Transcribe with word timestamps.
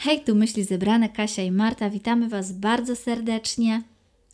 Hej, 0.00 0.20
tu 0.20 0.34
myśli 0.34 0.64
zebrane 0.64 1.08
Kasia 1.08 1.42
i 1.42 1.50
Marta. 1.50 1.90
Witamy 1.90 2.28
Was 2.28 2.52
bardzo 2.52 2.96
serdecznie. 2.96 3.82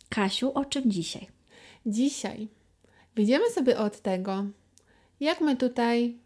Kasiu, 0.09 0.51
o 0.53 0.65
czym 0.65 0.91
dzisiaj? 0.91 1.27
Dzisiaj 1.85 2.47
wyjdziemy 3.15 3.49
sobie 3.49 3.77
od 3.77 4.01
tego, 4.01 4.45
jak 5.19 5.41
my 5.41 5.55
tutaj 5.55 6.17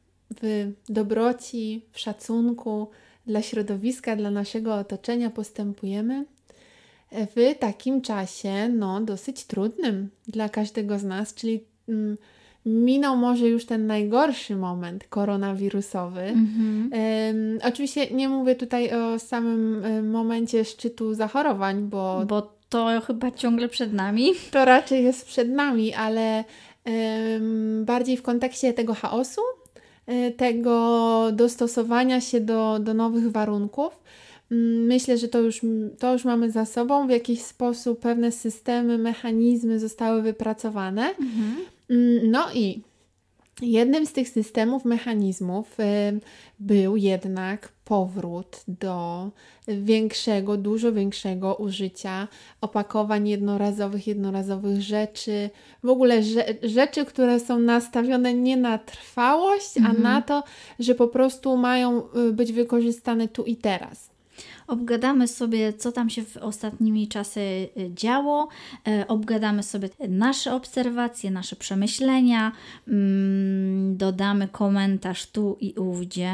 w 0.42 0.72
dobroci, 0.90 1.86
w 1.92 2.00
szacunku 2.00 2.90
dla 3.28 3.42
środowiska, 3.42 4.16
dla 4.16 4.32
naszego 4.32 4.76
otoczenia 4.76 5.30
postępujemy 5.30 6.26
w 7.12 7.56
takim 7.60 8.02
czasie, 8.02 8.70
no, 8.70 9.02
dosyć 9.02 9.44
trudnym 9.44 10.10
dla 10.28 10.50
każdego 10.50 11.00
z 11.00 11.04
nas, 11.04 11.34
czyli 11.34 11.64
mm, 11.90 12.18
minął 12.70 13.18
może 13.18 13.48
już 13.48 13.66
ten 13.66 13.88
najgorszy 13.88 14.56
moment 14.56 15.08
koronawirusowy. 15.08 16.22
Mhm. 16.22 16.92
Um, 16.92 17.60
oczywiście 17.64 18.08
nie 18.12 18.30
mówię 18.30 18.56
tutaj 18.56 18.94
o 18.94 19.20
samym 19.20 20.10
momencie 20.12 20.66
szczytu 20.66 21.14
zachorowań, 21.14 21.82
bo, 21.82 22.26
bo 22.28 22.54
to 22.70 23.02
chyba 23.08 23.32
ciągle 23.32 23.70
przed 23.70 23.94
nami. 23.94 24.32
To 24.52 24.66
raczej 24.66 25.04
jest 25.04 25.26
przed 25.26 25.50
nami, 25.50 25.94
ale 25.94 26.44
um, 26.86 27.86
bardziej 27.86 28.18
w 28.18 28.22
kontekście 28.22 28.74
tego 28.74 28.94
chaosu, 28.94 29.42
e, 30.08 30.32
tego 30.32 31.28
dostosowania 31.34 32.22
się 32.22 32.40
do, 32.40 32.80
do 32.80 32.94
nowych 32.94 33.32
warunków. 33.32 34.00
Mm, 34.52 34.86
myślę, 34.86 35.18
że 35.18 35.28
to 35.28 35.40
już, 35.40 35.62
to 36.00 36.14
już 36.14 36.26
mamy 36.26 36.52
za 36.52 36.66
sobą. 36.66 37.08
W 37.08 37.10
jakiś 37.10 37.42
sposób 37.42 38.00
pewne 38.00 38.32
systemy, 38.32 38.98
mechanizmy 38.98 39.80
zostały 39.80 40.22
wypracowane. 40.22 41.10
Mhm. 41.10 41.56
Mm, 41.90 42.32
no 42.32 42.54
i 42.54 42.84
jednym 43.62 44.06
z 44.06 44.14
tych 44.14 44.30
systemów, 44.30 44.86
mechanizmów 44.86 45.80
y, 45.80 45.84
był 46.60 46.98
jednak 46.98 47.70
powrót 47.86 48.64
do 48.68 49.30
większego, 49.68 50.58
dużo 50.58 50.94
większego 50.94 51.56
użycia 51.56 52.28
opakowań 52.62 53.28
jednorazowych, 53.28 54.08
jednorazowych 54.08 54.82
rzeczy, 54.82 55.50
w 55.84 55.90
ogóle 55.90 56.22
rzeczy, 56.64 57.06
które 57.06 57.40
są 57.40 57.60
nastawione 57.60 58.34
nie 58.34 58.58
na 58.58 58.78
trwałość, 58.78 59.78
mhm. 59.78 59.96
a 59.96 60.00
na 60.00 60.22
to, 60.22 60.44
że 60.80 60.96
po 60.96 61.08
prostu 61.08 61.58
mają 61.58 62.02
y, 62.30 62.34
być 62.34 62.52
wykorzystane 62.52 63.28
tu 63.28 63.44
i 63.44 63.56
teraz. 63.56 64.09
Obgadamy 64.68 65.28
sobie, 65.28 65.74
co 65.74 65.92
tam 65.92 66.10
się 66.10 66.24
w 66.24 66.38
ostatnimi 66.38 67.08
czasy 67.08 67.40
y, 67.40 67.70
działo, 67.94 68.48
e, 68.88 69.08
obgadamy 69.08 69.64
sobie 69.64 69.90
nasze 70.10 70.54
obserwacje, 70.54 71.32
nasze 71.32 71.56
przemyślenia, 71.56 72.52
mm, 72.88 73.98
dodamy 73.98 74.48
komentarz 74.48 75.26
tu 75.26 75.58
i 75.62 75.74
ówdzie. 75.74 76.34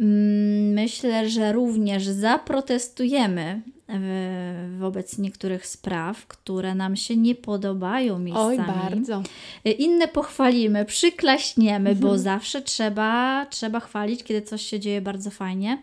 Mm, 0.00 0.72
myślę, 0.72 1.30
że 1.30 1.52
również 1.52 2.04
zaprotestujemy 2.06 3.62
wobec 4.78 5.18
niektórych 5.18 5.66
spraw, 5.66 6.26
które 6.26 6.74
nam 6.74 6.96
się 6.96 7.16
nie 7.16 7.34
podobają 7.34 8.18
miejscami. 8.18 8.58
Oj, 8.58 8.66
bardzo. 8.66 9.22
E, 9.64 9.70
inne 9.70 10.08
pochwalimy, 10.08 10.84
przyklaśniemy, 10.84 11.94
bo 11.94 12.08
mhm. 12.08 12.18
zawsze 12.18 12.62
trzeba, 12.62 13.46
trzeba 13.46 13.80
chwalić, 13.80 14.24
kiedy 14.24 14.42
coś 14.42 14.62
się 14.62 14.80
dzieje 14.80 15.00
bardzo 15.00 15.30
fajnie. 15.30 15.82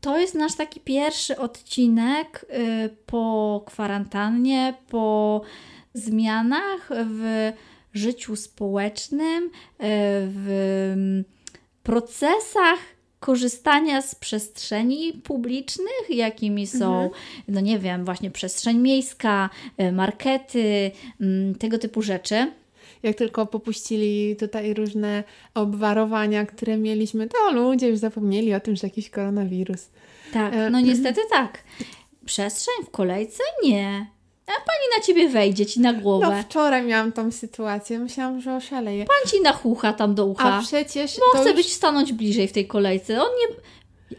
To 0.00 0.18
jest 0.18 0.34
nasz 0.34 0.54
taki 0.54 0.80
pierwszy 0.80 1.38
odcinek 1.38 2.46
y, 2.50 2.96
po 3.06 3.62
kwarantannie, 3.66 4.74
po 4.88 5.40
zmianach 5.94 6.88
w 6.90 7.52
życiu 7.94 8.36
społecznym, 8.36 9.44
y, 9.44 9.50
w 10.26 10.94
procesach 11.82 12.78
korzystania 13.20 14.02
z 14.02 14.14
przestrzeni 14.14 15.12
publicznych, 15.12 16.10
jakimi 16.10 16.66
są, 16.66 17.02
mhm. 17.02 17.22
no 17.48 17.60
nie 17.60 17.78
wiem, 17.78 18.04
właśnie 18.04 18.30
przestrzeń 18.30 18.78
miejska, 18.78 19.50
y, 19.80 19.92
markety, 19.92 20.90
mm, 21.20 21.54
tego 21.54 21.78
typu 21.78 22.02
rzeczy 22.02 22.52
jak 23.02 23.16
tylko 23.16 23.46
popuścili 23.46 24.36
tutaj 24.36 24.74
różne 24.74 25.24
obwarowania, 25.54 26.46
które 26.46 26.76
mieliśmy, 26.76 27.28
to 27.28 27.52
ludzie 27.52 27.88
już 27.88 27.98
zapomnieli 27.98 28.54
o 28.54 28.60
tym, 28.60 28.76
że 28.76 28.86
jakiś 28.86 29.10
koronawirus. 29.10 29.88
Tak, 30.32 30.54
e, 30.54 30.70
no 30.70 30.80
niestety 30.80 31.20
tak. 31.30 31.58
Przestrzeń 32.24 32.74
w 32.86 32.90
kolejce? 32.90 33.42
Nie. 33.64 34.06
A 34.46 34.50
pani 34.50 34.98
na 34.98 35.04
ciebie 35.04 35.28
wejdzie 35.28 35.66
ci 35.66 35.80
na 35.80 35.92
głowę. 35.92 36.26
No 36.30 36.42
wczoraj 36.42 36.86
miałam 36.86 37.12
tą 37.12 37.30
sytuację, 37.30 37.98
myślałam, 37.98 38.40
że 38.40 38.56
oszaleję. 38.56 39.04
Pan 39.04 39.30
ci 39.30 39.40
nachucha 39.40 39.92
tam 39.92 40.14
do 40.14 40.26
ucha. 40.26 40.54
A 40.54 40.62
przecież. 40.62 41.18
Bo 41.18 41.38
chce 41.40 41.48
już... 41.48 41.56
być 41.56 41.72
stanąć 41.72 42.12
bliżej 42.12 42.48
w 42.48 42.52
tej 42.52 42.66
kolejce. 42.66 43.22
On 43.22 43.28
nie. 43.28 43.56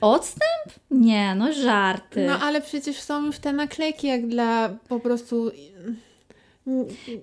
Odstęp? 0.02 0.80
Nie, 0.92 1.36
no 1.36 1.54
żarty. 1.54 2.26
No 2.28 2.40
ale 2.40 2.62
przecież 2.62 3.02
są 3.02 3.26
już 3.26 3.40
te 3.40 3.54
naklejki 3.54 4.08
jak 4.08 4.28
dla 4.28 4.70
po 4.88 5.00
prostu 5.00 5.52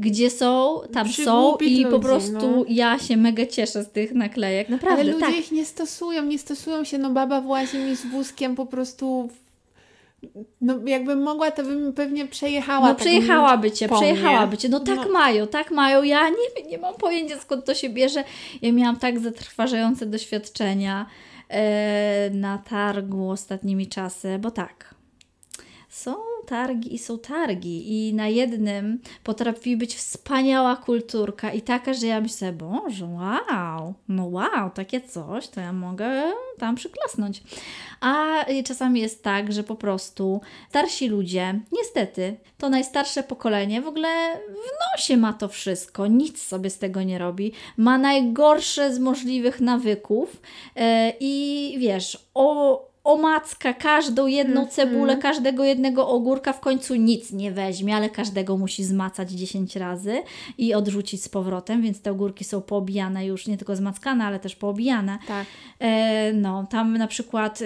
gdzie 0.01 0.31
są, 0.31 0.81
tam 0.93 1.09
są 1.09 1.57
i 1.57 1.83
ludzi, 1.83 1.87
po 1.91 2.01
prostu 2.01 2.33
no. 2.33 2.65
ja 2.69 2.99
się 2.99 3.17
mega 3.17 3.47
cieszę 3.47 3.85
z 3.85 3.91
tych 3.91 4.15
naklejek, 4.15 4.69
naprawdę. 4.69 5.03
Ale 5.03 5.13
ludzie 5.13 5.27
tak. 5.27 5.39
ich 5.39 5.53
nie 5.53 5.65
stosują, 5.65 6.25
nie 6.25 6.39
stosują 6.39 6.85
się, 6.85 6.99
no 6.99 7.11
baba 7.11 7.41
włazi 7.41 7.79
mi 7.79 7.97
z 7.97 8.07
wózkiem 8.07 8.57
po 8.57 8.67
prostu 8.67 9.29
no 10.61 10.79
jakbym 10.87 11.23
mogła, 11.23 11.51
to 11.51 11.63
bym 11.63 11.93
pewnie 11.93 12.27
przejechała. 12.27 12.89
No 12.89 12.95
przejechałaby 12.95 13.73
Cię, 13.73 13.89
przejechałaby 13.89 14.59
Cię. 14.59 14.69
No 14.69 14.81
tak 14.81 14.97
no. 14.97 15.09
mają, 15.13 15.47
tak 15.47 15.71
mają. 15.71 16.03
Ja 16.03 16.29
nie, 16.29 16.71
nie 16.71 16.79
mam 16.79 16.95
pojęcia 16.95 17.39
skąd 17.39 17.65
to 17.65 17.75
się 17.75 17.89
bierze. 17.89 18.25
Ja 18.63 18.73
miałam 18.73 18.97
tak 18.97 19.19
zatrważające 19.19 20.07
doświadczenia 20.07 21.07
e, 21.49 22.31
na 22.31 22.59
targu 22.59 23.31
ostatnimi 23.31 23.87
czasy, 23.87 24.39
bo 24.39 24.51
tak, 24.51 24.95
są 25.89 26.15
targi 26.47 26.95
i 26.95 26.99
są 26.99 27.19
targi 27.19 28.09
i 28.09 28.15
na 28.15 28.29
jednym 28.29 29.01
potrafi 29.25 29.77
być 29.77 29.95
wspaniała 29.95 30.77
kulturka 30.77 31.53
i 31.53 31.63
taka, 31.63 31.95
że 31.95 32.07
ja 32.07 32.21
myślę, 32.21 32.53
Boże, 32.53 33.07
wow, 33.07 33.95
no 34.09 34.27
wow, 34.27 34.71
takie 34.75 35.01
coś, 35.01 35.49
to 35.49 35.61
ja 35.61 35.73
mogę 35.73 36.33
tam 36.59 36.75
przyklasnąć. 36.75 37.43
A 38.01 38.45
czasami 38.65 39.01
jest 39.01 39.23
tak, 39.23 39.53
że 39.53 39.63
po 39.63 39.75
prostu 39.75 40.41
starsi 40.69 41.09
ludzie, 41.09 41.61
niestety, 41.73 42.37
to 42.59 42.69
najstarsze 42.69 43.23
pokolenie 43.23 43.83
w 43.83 43.89
ogóle 43.89 44.09
w 44.49 44.99
nosie 44.99 45.17
ma 45.17 45.33
to 45.33 45.49
wszystko, 45.49 46.07
nic 46.07 46.43
sobie 46.43 46.71
z 46.71 46.79
tego 46.79 47.03
nie 47.03 47.19
robi, 47.19 47.53
ma 47.77 47.99
najgorsze 47.99 48.95
z 48.95 48.99
możliwych 48.99 49.61
nawyków 49.61 50.43
yy, 50.77 50.83
i 51.21 51.77
wiesz, 51.79 52.29
o 52.35 52.96
omacka 53.07 53.75
każdą 53.75 54.27
jedną 54.27 54.61
mm 54.61 54.67
-hmm. 54.67 54.75
cebulę, 54.75 55.17
każdego 55.17 55.65
jednego 55.65 56.09
ogórka, 56.09 56.53
w 56.53 56.61
końcu 56.61 56.95
nic 56.95 57.33
nie 57.33 57.53
weźmie, 57.53 57.97
ale 57.97 58.11
każdego 58.11 58.57
musi 58.57 58.85
zmacać 58.85 59.31
10 59.31 59.77
razy 59.77 60.23
i 60.59 60.75
odrzucić 60.75 61.23
z 61.23 61.29
powrotem, 61.29 61.83
więc 61.83 62.01
te 62.01 62.11
ogórki 62.11 62.45
są 62.45 62.63
poobijane 62.63 63.27
już, 63.27 63.47
nie 63.47 63.57
tylko 63.57 63.77
zmackane, 63.77 64.25
ale 64.25 64.41
też 64.41 64.57
poobijane. 64.57 65.19
Tak. 65.29 65.47
E, 65.79 66.33
no, 66.33 66.67
tam 66.71 66.99
na 66.99 67.07
przykład 67.07 67.61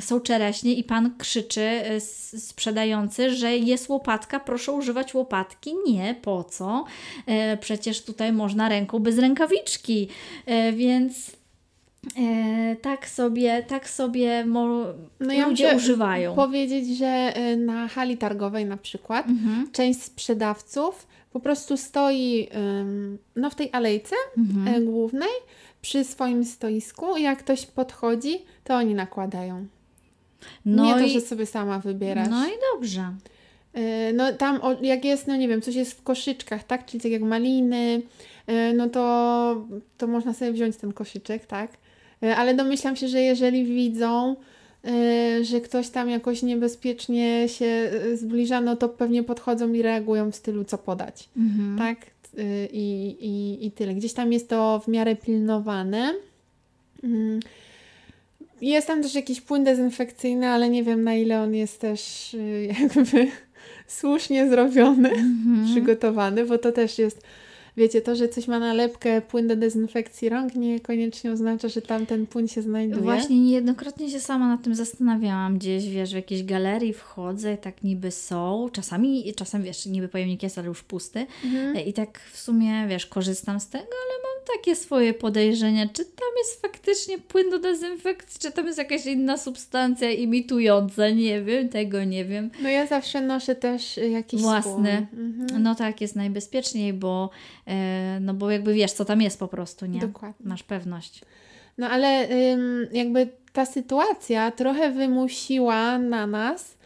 są 0.00 0.20
czereśnie 0.20 0.74
i 0.74 0.84
pan 0.84 1.14
krzyczy 1.18 1.70
y, 1.92 2.00
sprzedający, 2.40 3.30
że 3.30 3.56
jest 3.56 3.88
łopatka, 3.88 4.40
proszę 4.40 4.72
używać 4.72 5.14
łopatki. 5.14 5.74
Nie, 5.86 6.14
po 6.22 6.44
co? 6.44 6.84
E, 7.26 7.56
przecież 7.56 8.02
tutaj 8.02 8.32
można 8.32 8.68
ręką 8.68 8.98
bez 8.98 9.18
rękawiczki, 9.18 10.08
e, 10.46 10.72
więc 10.72 11.30
E, 11.30 11.43
tak 12.82 13.08
sobie, 13.08 13.62
tak 13.62 13.88
sobie 13.88 14.44
no 15.20 15.32
ja 15.32 15.48
ludzie 15.48 15.76
używają. 15.76 16.34
Powiedzieć, 16.34 16.98
że 16.98 17.06
e, 17.06 17.56
na 17.56 17.88
hali 17.88 18.16
targowej 18.16 18.66
na 18.66 18.76
przykład 18.76 19.28
mhm. 19.28 19.68
część 19.72 20.02
sprzedawców 20.02 21.06
po 21.32 21.40
prostu 21.40 21.76
stoi 21.76 22.48
no, 23.36 23.50
w 23.50 23.54
tej 23.54 23.68
alejce 23.72 24.16
mhm. 24.38 24.74
E, 24.74 24.80
głównej 24.80 25.28
przy 25.82 26.04
swoim 26.04 26.44
stoisku 26.44 27.16
i 27.16 27.22
jak 27.22 27.38
ktoś 27.38 27.66
podchodzi, 27.66 28.38
to 28.64 28.74
oni 28.74 28.94
nakładają. 28.94 29.66
No 30.64 30.84
Nie 30.84 30.90
i... 30.90 30.94
to, 30.94 31.08
że 31.08 31.20
sobie 31.20 31.46
sama 31.46 31.78
wybierasz. 31.78 32.28
No 32.30 32.46
i 32.46 32.52
dobrze. 32.74 33.14
No 34.14 34.32
tam 34.32 34.60
jak 34.82 35.04
jest, 35.04 35.26
no 35.26 35.36
nie 35.36 35.48
wiem, 35.48 35.62
coś 35.62 35.74
jest 35.74 35.92
w 35.92 36.02
koszyczkach, 36.02 36.64
tak? 36.64 36.86
Czyli 36.86 37.02
tak 37.02 37.12
jak 37.12 37.22
maliny, 37.22 38.02
no 38.74 38.88
to, 38.88 39.66
to 39.98 40.06
można 40.06 40.34
sobie 40.34 40.52
wziąć 40.52 40.76
ten 40.76 40.92
koszyczek, 40.92 41.46
tak? 41.46 41.70
E, 42.22 42.36
ale 42.36 42.54
domyślam 42.54 42.96
się, 42.96 43.08
że 43.08 43.20
jeżeli 43.20 43.64
widzą, 43.64 44.36
e, 44.84 45.44
że 45.44 45.60
ktoś 45.60 45.88
tam 45.88 46.10
jakoś 46.10 46.42
niebezpiecznie 46.42 47.48
się 47.48 47.66
e, 47.66 48.16
zbliża, 48.16 48.60
no 48.60 48.76
to 48.76 48.88
pewnie 48.88 49.22
podchodzą 49.22 49.72
i 49.72 49.82
reagują 49.82 50.30
w 50.30 50.36
stylu 50.36 50.64
co 50.64 50.78
podać. 50.78 51.28
Mhm. 51.36 51.78
Tak? 51.78 52.14
I, 52.72 53.16
i, 53.20 53.66
I 53.66 53.70
tyle. 53.70 53.94
Gdzieś 53.94 54.12
tam 54.12 54.32
jest 54.32 54.48
to 54.48 54.80
w 54.84 54.88
miarę 54.88 55.16
pilnowane. 55.16 56.14
Mm. 57.04 57.40
Jest 58.60 58.86
tam 58.86 59.02
też 59.02 59.14
jakiś 59.14 59.40
płyn 59.40 59.64
dezynfekcyjny, 59.64 60.48
ale 60.48 60.68
nie 60.68 60.82
wiem 60.82 61.04
na 61.04 61.14
ile 61.14 61.42
on 61.42 61.54
jest 61.54 61.80
też 61.80 62.30
jakby 62.80 63.28
słusznie 63.86 64.48
zrobiony, 64.48 65.08
mhm. 65.08 65.66
przygotowany, 65.70 66.46
bo 66.46 66.58
to 66.58 66.72
też 66.72 66.98
jest 66.98 67.22
wiecie, 67.76 68.00
to, 68.00 68.16
że 68.16 68.28
coś 68.28 68.48
ma 68.48 68.58
nalepkę 68.58 69.20
płyn 69.20 69.48
do 69.48 69.56
dezynfekcji 69.56 70.28
rąk 70.28 70.54
niekoniecznie 70.54 71.32
oznacza, 71.32 71.68
że 71.68 71.82
tam 71.82 72.06
ten 72.06 72.26
płyn 72.26 72.48
się 72.48 72.62
znajduje. 72.62 73.02
Właśnie 73.02 73.40
niejednokrotnie 73.40 74.10
się 74.10 74.20
sama 74.20 74.48
nad 74.48 74.62
tym 74.62 74.74
zastanawiałam. 74.74 75.58
Gdzieś, 75.58 75.88
wiesz, 75.88 76.12
w 76.12 76.16
jakiejś 76.16 76.44
galerii 76.44 76.92
wchodzę, 76.92 77.56
tak 77.56 77.82
niby 77.82 78.10
są. 78.10 78.68
Czasami, 78.72 79.34
czasem, 79.36 79.62
wiesz, 79.62 79.86
niby 79.86 80.08
pojemnik 80.08 80.42
jest, 80.42 80.58
ale 80.58 80.68
już 80.68 80.82
pusty. 80.82 81.26
Mhm. 81.44 81.86
I 81.86 81.92
tak 81.92 82.20
w 82.32 82.38
sumie, 82.38 82.86
wiesz, 82.88 83.06
korzystam 83.06 83.60
z 83.60 83.68
tego, 83.68 83.84
ale 83.84 84.22
mam 84.22 84.56
takie 84.56 84.76
swoje 84.76 85.14
podejrzenia, 85.14 85.88
czy 85.88 86.04
tam 86.04 86.28
jest 86.38 86.62
faktycznie 86.62 87.18
płyn 87.18 87.50
do 87.50 87.58
dezynfekcji, 87.58 88.40
czy 88.40 88.52
tam 88.52 88.66
jest 88.66 88.78
jakaś 88.78 89.06
inna 89.06 89.36
substancja 89.36 90.10
imitująca. 90.10 91.10
Nie 91.10 91.42
wiem, 91.42 91.68
tego 91.68 92.04
nie 92.04 92.24
wiem. 92.24 92.50
No 92.62 92.68
ja 92.68 92.86
zawsze 92.86 93.20
noszę 93.20 93.54
też 93.54 93.96
jakiś 93.96 94.40
Własny. 94.40 95.06
Mhm. 95.12 95.62
No 95.62 95.74
tak, 95.74 96.00
jest 96.00 96.16
najbezpieczniej, 96.16 96.92
bo, 96.92 97.30
no 98.20 98.34
bo 98.34 98.50
jakby 98.50 98.74
wiesz, 98.74 98.92
co 98.92 99.04
tam 99.04 99.22
jest 99.22 99.38
po 99.38 99.48
prostu, 99.48 99.86
nie? 99.86 100.00
Dokładnie. 100.00 100.46
Masz 100.48 100.62
pewność. 100.62 101.20
No 101.78 101.88
ale 101.88 102.28
jakby 102.92 103.28
ta 103.52 103.66
sytuacja 103.66 104.50
trochę 104.50 104.90
wymusiła 104.90 105.98
na 105.98 106.26
nas 106.26 106.76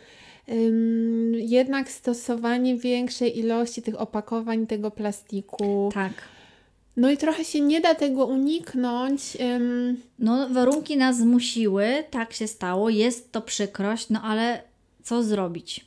jednak 1.33 1.91
stosowanie 1.91 2.77
większej 2.77 3.39
ilości 3.39 3.83
tych 3.83 4.01
opakowań, 4.01 4.67
tego 4.67 4.91
plastiku. 4.91 5.91
Tak. 5.95 6.13
No 6.97 7.11
i 7.11 7.17
trochę 7.17 7.45
się 7.45 7.61
nie 7.61 7.81
da 7.81 7.95
tego 7.95 8.27
uniknąć. 8.27 9.37
No, 10.19 10.49
warunki 10.49 10.97
nas 10.97 11.19
zmusiły, 11.19 12.05
tak 12.11 12.33
się 12.33 12.47
stało, 12.47 12.91
jest 12.91 13.33
to 13.33 13.43
przykrość, 13.43 14.11
no 14.11 14.23
ale 14.23 14.63
co 15.03 15.23
zrobić? 15.23 15.87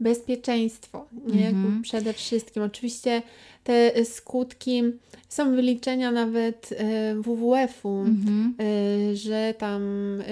Bezpieczeństwo, 0.00 1.06
nie? 1.26 1.48
Mhm. 1.48 1.82
Przede 1.82 2.12
wszystkim. 2.12 2.62
Oczywiście 2.62 3.22
te 3.64 4.04
skutki 4.04 4.82
są 5.28 5.54
wyliczenia 5.54 6.12
nawet 6.12 6.70
e, 6.72 7.14
WWF-u, 7.14 8.00
mhm. 8.00 8.54
E, 8.60 9.16
że 9.16 9.54
tam 9.58 9.82
e, 10.20 10.24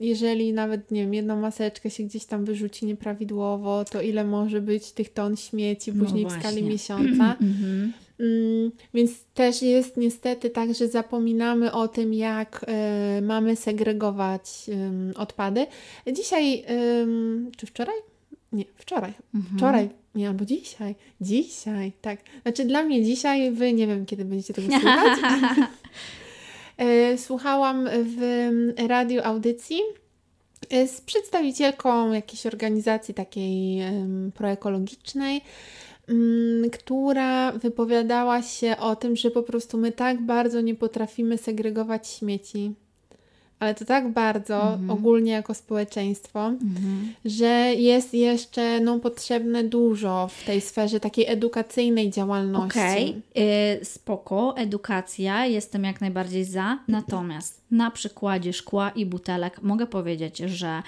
jeżeli 0.00 0.52
nawet, 0.52 0.90
nie 0.90 1.00
wiem, 1.00 1.14
jedną 1.14 1.40
maseczkę 1.40 1.90
się 1.90 2.02
gdzieś 2.02 2.24
tam 2.24 2.44
wyrzuci 2.44 2.86
nieprawidłowo, 2.86 3.84
to 3.84 4.00
ile 4.00 4.24
może 4.24 4.60
być 4.60 4.92
tych 4.92 5.12
ton 5.12 5.36
śmieci 5.36 5.92
no 5.92 6.04
później 6.04 6.24
no 6.24 6.30
w 6.30 6.32
skali 6.32 6.62
miesiąca. 6.72 7.36
Mhm. 7.40 7.92
Mm, 8.20 8.70
więc 8.94 9.10
też 9.34 9.62
jest 9.62 9.96
niestety 9.96 10.50
tak, 10.50 10.74
że 10.74 10.88
zapominamy 10.88 11.72
o 11.72 11.88
tym, 11.88 12.14
jak 12.14 12.66
mamy 13.22 13.56
segregować 13.56 14.70
odpady. 15.16 15.66
Dzisiaj, 16.12 16.64
czy 17.56 17.66
wczoraj? 17.66 17.94
Nie, 18.54 18.64
wczoraj. 18.76 19.12
Mhm. 19.34 19.58
Wczoraj, 19.58 19.88
nie, 20.14 20.28
albo 20.28 20.44
dzisiaj. 20.44 20.94
Dzisiaj, 21.20 21.92
tak. 22.00 22.20
Znaczy 22.42 22.64
dla 22.64 22.82
mnie 22.82 23.04
dzisiaj, 23.04 23.52
wy 23.52 23.72
nie 23.72 23.86
wiem, 23.86 24.06
kiedy 24.06 24.24
będziecie 24.24 24.54
tego 24.54 24.68
słuchać. 24.80 25.18
E, 26.76 27.18
słuchałam 27.18 27.88
w 28.04 28.48
radiu 28.88 29.20
audycji 29.24 29.78
e, 30.70 30.88
z 30.88 31.00
przedstawicielką 31.00 32.12
jakiejś 32.12 32.46
organizacji 32.46 33.14
takiej 33.14 33.82
proekologicznej, 34.34 35.40
mm, 36.08 36.70
która 36.70 37.52
wypowiadała 37.52 38.42
się 38.42 38.76
o 38.76 38.96
tym, 38.96 39.16
że 39.16 39.30
po 39.30 39.42
prostu 39.42 39.78
my 39.78 39.92
tak 39.92 40.22
bardzo 40.22 40.60
nie 40.60 40.74
potrafimy 40.74 41.38
segregować 41.38 42.08
śmieci 42.08 42.74
ale 43.64 43.74
to 43.74 43.84
tak 43.84 44.12
bardzo 44.12 44.72
mhm. 44.72 44.90
ogólnie 44.90 45.32
jako 45.32 45.54
społeczeństwo, 45.54 46.46
mhm. 46.46 47.14
że 47.24 47.74
jest 47.74 48.14
jeszcze 48.14 48.80
no, 48.80 48.98
potrzebne 48.98 49.64
dużo 49.64 50.28
w 50.28 50.44
tej 50.44 50.60
sferze 50.60 51.00
takiej 51.00 51.26
edukacyjnej 51.28 52.10
działalności. 52.10 52.78
Okej, 52.78 53.22
okay. 53.32 53.44
yy, 53.44 53.84
spoko, 53.84 54.56
edukacja, 54.56 55.46
jestem 55.46 55.84
jak 55.84 56.00
najbardziej 56.00 56.44
za, 56.44 56.78
natomiast 56.88 57.64
na 57.74 57.90
przykładzie 57.90 58.52
szkła 58.52 58.90
i 58.90 59.06
butelek 59.06 59.62
mogę 59.62 59.86
powiedzieć, 59.86 60.38
że 60.38 60.82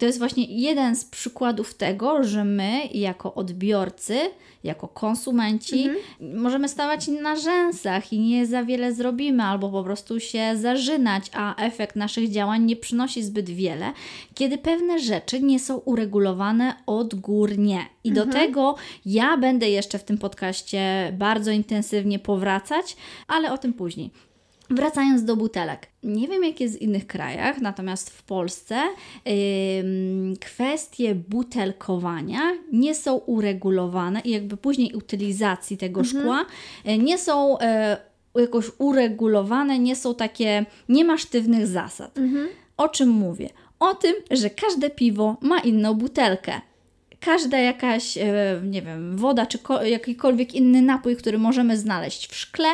to 0.00 0.06
jest 0.06 0.18
właśnie 0.18 0.44
jeden 0.44 0.96
z 0.96 1.04
przykładów 1.04 1.74
tego, 1.74 2.24
że 2.24 2.44
my 2.44 2.86
jako 2.94 3.34
odbiorcy, 3.34 4.18
jako 4.64 4.88
konsumenci 4.88 5.88
mhm. 5.88 6.40
możemy 6.40 6.68
stawać 6.68 7.08
na 7.08 7.36
rzęsach 7.36 8.12
i 8.12 8.18
nie 8.20 8.46
za 8.46 8.64
wiele 8.64 8.94
zrobimy, 8.94 9.42
albo 9.42 9.70
po 9.70 9.84
prostu 9.84 10.20
się 10.20 10.56
zażynać, 10.56 11.30
a 11.34 11.56
efekt 11.56 11.96
naszych 12.12 12.30
działań 12.30 12.64
nie 12.64 12.76
przynosi 12.76 13.22
zbyt 13.22 13.50
wiele, 13.50 13.92
kiedy 14.34 14.58
pewne 14.58 14.98
rzeczy 14.98 15.42
nie 15.42 15.60
są 15.60 15.76
uregulowane 15.76 16.74
odgórnie. 16.86 17.86
I 18.04 18.08
mhm. 18.08 18.26
do 18.26 18.32
tego 18.32 18.74
ja 19.06 19.36
będę 19.36 19.70
jeszcze 19.70 19.98
w 19.98 20.04
tym 20.04 20.18
podcaście 20.18 21.12
bardzo 21.18 21.50
intensywnie 21.50 22.18
powracać, 22.18 22.96
ale 23.28 23.52
o 23.52 23.58
tym 23.58 23.72
później. 23.72 24.10
Wracając 24.70 25.24
do 25.24 25.36
butelek. 25.36 25.86
Nie 26.02 26.28
wiem, 26.28 26.44
jak 26.44 26.60
jest 26.60 26.78
w 26.78 26.82
innych 26.82 27.06
krajach, 27.06 27.60
natomiast 27.60 28.10
w 28.10 28.22
Polsce 28.22 28.82
yy, 29.24 29.32
kwestie 30.40 31.14
butelkowania 31.14 32.40
nie 32.72 32.94
są 32.94 33.16
uregulowane 33.16 34.20
i 34.20 34.30
jakby 34.30 34.56
później 34.56 34.94
utylizacji 34.94 35.76
tego 35.76 36.00
mhm. 36.00 36.22
szkła 36.22 36.44
yy, 36.84 36.98
nie 36.98 37.18
są 37.18 37.50
yy, 37.50 38.11
jakoś 38.40 38.66
uregulowane, 38.78 39.78
nie 39.78 39.96
są 39.96 40.14
takie, 40.14 40.66
nie 40.88 41.04
ma 41.04 41.18
sztywnych 41.18 41.66
zasad. 41.66 42.18
Mhm. 42.18 42.48
O 42.76 42.88
czym 42.88 43.08
mówię? 43.08 43.48
O 43.80 43.94
tym, 43.94 44.14
że 44.30 44.50
każde 44.50 44.90
piwo 44.90 45.36
ma 45.40 45.58
inną 45.58 45.94
butelkę 45.94 46.60
każda 47.24 47.58
jakaś, 47.58 48.18
e, 48.18 48.60
nie 48.64 48.82
wiem, 48.82 49.16
woda 49.16 49.46
czy 49.46 49.58
jakikolwiek 49.84 50.54
inny 50.54 50.82
napój, 50.82 51.16
który 51.16 51.38
możemy 51.38 51.76
znaleźć 51.76 52.26
w 52.26 52.36
szkle, 52.36 52.68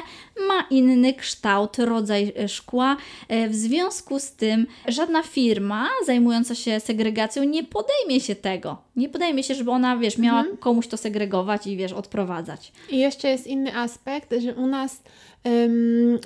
ma 0.49 0.66
inny 0.70 1.14
kształt, 1.14 1.78
rodzaj 1.78 2.32
e, 2.37 2.49
szkła. 2.49 2.96
E, 3.28 3.49
w 3.49 3.54
związku 3.54 4.20
z 4.20 4.32
tym 4.32 4.66
żadna 4.88 5.22
firma 5.22 5.88
zajmująca 6.06 6.54
się 6.54 6.81
segregacją 6.81 7.44
nie 7.44 7.64
podejmie 7.64 8.20
się 8.20 8.34
tego. 8.34 8.78
Nie 8.96 9.08
podejmie 9.08 9.43
się, 9.43 9.54
żeby 9.54 9.70
ona, 9.70 9.96
wiesz, 9.96 10.19
miała 10.19 10.40
mhm. 10.40 10.56
komuś 10.56 10.87
to 10.87 10.96
segregować 10.96 11.66
i, 11.66 11.76
wiesz, 11.76 11.93
odprowadzać. 11.93 12.72
I 12.90 12.99
jeszcze 12.99 13.28
jest 13.28 13.46
inny 13.46 13.76
aspekt, 13.76 14.34
że 14.38 14.54
u 14.54 14.66
nas 14.66 15.02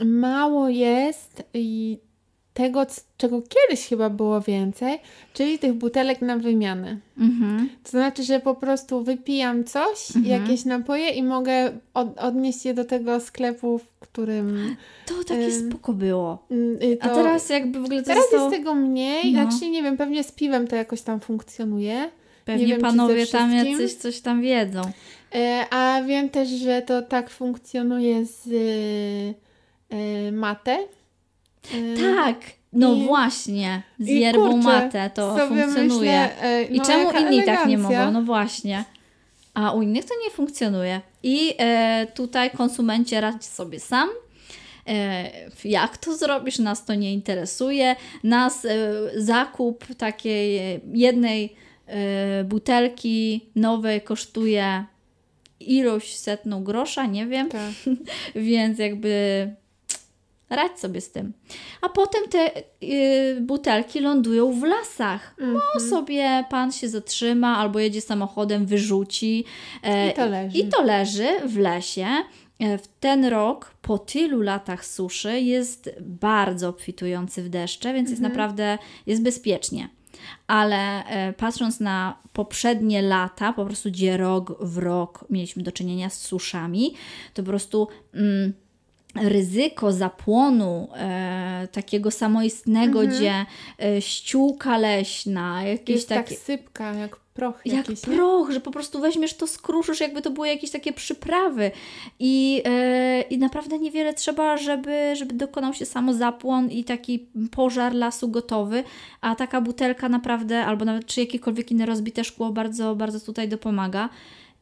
mało 0.05 0.69
jest 0.69 1.43
i 1.55 1.99
tego, 2.55 2.87
czego 3.17 3.43
kiedyś 3.43 3.89
chyba 3.89 4.11
było 4.11 4.41
więcej, 4.41 4.99
czyli 5.35 5.59
tych 5.59 5.73
butelek 5.73 6.21
na 6.21 6.39
wymianę. 6.39 6.97
Mhm. 7.19 7.69
To 7.85 7.91
znaczy, 7.91 8.23
że 8.23 8.41
po 8.41 8.55
prostu 8.55 9.05
wypijam 9.05 9.65
coś, 9.65 10.17
mhm. 10.17 10.43
jakieś 10.43 10.65
napoje 10.65 11.11
i 11.11 11.23
mogę 11.23 11.79
od, 11.95 12.19
odnieść 12.19 12.65
je 12.65 12.75
do 12.75 12.85
tego 12.85 13.21
sklepu, 13.21 13.79
w 13.79 13.99
którym... 14.01 14.77
To 15.07 15.25
takie 15.25 15.47
y, 15.47 15.69
spoko 15.69 15.93
było. 15.93 16.47
Y, 16.83 16.97
to, 16.97 17.07
A 17.07 17.15
teraz 17.15 17.49
jakby 17.49 17.81
w 17.81 17.85
ogóle 17.85 18.01
to 18.01 18.07
Teraz 18.07 18.23
zostało... 18.23 18.51
jest 18.51 18.57
tego 18.57 18.75
mniej, 18.75 19.33
no. 19.33 19.43
znaczy 19.43 19.71
nie 19.71 19.83
wiem, 19.83 19.97
pewnie 19.97 20.25
z 20.25 20.33
piwem 20.33 20.69
to 20.69 20.77
jakoś 20.77 21.03
tam 21.03 21.21
funkcjonuje. 21.21 22.11
Pewnie 22.45 22.67
wiem, 22.67 22.81
panowie 22.81 23.27
tam 23.27 23.53
jacyś 23.55 23.95
coś 23.95 24.21
tam 24.21 24.43
wiedzą. 24.43 24.83
Y, 25.35 25.65
a 25.71 26.03
wiem 26.07 26.29
też, 26.31 26.49
że 26.49 26.83
to 26.83 27.03
tak 27.03 27.31
funkcjonuje 27.31 28.27
z 28.27 28.47
y, 28.47 29.35
y, 29.97 30.33
mate 30.33 30.79
tak, 32.15 32.37
no 32.73 32.95
I, 32.95 33.05
właśnie, 33.05 33.83
z 33.99 34.09
yerbą 34.09 34.57
matę 34.57 35.11
to 35.15 35.37
funkcjonuje. 35.37 36.29
Myślę, 36.29 36.67
no, 36.71 36.77
I 36.77 36.81
czemu 36.81 37.11
inni 37.11 37.23
elegancja. 37.23 37.57
tak 37.57 37.69
nie 37.69 37.79
mogą? 37.79 38.11
No 38.11 38.23
właśnie. 38.23 38.85
A 39.55 39.73
u 39.73 39.83
innych 39.83 40.05
to 40.05 40.15
nie 40.25 40.31
funkcjonuje. 40.31 41.01
I 41.23 41.55
e, 41.59 42.07
tutaj 42.15 42.51
konsumencie 42.51 43.21
radź 43.21 43.45
sobie 43.45 43.81
sam. 43.81 44.09
E, 44.89 45.31
jak 45.65 45.97
to 45.97 46.17
zrobisz? 46.17 46.59
Nas 46.59 46.85
to 46.85 46.95
nie 46.95 47.13
interesuje. 47.13 47.97
Nas 48.25 48.65
e, 48.65 48.71
zakup 49.17 49.85
takiej 49.95 50.81
jednej 50.93 51.57
e, 51.87 52.45
butelki 52.45 53.51
nowej 53.57 54.01
kosztuje 54.01 54.85
ilość 55.71 56.19
setną 56.19 56.65
grosza, 56.65 57.07
nie 57.07 57.27
wiem. 57.27 57.49
Tak. 57.49 57.71
Więc 58.35 58.79
jakby 58.79 59.49
Radź 60.53 60.81
sobie 60.81 61.01
z 61.01 61.11
tym. 61.11 61.33
A 61.81 61.89
potem 61.89 62.23
te 62.29 62.51
y, 62.83 63.41
butelki 63.41 64.01
lądują 64.01 64.53
w 64.53 64.63
lasach. 64.63 65.35
Mm 65.39 65.51
-hmm. 65.51 65.55
No 65.55 65.61
mhm. 65.75 65.91
sobie 65.91 66.45
pan 66.51 66.73
się 66.73 66.89
zatrzyma 66.89 67.59
albo 67.59 67.79
jedzie 67.79 68.01
samochodem, 68.01 68.67
wyrzuci. 68.67 69.45
E, 69.83 70.11
I 70.11 70.15
to 70.15 70.27
leży. 70.27 70.59
I 70.59 70.69
to 70.69 70.83
leży 70.83 71.29
w 71.47 71.59
lesie. 71.59 72.07
E, 72.59 72.79
w 72.79 72.89
ten 73.01 73.25
rok, 73.25 73.75
po 73.83 73.99
tylu 73.99 74.41
latach 74.41 74.87
suszy, 74.87 75.41
jest 75.41 75.91
bardzo 76.01 76.69
obfitujący 76.69 77.43
w 77.43 77.49
deszcze, 77.49 77.95
więc 77.95 78.11
jest 78.11 78.23
mhm. 78.23 78.33
naprawdę 78.33 78.79
jest 79.07 79.23
bezpiecznie. 79.23 79.89
Ale 80.47 81.05
e, 81.05 81.33
patrząc 81.33 81.81
na 81.81 82.19
poprzednie 82.33 83.03
lata, 83.03 83.53
po 83.53 83.67
prostu 83.67 83.91
gdzie 83.91 84.17
rok 84.17 84.65
w 84.65 84.79
rok 84.79 85.25
mieliśmy 85.31 85.63
do 85.63 85.73
czynienia 85.73 86.11
z 86.11 86.21
suszami, 86.21 86.95
to 87.35 87.43
po 87.43 87.49
prostu. 87.49 87.89
Mm, 88.15 88.53
ryzyko 89.15 89.93
zapłonu 89.93 90.89
e, 90.97 91.69
takiego 91.73 92.11
samoistnego, 92.11 93.01
mhm. 93.01 93.09
gdzie 93.09 93.47
e, 93.85 94.03
ściółka 94.03 94.79
leśna, 94.79 95.65
jakieś 95.65 95.97
Jest 95.97 96.09
takie... 96.09 96.35
tak 96.35 96.45
sypka, 96.45 96.95
jak 96.95 97.23
proch 97.35 97.61
Jak 97.65 97.77
jakiś, 97.77 98.01
proch, 98.01 98.49
nie? 98.49 98.55
że 98.55 98.61
po 98.61 98.71
prostu 98.71 99.01
weźmiesz 99.01 99.35
to, 99.35 99.47
skruszysz, 99.47 100.01
jakby 100.01 100.23
to 100.23 100.31
były 100.31 100.49
jakieś 100.49 100.71
takie 100.71 100.93
przyprawy 100.93 101.71
i, 102.19 102.63
e, 102.65 103.21
i 103.21 103.39
naprawdę 103.39 103.79
niewiele 103.79 104.15
trzeba, 104.15 104.57
żeby, 104.57 105.17
żeby 105.17 105.35
dokonał 105.35 105.75
się 105.75 105.87
samozapłon 105.87 106.71
i 106.71 106.85
taki 106.85 107.27
pożar 107.51 107.95
lasu 107.95 108.29
gotowy, 108.29 108.85
a 109.21 109.35
taka 109.35 109.61
butelka 109.61 110.09
naprawdę, 110.09 110.65
albo 110.65 110.85
nawet 110.85 111.07
czy 111.07 111.21
jakiekolwiek 111.21 111.71
inne 111.71 111.87
rozbite 111.87 112.25
szkło 112.25 112.51
bardzo, 112.51 112.97
bardzo 112.97 113.21
tutaj 113.21 113.49
dopomaga. 113.49 114.09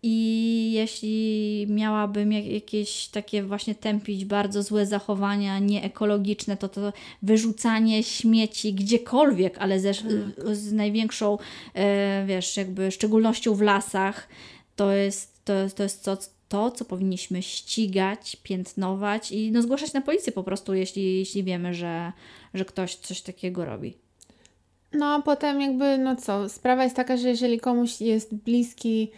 I 0.02 0.72
jeśli 0.72 1.66
miałabym 1.68 2.32
jakieś 2.32 3.08
takie 3.08 3.42
właśnie 3.42 3.74
tępić 3.74 4.24
bardzo 4.24 4.62
złe 4.62 4.86
zachowania 4.86 5.58
nieekologiczne, 5.58 6.56
to 6.56 6.68
to 6.68 6.92
wyrzucanie 7.22 8.02
śmieci 8.02 8.74
gdziekolwiek, 8.74 9.58
ale 9.58 9.80
ze, 9.80 9.88
mhm. 9.88 10.32
z 10.56 10.72
największą, 10.72 11.38
e, 11.74 12.24
wiesz, 12.26 12.56
jakby 12.56 12.90
szczególnością 12.90 13.54
w 13.54 13.60
lasach, 13.60 14.28
to 14.76 14.92
jest 14.92 15.44
to, 15.44 15.52
to, 15.76 15.82
jest 15.82 16.04
to, 16.04 16.16
to, 16.48 16.70
co 16.70 16.84
powinniśmy 16.84 17.42
ścigać, 17.42 18.36
piętnować 18.36 19.32
i 19.32 19.52
no, 19.52 19.62
zgłaszać 19.62 19.92
na 19.92 20.00
policję 20.00 20.32
po 20.32 20.42
prostu, 20.42 20.74
jeśli, 20.74 21.18
jeśli 21.18 21.44
wiemy, 21.44 21.74
że, 21.74 22.12
że 22.54 22.64
ktoś 22.64 22.94
coś 22.94 23.20
takiego 23.20 23.64
robi. 23.64 23.96
No 24.92 25.06
a 25.14 25.22
potem 25.22 25.60
jakby, 25.60 25.98
no 25.98 26.16
co, 26.16 26.48
sprawa 26.48 26.84
jest 26.84 26.96
taka, 26.96 27.16
że 27.16 27.28
jeżeli 27.28 27.60
komuś 27.60 28.00
jest 28.00 28.34
bliski 28.34 29.10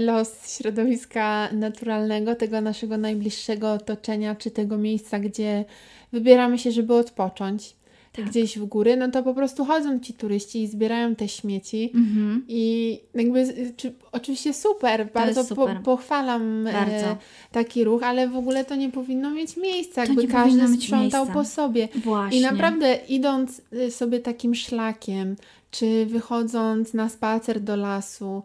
los 0.00 0.56
środowiska 0.56 1.48
naturalnego, 1.52 2.34
tego 2.34 2.60
naszego 2.60 2.96
najbliższego 2.96 3.72
otoczenia, 3.72 4.34
czy 4.34 4.50
tego 4.50 4.78
miejsca, 4.78 5.18
gdzie 5.18 5.64
wybieramy 6.12 6.58
się, 6.58 6.72
żeby 6.72 6.94
odpocząć. 6.94 7.78
Tak. 8.12 8.26
Gdzieś 8.26 8.58
w 8.58 8.64
góry, 8.64 8.96
no 8.96 9.10
to 9.10 9.22
po 9.22 9.34
prostu 9.34 9.64
chodzą 9.64 10.00
ci 10.00 10.14
turyści 10.14 10.62
i 10.62 10.66
zbierają 10.66 11.14
te 11.14 11.28
śmieci. 11.28 11.90
Mhm. 11.94 12.44
I 12.48 13.00
jakby, 13.14 13.44
czy, 13.76 13.92
oczywiście 14.12 14.54
super, 14.54 15.08
bardzo 15.14 15.44
super. 15.44 15.76
Po, 15.76 15.82
pochwalam 15.82 16.66
e, 16.66 16.72
bardzo. 16.72 17.06
E, 17.06 17.16
taki 17.52 17.84
ruch, 17.84 18.02
ale 18.02 18.28
w 18.28 18.36
ogóle 18.36 18.64
to 18.64 18.74
nie 18.74 18.90
powinno 18.90 19.30
mieć 19.30 19.56
miejsca, 19.56 20.06
to 20.06 20.08
jakby 20.12 20.26
każdy 20.26 20.68
sprzątał 20.68 21.24
miejsca. 21.24 21.34
po 21.34 21.44
sobie. 21.44 21.88
Właśnie. 21.94 22.38
I 22.38 22.42
naprawdę 22.42 22.98
idąc 23.08 23.62
y, 23.72 23.90
sobie 23.90 24.20
takim 24.20 24.54
szlakiem, 24.54 25.36
czy 25.70 26.06
wychodząc 26.06 26.94
na 26.94 27.08
spacer 27.08 27.60
do 27.60 27.76
lasu, 27.76 28.42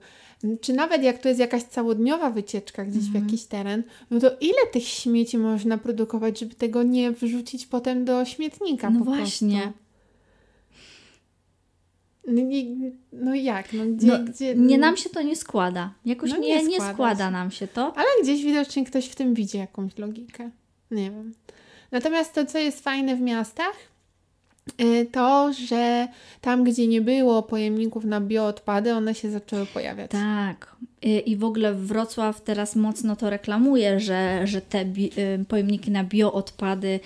czy 0.62 0.74
nawet 0.74 1.04
jak 1.04 1.18
to 1.18 1.28
jest 1.28 1.40
jakaś 1.40 1.64
całodniowa 1.64 2.30
wycieczka 2.30 2.86
gdzieś 2.86 3.04
w 3.04 3.08
mhm. 3.08 3.26
jakiś 3.26 3.46
teren, 3.46 3.84
no 4.12 4.20
to 4.20 4.32
ile 4.42 4.68
tych 4.72 4.84
śmieci 4.84 5.38
można 5.38 5.78
produkować, 5.78 6.40
żeby 6.40 6.56
tego 6.56 6.84
nie 6.84 7.12
wrzucić 7.12 7.66
potem 7.66 8.06
do 8.06 8.26
śmietnika? 8.26 8.90
No 8.90 9.00
właśnie. 9.00 9.74
No, 12.28 12.42
no, 13.14 13.36
jak? 13.36 13.74
No, 13.74 13.84
gdzie, 13.86 14.08
no, 14.08 14.20
gdzie, 14.20 14.56
nie 14.56 14.78
nam 14.78 14.98
się 14.98 15.10
to 15.10 15.22
nie 15.22 15.36
składa. 15.36 15.94
Jakoś 16.06 16.32
no 16.32 16.38
nie, 16.38 16.64
nie, 16.64 16.64
nie 16.64 16.82
składa 16.82 17.32
nam 17.32 17.52
się 17.52 17.68
to. 17.68 17.94
Ale 17.96 18.08
gdzieś 18.24 18.44
widocznie 18.44 18.86
ktoś 18.86 19.06
w 19.06 19.16
tym 19.16 19.34
widzi 19.34 19.58
jakąś 19.58 19.98
logikę. 19.98 20.50
Nie 20.92 21.12
wiem. 21.12 21.34
Natomiast 21.92 22.34
to, 22.34 22.46
co 22.46 22.58
jest 22.58 22.84
fajne 22.84 23.16
w 23.16 23.22
miastach, 23.22 23.76
to, 25.12 25.53
że 25.67 26.08
tam, 26.41 26.63
gdzie 26.63 26.88
nie 26.88 27.01
było 27.01 27.43
pojemników 27.43 28.05
na 28.05 28.22
bioodpady, 28.22 28.93
one 28.93 29.15
się 29.15 29.32
zaczęły 29.32 29.65
pojawiać. 29.65 30.12
Tak. 30.12 30.75
Y, 31.05 31.08
I 31.08 31.36
w 31.36 31.43
ogóle 31.43 31.74
Wrocław 31.74 32.41
teraz 32.41 32.75
mocno 32.75 33.15
to 33.15 33.29
reklamuje, 33.29 34.00
że, 34.00 34.48
że 34.48 34.62
te 34.62 34.82
y, 34.82 35.46
pojemniki 35.48 35.91
na 35.91 36.03
bioodpady 36.03 37.00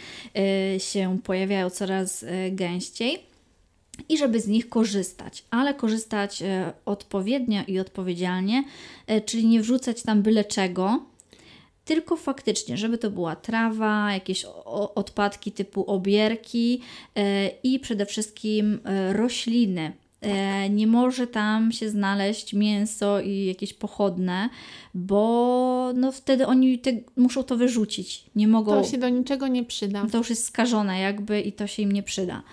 się 0.77 1.17
pojawiają 1.23 1.69
coraz 1.69 2.25
gęściej 2.51 3.19
i 4.09 4.17
żeby 4.17 4.39
z 4.39 4.47
nich 4.47 4.69
korzystać, 4.69 5.43
ale 5.51 5.73
korzystać 5.73 6.43
odpowiednio 6.85 7.61
i 7.67 7.79
odpowiedzialnie, 7.79 8.63
czyli 9.25 9.47
nie 9.47 9.61
wrzucać 9.61 10.03
tam 10.03 10.21
byle 10.21 10.45
czego, 10.45 10.99
tylko 11.87 12.15
faktycznie, 12.15 12.77
żeby 12.77 12.97
to 12.97 13.11
była 13.11 13.35
trawa, 13.35 14.13
jakieś 14.13 14.45
odpadki 14.95 15.51
typu 15.51 15.91
obierki 15.91 16.81
e, 17.15 17.49
i 17.63 17.79
przede 17.79 18.05
wszystkim 18.05 18.79
e, 18.83 19.13
rośliny. 19.13 19.91
E, 20.21 20.69
nie 20.69 20.87
może 20.87 21.27
tam 21.27 21.71
się 21.71 21.89
znaleźć 21.89 22.53
mięso 22.53 23.21
i 23.21 23.45
jakieś 23.45 23.73
pochodne, 23.73 24.49
bo 24.93 25.91
no 25.95 26.11
wtedy 26.11 26.47
oni 26.47 26.79
te, 26.79 26.91
muszą 27.17 27.43
to 27.43 27.57
wyrzucić. 27.57 28.25
Nie 28.35 28.47
mogą. 28.47 28.71
To 28.71 28.89
się 28.89 28.97
do 28.97 29.09
niczego 29.09 29.47
nie 29.47 29.63
przyda. 29.63 30.05
To 30.11 30.17
już 30.17 30.29
jest 30.29 30.45
skażone, 30.45 30.99
jakby 30.99 31.41
i 31.41 31.51
to 31.51 31.67
się 31.67 31.83
im 31.83 31.91
nie 31.91 32.03
przyda. 32.03 32.43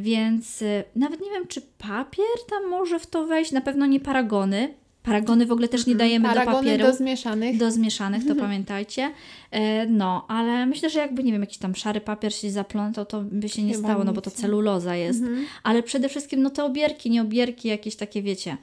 Więc 0.00 0.64
nawet 0.96 1.20
nie 1.20 1.30
wiem, 1.30 1.46
czy 1.46 1.62
papier 1.78 2.26
tam 2.50 2.70
może 2.70 2.98
w 2.98 3.06
to 3.06 3.26
wejść. 3.26 3.52
Na 3.52 3.60
pewno 3.60 3.86
nie 3.86 4.00
paragony, 4.00 4.74
Paragony 5.08 5.46
w 5.46 5.52
ogóle 5.52 5.68
też 5.68 5.86
nie 5.86 5.92
mhm. 5.92 6.08
dajemy 6.08 6.28
Paragony 6.28 6.56
do 6.56 6.58
papieru. 6.58 6.84
do 6.84 6.92
zmieszanych. 6.92 7.56
Do 7.56 7.70
zmieszanych, 7.70 8.24
to 8.24 8.30
mhm. 8.30 8.48
pamiętajcie. 8.48 9.12
E, 9.50 9.86
no, 9.86 10.26
ale 10.28 10.66
myślę, 10.66 10.90
że 10.90 10.98
jakby, 10.98 11.24
nie 11.24 11.32
wiem, 11.32 11.40
jakiś 11.40 11.58
tam 11.58 11.74
szary 11.74 12.00
papier 12.00 12.34
się 12.34 12.50
zaplątał, 12.50 13.06
to 13.06 13.22
by 13.22 13.48
się 13.48 13.62
nie 13.62 13.74
Chyba 13.74 13.88
stało, 13.88 14.04
no 14.04 14.12
bo 14.12 14.20
to 14.20 14.30
celuloza 14.30 14.96
jest. 14.96 15.20
Mhm. 15.20 15.46
Ale 15.62 15.82
przede 15.82 16.08
wszystkim, 16.08 16.42
no 16.42 16.50
te 16.50 16.64
obierki, 16.64 17.10
nie 17.10 17.22
obierki, 17.22 17.68
jakieś 17.68 17.96
takie, 17.96 18.22
wiecie. 18.22 18.56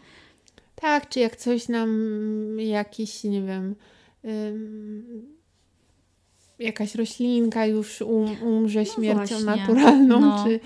Tak, 0.75 1.09
czy 1.09 1.19
jak 1.19 1.35
coś 1.35 1.69
nam 1.69 1.89
jakiś, 2.59 3.23
nie 3.23 3.41
wiem... 3.41 3.75
jakaś 6.59 6.95
roślinka 6.95 7.65
już 7.65 8.01
um, 8.01 8.43
umrze 8.43 8.79
no 8.79 8.85
śmiercią 8.85 9.39
właśnie. 9.39 9.45
naturalną, 9.45 10.19
no. 10.19 10.43
czy 10.45 10.59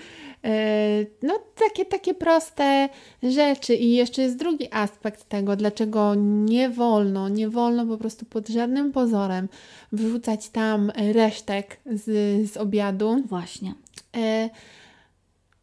E, 0.44 1.06
no, 1.22 1.40
takie, 1.56 1.86
takie 1.86 2.14
proste 2.14 2.90
rzeczy. 3.24 3.76
I 3.76 3.94
jeszcze 3.94 4.22
jest 4.22 4.38
drugi 4.38 4.68
aspekt 4.72 5.30
tego, 5.30 5.56
dlaczego 5.56 6.16
nie 6.16 6.70
wolno, 6.70 7.30
nie 7.30 7.50
wolno 7.50 7.86
po 7.86 7.98
prostu 7.98 8.26
pod 8.26 8.48
żadnym 8.48 8.92
pozorem 8.92 9.50
wrzucać 9.92 10.50
tam 10.50 10.92
resztek 11.14 11.80
z, 11.86 12.06
z 12.52 12.58
obiadu. 12.58 13.24
Właśnie. 13.26 13.74
E, 14.18 14.50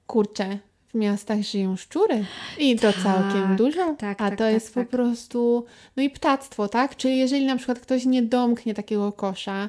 kurczę, 0.06 0.59
w 0.88 0.95
miastach 0.95 1.42
żyją 1.42 1.76
szczury 1.76 2.25
i 2.59 2.76
to 2.76 2.92
tak, 2.92 3.02
całkiem 3.02 3.56
dużo, 3.56 3.95
tak, 3.95 4.21
a 4.21 4.25
tak, 4.25 4.38
to 4.38 4.45
tak, 4.45 4.54
jest 4.54 4.75
po 4.75 4.80
tak. 4.80 4.88
prostu, 4.88 5.64
no 5.97 6.02
i 6.02 6.11
ptactwo, 6.11 6.68
tak? 6.68 6.97
Czyli 6.97 7.18
jeżeli 7.18 7.47
na 7.47 7.56
przykład 7.56 7.80
ktoś 7.80 8.04
nie 8.04 8.23
domknie 8.23 8.75
takiego 8.75 9.12
kosza, 9.12 9.68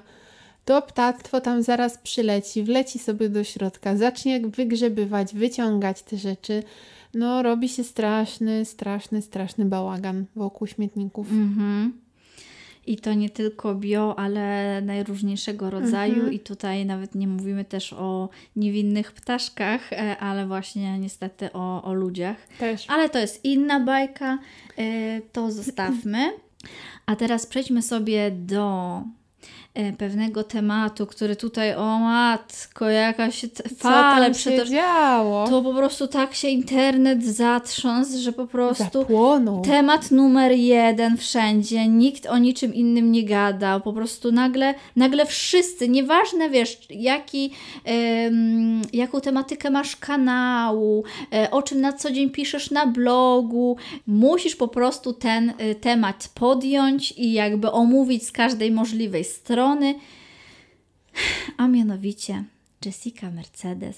to 0.67 0.81
ptactwo 0.81 1.41
tam 1.41 1.63
zaraz 1.63 1.97
przyleci, 1.97 2.63
wleci 2.63 2.99
sobie 2.99 3.29
do 3.29 3.43
środka, 3.43 3.97
zacznie 3.97 4.39
wygrzebywać, 4.39 5.33
wyciągać 5.33 6.03
te 6.03 6.17
rzeczy. 6.17 6.63
No, 7.13 7.43
robi 7.43 7.69
się 7.69 7.83
straszny, 7.83 8.65
straszny, 8.65 9.21
straszny 9.21 9.65
bałagan 9.65 10.25
wokół 10.35 10.67
śmietników. 10.67 11.31
Mhm. 11.31 12.01
I 12.87 12.97
to 12.97 13.13
nie 13.13 13.29
tylko 13.29 13.75
bio, 13.75 14.19
ale 14.19 14.81
najróżniejszego 14.81 15.69
rodzaju. 15.69 16.13
Mhm. 16.13 16.33
I 16.33 16.39
tutaj 16.39 16.85
nawet 16.85 17.15
nie 17.15 17.27
mówimy 17.27 17.65
też 17.65 17.93
o 17.93 18.29
niewinnych 18.55 19.11
ptaszkach, 19.11 19.93
e, 19.93 20.17
ale 20.17 20.47
właśnie 20.47 20.99
niestety 20.99 21.53
o, 21.53 21.83
o 21.83 21.93
ludziach. 21.93 22.37
Też. 22.59 22.85
Ale 22.89 23.09
to 23.09 23.19
jest 23.19 23.45
inna 23.45 23.79
bajka, 23.79 24.39
e, 24.77 25.21
to 25.21 25.51
zostawmy. 25.51 26.31
A 27.05 27.15
teraz 27.15 27.45
przejdźmy 27.45 27.81
sobie 27.81 28.31
do 28.31 29.03
pewnego 29.97 30.43
tematu, 30.43 31.05
który 31.05 31.35
tutaj, 31.35 31.75
o 31.75 31.99
matko, 31.99 32.89
jakaś 32.89 33.45
fale 33.77 34.31
przeto... 34.31 34.65
działo? 34.65 35.47
To 35.47 35.61
po 35.61 35.73
prostu 35.73 36.07
tak 36.07 36.33
się 36.33 36.47
internet 36.47 37.25
zatrząsł, 37.25 38.19
że 38.19 38.31
po 38.31 38.47
prostu 38.47 38.99
Zapłonął. 39.01 39.61
temat 39.61 40.11
numer 40.11 40.51
jeden 40.51 41.17
wszędzie, 41.17 41.87
nikt 41.87 42.25
o 42.25 42.37
niczym 42.37 42.73
innym 42.73 43.11
nie 43.11 43.23
gadał, 43.23 43.81
po 43.81 43.93
prostu 43.93 44.31
nagle, 44.31 44.73
nagle 44.95 45.25
wszyscy, 45.25 45.89
nieważne 45.89 46.49
wiesz, 46.49 46.77
jaki, 46.89 47.51
um, 48.23 48.81
jaką 48.93 49.21
tematykę 49.21 49.69
masz 49.69 49.95
kanału, 49.95 51.03
e, 51.33 51.51
o 51.51 51.61
czym 51.61 51.81
na 51.81 51.93
co 51.93 52.11
dzień 52.11 52.29
piszesz 52.29 52.71
na 52.71 52.87
blogu, 52.87 53.77
musisz 54.07 54.55
po 54.55 54.67
prostu 54.67 55.13
ten 55.13 55.53
e, 55.57 55.75
temat 55.75 56.29
podjąć 56.33 57.11
i 57.11 57.33
jakby 57.33 57.71
omówić 57.71 58.27
z 58.27 58.31
każdej 58.31 58.71
możliwej 58.71 59.23
strony, 59.23 59.66
strony, 59.67 59.95
a 61.57 61.67
mianowicie 61.67 62.43
Jessica 62.85 63.31
Mercedes, 63.31 63.97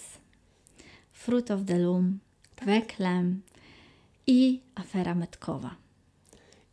Fruit 1.11 1.51
of 1.51 1.65
the 1.65 1.77
Loom, 1.77 2.19
Weklem 2.65 3.41
i 4.27 4.59
afera 4.75 5.15
metkowa. 5.15 5.75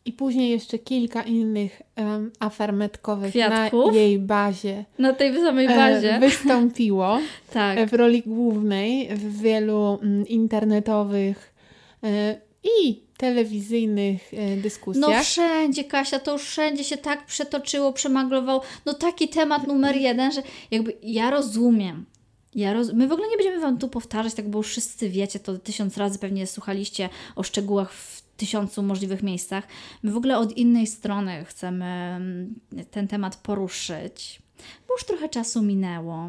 I 0.05 0.13
później 0.13 0.51
jeszcze 0.51 0.79
kilka 0.79 1.23
innych 1.23 1.83
um, 1.97 2.31
afer 2.41 2.73
metkowych 2.73 3.31
Kwiatków? 3.31 3.87
na 3.87 3.93
jej 3.93 4.19
bazie. 4.19 4.85
Na 4.99 5.13
tej 5.13 5.35
samej 5.35 5.69
bazie. 5.69 6.15
E, 6.15 6.21
wystąpiło 6.21 7.19
tak. 7.53 7.89
w 7.89 7.95
roli 7.95 8.23
głównej 8.23 9.09
w 9.17 9.41
wielu 9.43 9.99
mm, 10.03 10.29
internetowych 10.29 11.55
e, 12.03 12.41
i 12.65 13.06
telewizyjnych 13.17 14.35
e, 14.35 14.57
dyskusjach. 14.57 15.11
No 15.11 15.23
wszędzie, 15.23 15.85
Kasia, 15.85 16.19
to 16.19 16.33
już 16.33 16.43
wszędzie 16.43 16.85
się 16.85 16.97
tak 16.97 17.27
przetoczyło, 17.27 17.93
przemaglował. 17.93 18.61
No 18.87 18.95
taki 18.95 19.29
temat 19.29 19.67
numer 19.67 19.97
jeden, 19.97 20.33
że 20.33 20.43
jakby 20.71 20.97
ja 21.03 21.31
rozumiem. 21.31 22.07
Ja 22.55 22.73
roz... 22.73 22.93
My 22.93 23.09
w 23.09 23.13
ogóle 23.13 23.29
nie 23.29 23.37
będziemy 23.37 23.61
Wam 23.61 23.79
tu 23.79 23.89
powtarzać, 23.89 24.35
tak 24.35 24.49
bo 24.49 24.59
już 24.59 24.67
wszyscy 24.67 25.09
wiecie, 25.09 25.41
to 25.41 25.59
tysiąc 25.59 25.97
razy 25.97 26.19
pewnie 26.19 26.47
słuchaliście 26.47 27.09
o 27.37 27.43
szczegółach 27.43 27.93
w 27.93 28.23
tysiącu 28.37 28.83
możliwych 28.83 29.23
miejscach. 29.23 29.67
My 30.03 30.13
w 30.13 30.17
ogóle 30.17 30.39
od 30.39 30.57
innej 30.57 30.87
strony 30.87 31.45
chcemy 31.45 31.85
mm, 31.85 32.55
ten 32.91 33.09
temat 33.09 33.37
poruszyć, 33.37 34.43
bo 34.89 34.95
już 34.95 35.05
trochę 35.05 35.29
czasu 35.29 35.63
minęło. 35.63 36.29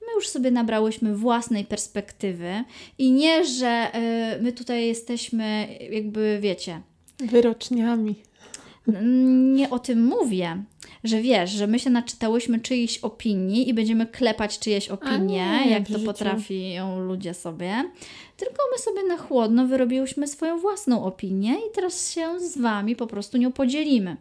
My 0.00 0.14
już 0.14 0.28
sobie 0.28 0.50
nabrałyśmy 0.50 1.16
własnej 1.16 1.64
perspektywy 1.64 2.64
i 2.98 3.12
nie, 3.12 3.44
że 3.44 3.90
y, 4.38 4.42
my 4.42 4.52
tutaj 4.52 4.86
jesteśmy, 4.86 5.68
jakby 5.90 6.38
wiecie, 6.42 6.80
wyroczniami. 7.18 8.14
Nie 9.54 9.70
o 9.70 9.78
tym 9.78 10.04
mówię, 10.04 10.64
że 11.04 11.22
wiesz, 11.22 11.50
że 11.50 11.66
my 11.66 11.78
się 11.78 11.90
naczytałyśmy 11.90 12.60
czyichś 12.60 12.98
opinii 12.98 13.68
i 13.68 13.74
będziemy 13.74 14.06
klepać 14.06 14.58
czyjeś 14.58 14.88
opinie, 14.88 15.60
nie, 15.64 15.70
jak 15.70 15.88
to 15.88 15.98
potrafią 15.98 17.00
ludzie 17.00 17.34
sobie. 17.34 17.90
Tylko 18.36 18.62
my 18.72 18.78
sobie 18.78 19.02
na 19.02 19.16
chłodno 19.16 19.66
wyrobiłyśmy 19.66 20.28
swoją 20.28 20.58
własną 20.58 21.04
opinię 21.04 21.54
i 21.54 21.74
teraz 21.74 22.12
się 22.12 22.40
z 22.40 22.58
Wami 22.58 22.96
po 22.96 23.06
prostu 23.06 23.38
nią 23.38 23.52
podzielimy. 23.52 24.16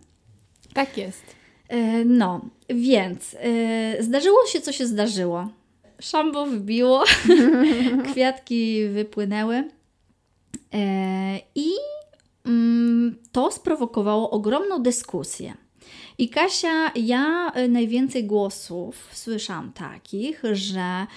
Tak 0.74 0.98
jest. 0.98 1.24
E, 1.70 2.06
no, 2.06 2.42
więc 2.70 3.36
e, 3.40 4.04
zdarzyło 4.04 4.46
się, 4.46 4.62
co 4.62 4.72
się 4.72 4.88
zdarzyło. 4.88 5.48
Szambo 6.00 6.46
wybiło, 6.46 7.04
kwiatki 8.12 8.88
wypłynęły 8.88 9.64
e, 10.74 11.40
i 11.56 11.70
mm, 12.46 13.18
to 13.32 13.52
sprowokowało 13.52 14.30
ogromną 14.30 14.84
dyskusję. 14.84 15.54
I 16.18 16.30
Kasia, 16.30 16.92
ja 16.96 17.52
najwięcej 17.70 18.24
głosów 18.24 19.10
słyszałam 19.14 19.72
takich, 19.72 20.42
że 20.54 21.08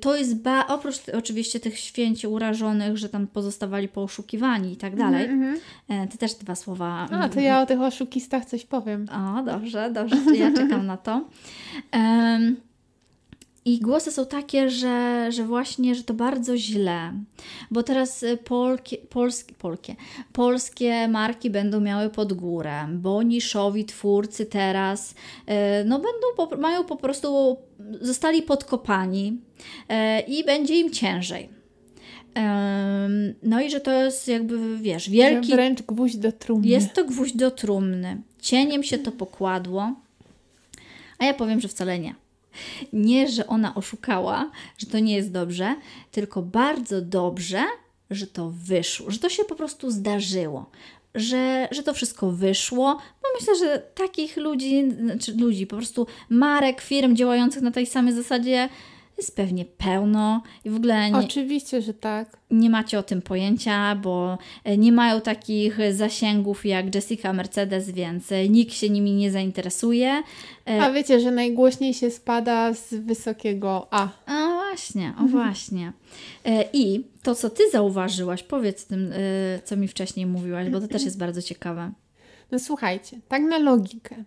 to 0.00 0.16
jest, 0.16 0.42
ba 0.42 0.66
oprócz 0.66 0.96
oczywiście 1.18 1.60
tych 1.60 1.78
święci 1.78 2.26
urażonych, 2.26 2.98
że 2.98 3.08
tam 3.08 3.26
pozostawali 3.26 3.88
poszukiwani 3.88 4.72
i 4.72 4.76
tak 4.76 4.96
dalej. 4.96 5.24
Mm 5.24 5.56
-hmm. 5.88 6.08
Ty 6.08 6.18
też 6.18 6.34
dwa 6.34 6.54
słowa. 6.54 7.08
A, 7.10 7.28
to 7.28 7.40
ja 7.40 7.62
o 7.62 7.66
tych 7.66 7.80
oszukistach 7.80 8.44
coś 8.44 8.64
powiem. 8.64 9.06
O, 9.08 9.42
dobrze, 9.42 9.90
dobrze, 9.90 10.16
ja 10.34 10.52
czekam 10.52 10.86
na 10.86 10.96
to. 10.96 11.24
Um, 11.92 12.56
i 13.64 13.80
głosy 13.80 14.12
są 14.12 14.26
takie, 14.26 14.70
że, 14.70 15.26
że 15.32 15.44
właśnie, 15.44 15.94
że 15.94 16.04
to 16.04 16.14
bardzo 16.14 16.56
źle, 16.56 17.12
bo 17.70 17.82
teraz 17.82 18.22
y, 18.22 18.36
polkie, 18.36 18.96
polskie, 18.96 19.54
polskie, 19.54 19.96
polskie 20.32 21.08
marki 21.08 21.50
będą 21.50 21.80
miały 21.80 22.10
pod 22.10 22.32
górę, 22.32 22.88
bo 22.92 23.22
niszowi 23.22 23.84
twórcy 23.84 24.46
teraz 24.46 25.14
no 25.84 26.00
będą, 26.00 26.56
mają 26.60 26.84
po 26.84 26.96
prostu, 26.96 27.56
zostali 28.00 28.42
podkopani 28.42 29.40
i 30.28 30.44
będzie 30.44 30.76
im 30.76 30.90
ciężej. 30.90 31.48
No 33.42 33.60
i 33.60 33.70
że 33.70 33.80
to 33.80 33.92
jest 33.92 34.28
jakby, 34.28 34.78
wiesz, 34.78 35.10
wielki... 35.10 35.48
Że 35.48 35.54
wręcz 35.54 35.82
gwóźdź 35.82 36.16
do 36.16 36.32
trumny. 36.32 36.68
Jest 36.68 36.92
to 36.92 37.04
gwóźdź 37.04 37.36
do 37.36 37.50
trumny. 37.50 38.22
Cieniem 38.40 38.82
się 38.82 38.98
to 38.98 39.12
pokładło, 39.12 39.94
a 41.18 41.24
ja 41.24 41.34
powiem, 41.34 41.60
że 41.60 41.68
wcale 41.68 41.98
nie. 41.98 42.14
Nie, 42.92 43.28
że 43.28 43.46
ona 43.46 43.74
oszukała, 43.74 44.50
że 44.78 44.86
to 44.86 44.98
nie 44.98 45.14
jest 45.14 45.32
dobrze, 45.32 45.76
tylko 46.10 46.42
bardzo 46.42 47.02
dobrze, 47.02 47.64
że 48.10 48.26
to 48.26 48.50
wyszło, 48.50 49.10
że 49.10 49.18
to 49.18 49.28
się 49.28 49.44
po 49.44 49.54
prostu 49.54 49.90
zdarzyło. 49.90 50.70
Że, 51.14 51.68
że 51.70 51.82
to 51.82 51.94
wszystko 51.94 52.30
wyszło, 52.30 52.98
bo 53.22 53.28
myślę, 53.40 53.56
że 53.56 53.78
takich 53.94 54.36
ludzi, 54.36 54.90
znaczy 54.90 55.34
ludzi, 55.36 55.66
po 55.66 55.76
prostu 55.76 56.06
marek, 56.28 56.80
firm 56.80 57.16
działających 57.16 57.62
na 57.62 57.70
tej 57.70 57.86
samej 57.86 58.14
zasadzie 58.14 58.68
jest 59.22 59.36
pewnie 59.36 59.64
pełno 59.64 60.42
i 60.64 60.70
w 60.70 60.76
ogóle 60.76 61.10
nie, 61.10 61.18
Oczywiście, 61.18 61.82
że 61.82 61.94
tak. 61.94 62.36
Nie 62.50 62.70
macie 62.70 62.98
o 62.98 63.02
tym 63.02 63.22
pojęcia, 63.22 63.96
bo 63.96 64.38
e, 64.64 64.76
nie 64.76 64.92
mają 64.92 65.20
takich 65.20 65.78
zasięgów 65.92 66.66
jak 66.66 66.94
Jessica 66.94 67.32
Mercedes, 67.32 67.90
więc 67.90 68.32
e, 68.32 68.48
nikt 68.48 68.74
się 68.74 68.90
nimi 68.90 69.12
nie 69.12 69.30
zainteresuje. 69.30 70.22
E, 70.68 70.82
A 70.82 70.92
wiecie, 70.92 71.20
że 71.20 71.30
najgłośniej 71.30 71.94
się 71.94 72.10
spada 72.10 72.74
z 72.74 72.94
wysokiego 72.94 73.88
A. 73.90 74.08
A 74.26 74.48
właśnie, 74.54 75.06
o 75.06 75.22
mhm. 75.22 75.28
właśnie. 75.28 75.92
I 76.72 77.04
to, 77.22 77.34
co 77.34 77.50
ty 77.50 77.70
zauważyłaś, 77.70 78.42
powiedz 78.42 78.86
tym, 78.86 79.12
co 79.64 79.76
mi 79.76 79.88
wcześniej 79.88 80.26
mówiłaś, 80.26 80.68
bo 80.68 80.80
to 80.80 80.88
też 80.88 81.04
jest 81.04 81.18
bardzo 81.18 81.42
ciekawe. 81.42 81.92
No 82.50 82.58
słuchajcie, 82.58 83.20
tak 83.28 83.42
na 83.42 83.58
logikę. 83.58 84.24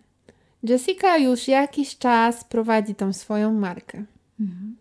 Jessica 0.63 1.17
już 1.17 1.48
jakiś 1.48 1.98
czas 1.98 2.43
prowadzi 2.43 2.96
tą 2.96 3.13
swoją 3.13 3.54
markę. 3.54 4.04
Mhm. 4.39 4.76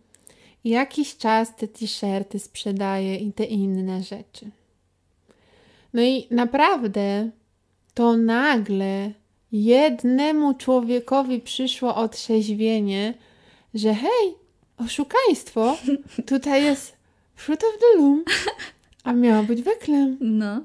Jakiś 0.65 1.17
czas 1.17 1.57
te 1.57 1.69
t-shirty 1.69 2.39
sprzedaje 2.39 3.17
i 3.17 3.33
te 3.33 3.45
inne 3.45 4.03
rzeczy. 4.03 4.51
No 5.95 6.03
i 6.03 6.27
naprawdę 6.31 7.31
to 7.95 8.17
nagle 8.17 9.13
jednemu 9.53 10.55
człowiekowi 10.55 11.41
przyszło 11.41 11.95
otrzeźwienie, 11.95 13.15
że 13.75 13.95
hej, 13.95 14.35
oszukaństwo, 14.77 15.77
tutaj 16.27 16.65
jest 16.65 16.97
Fruit 17.35 17.65
of 17.65 17.81
the 17.81 17.99
Loom, 17.99 18.25
a 19.05 19.13
miało 19.13 19.43
być 19.43 19.63
weklem. 19.63 20.17
No. 20.21 20.61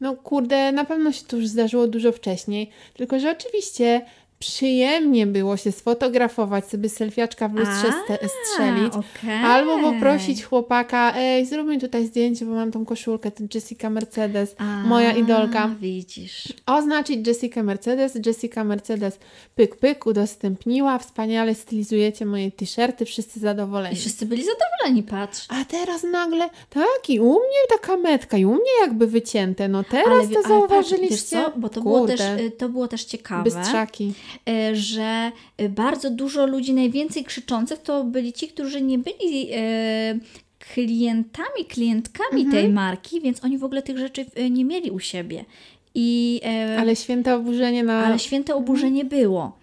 No 0.00 0.16
kurde, 0.16 0.72
na 0.72 0.84
pewno 0.84 1.12
się 1.12 1.24
to 1.24 1.36
już 1.36 1.48
zdarzyło 1.48 1.86
dużo 1.86 2.12
wcześniej, 2.12 2.70
tylko 2.94 3.20
że 3.20 3.30
oczywiście 3.30 4.06
przyjemnie 4.42 5.26
było 5.26 5.56
się 5.56 5.72
sfotografować, 5.72 6.66
sobie 6.66 6.88
selfiaczka 6.88 7.48
w 7.48 7.54
lustrze 7.54 7.88
A, 7.88 8.28
strzelić, 8.28 8.92
okay. 8.92 9.34
albo 9.34 9.78
poprosić 9.78 10.44
chłopaka, 10.44 11.12
ej, 11.16 11.46
zrób 11.46 11.68
mi 11.68 11.80
tutaj 11.80 12.06
zdjęcie, 12.06 12.44
bo 12.44 12.52
mam 12.52 12.72
tą 12.72 12.84
koszulkę, 12.84 13.30
ten 13.30 13.48
Jessica 13.54 13.90
Mercedes, 13.90 14.54
A, 14.58 14.82
moja 14.82 15.12
idolka. 15.12 15.70
Widzisz. 15.80 16.52
Oznaczyć 16.66 17.26
Jessica 17.26 17.62
Mercedes, 17.62 18.18
Jessica 18.26 18.64
Mercedes 18.64 19.18
pyk 19.54 19.76
pyk 19.76 20.06
udostępniła, 20.06 20.98
wspaniale 20.98 21.54
stylizujecie 21.54 22.26
moje 22.26 22.50
t-shirty, 22.50 23.04
wszyscy 23.04 23.40
zadowoleni. 23.40 23.94
I 23.94 23.98
wszyscy 23.98 24.26
byli 24.26 24.42
zadowoleni, 24.44 25.02
patrz. 25.02 25.46
A 25.48 25.64
teraz 25.64 26.02
nagle, 26.02 26.50
tak 26.70 27.08
i 27.08 27.20
u 27.20 27.32
mnie 27.32 27.78
taka 27.78 27.96
metka 27.96 28.36
i 28.36 28.44
u 28.44 28.52
mnie 28.52 28.80
jakby 28.80 29.06
wycięte, 29.06 29.68
no 29.68 29.84
teraz 29.84 30.08
ale, 30.08 30.28
to 30.28 30.38
ale 30.38 30.48
zauważyliście. 30.48 31.36
Patrz, 31.36 31.52
co? 31.54 31.60
Bo 31.60 31.68
to 31.68 31.80
było, 31.80 32.06
też, 32.06 32.20
y, 32.20 32.50
to 32.50 32.68
było 32.68 32.88
też 32.88 33.04
ciekawe. 33.04 33.44
Bystrzaki 33.44 34.12
że 34.72 35.32
e, 35.56 35.68
bardzo 35.68 36.10
dużo 36.10 36.46
ludzi, 36.46 36.74
najwięcej 36.74 37.24
krzyczących, 37.24 37.78
to 37.78 38.04
byli 38.04 38.32
ci, 38.32 38.48
którzy 38.48 38.82
nie 38.82 38.98
byli 38.98 39.48
e, 39.52 40.18
klientami, 40.58 41.64
klientkami 41.68 42.42
mhm. 42.42 42.50
tej 42.50 42.72
marki, 42.72 43.20
więc 43.20 43.44
oni 43.44 43.58
w 43.58 43.64
ogóle 43.64 43.82
tych 43.82 43.98
rzeczy 43.98 44.26
nie 44.50 44.64
mieli 44.64 44.90
u 44.90 44.98
siebie. 44.98 45.44
I, 45.94 46.40
ale 46.78 46.96
święte 46.96 47.34
oburzenie 47.34 47.82
na. 47.82 48.06
Ale 48.06 48.18
święte 48.18 48.54
oburzenie 48.54 49.04
było. 49.04 49.58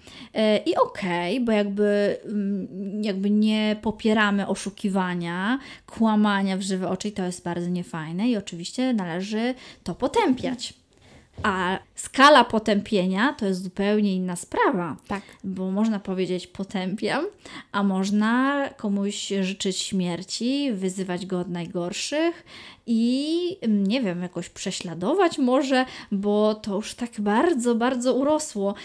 I 0.66 0.76
okej, 0.76 1.34
okay, 1.34 1.46
bo 1.46 1.52
jakby, 1.52 2.18
mm, 2.26 3.04
jakby 3.04 3.30
nie 3.30 3.76
popieramy 3.82 4.48
oszukiwania, 4.48 5.60
kłamania 5.88 6.58
w 6.58 6.62
żywe 6.62 6.90
oczy, 6.90 7.08
i 7.08 7.12
to 7.12 7.26
jest 7.26 7.44
bardzo 7.44 7.70
niefajne, 7.70 8.30
i 8.30 8.38
oczywiście 8.38 8.94
należy 8.94 9.54
to 9.84 9.96
potępiać. 9.96 10.74
A 11.44 11.80
skala 12.00 12.44
potępienia 12.44 13.34
to 13.34 13.46
jest 13.46 13.64
zupełnie 13.64 14.16
inna 14.16 14.36
sprawa. 14.36 14.98
Tak. 15.08 15.22
Bo 15.44 15.72
można 15.72 16.00
powiedzieć 16.00 16.48
potępiam, 16.48 17.26
a 17.72 17.84
można 17.84 18.70
komuś 18.78 19.34
życzyć 19.42 19.78
śmierci, 19.78 20.72
wyzywać 20.74 21.26
go 21.26 21.40
od 21.40 21.50
najgorszych 21.50 22.46
i 22.88 23.58
nie 23.68 24.02
wiem, 24.02 24.22
jakoś 24.22 24.50
prześladować 24.50 25.38
może, 25.38 25.86
bo 26.12 26.56
to 26.56 26.76
już 26.76 26.94
tak 26.94 27.10
bardzo, 27.20 27.76
bardzo 27.76 28.14
urosło. 28.14 28.76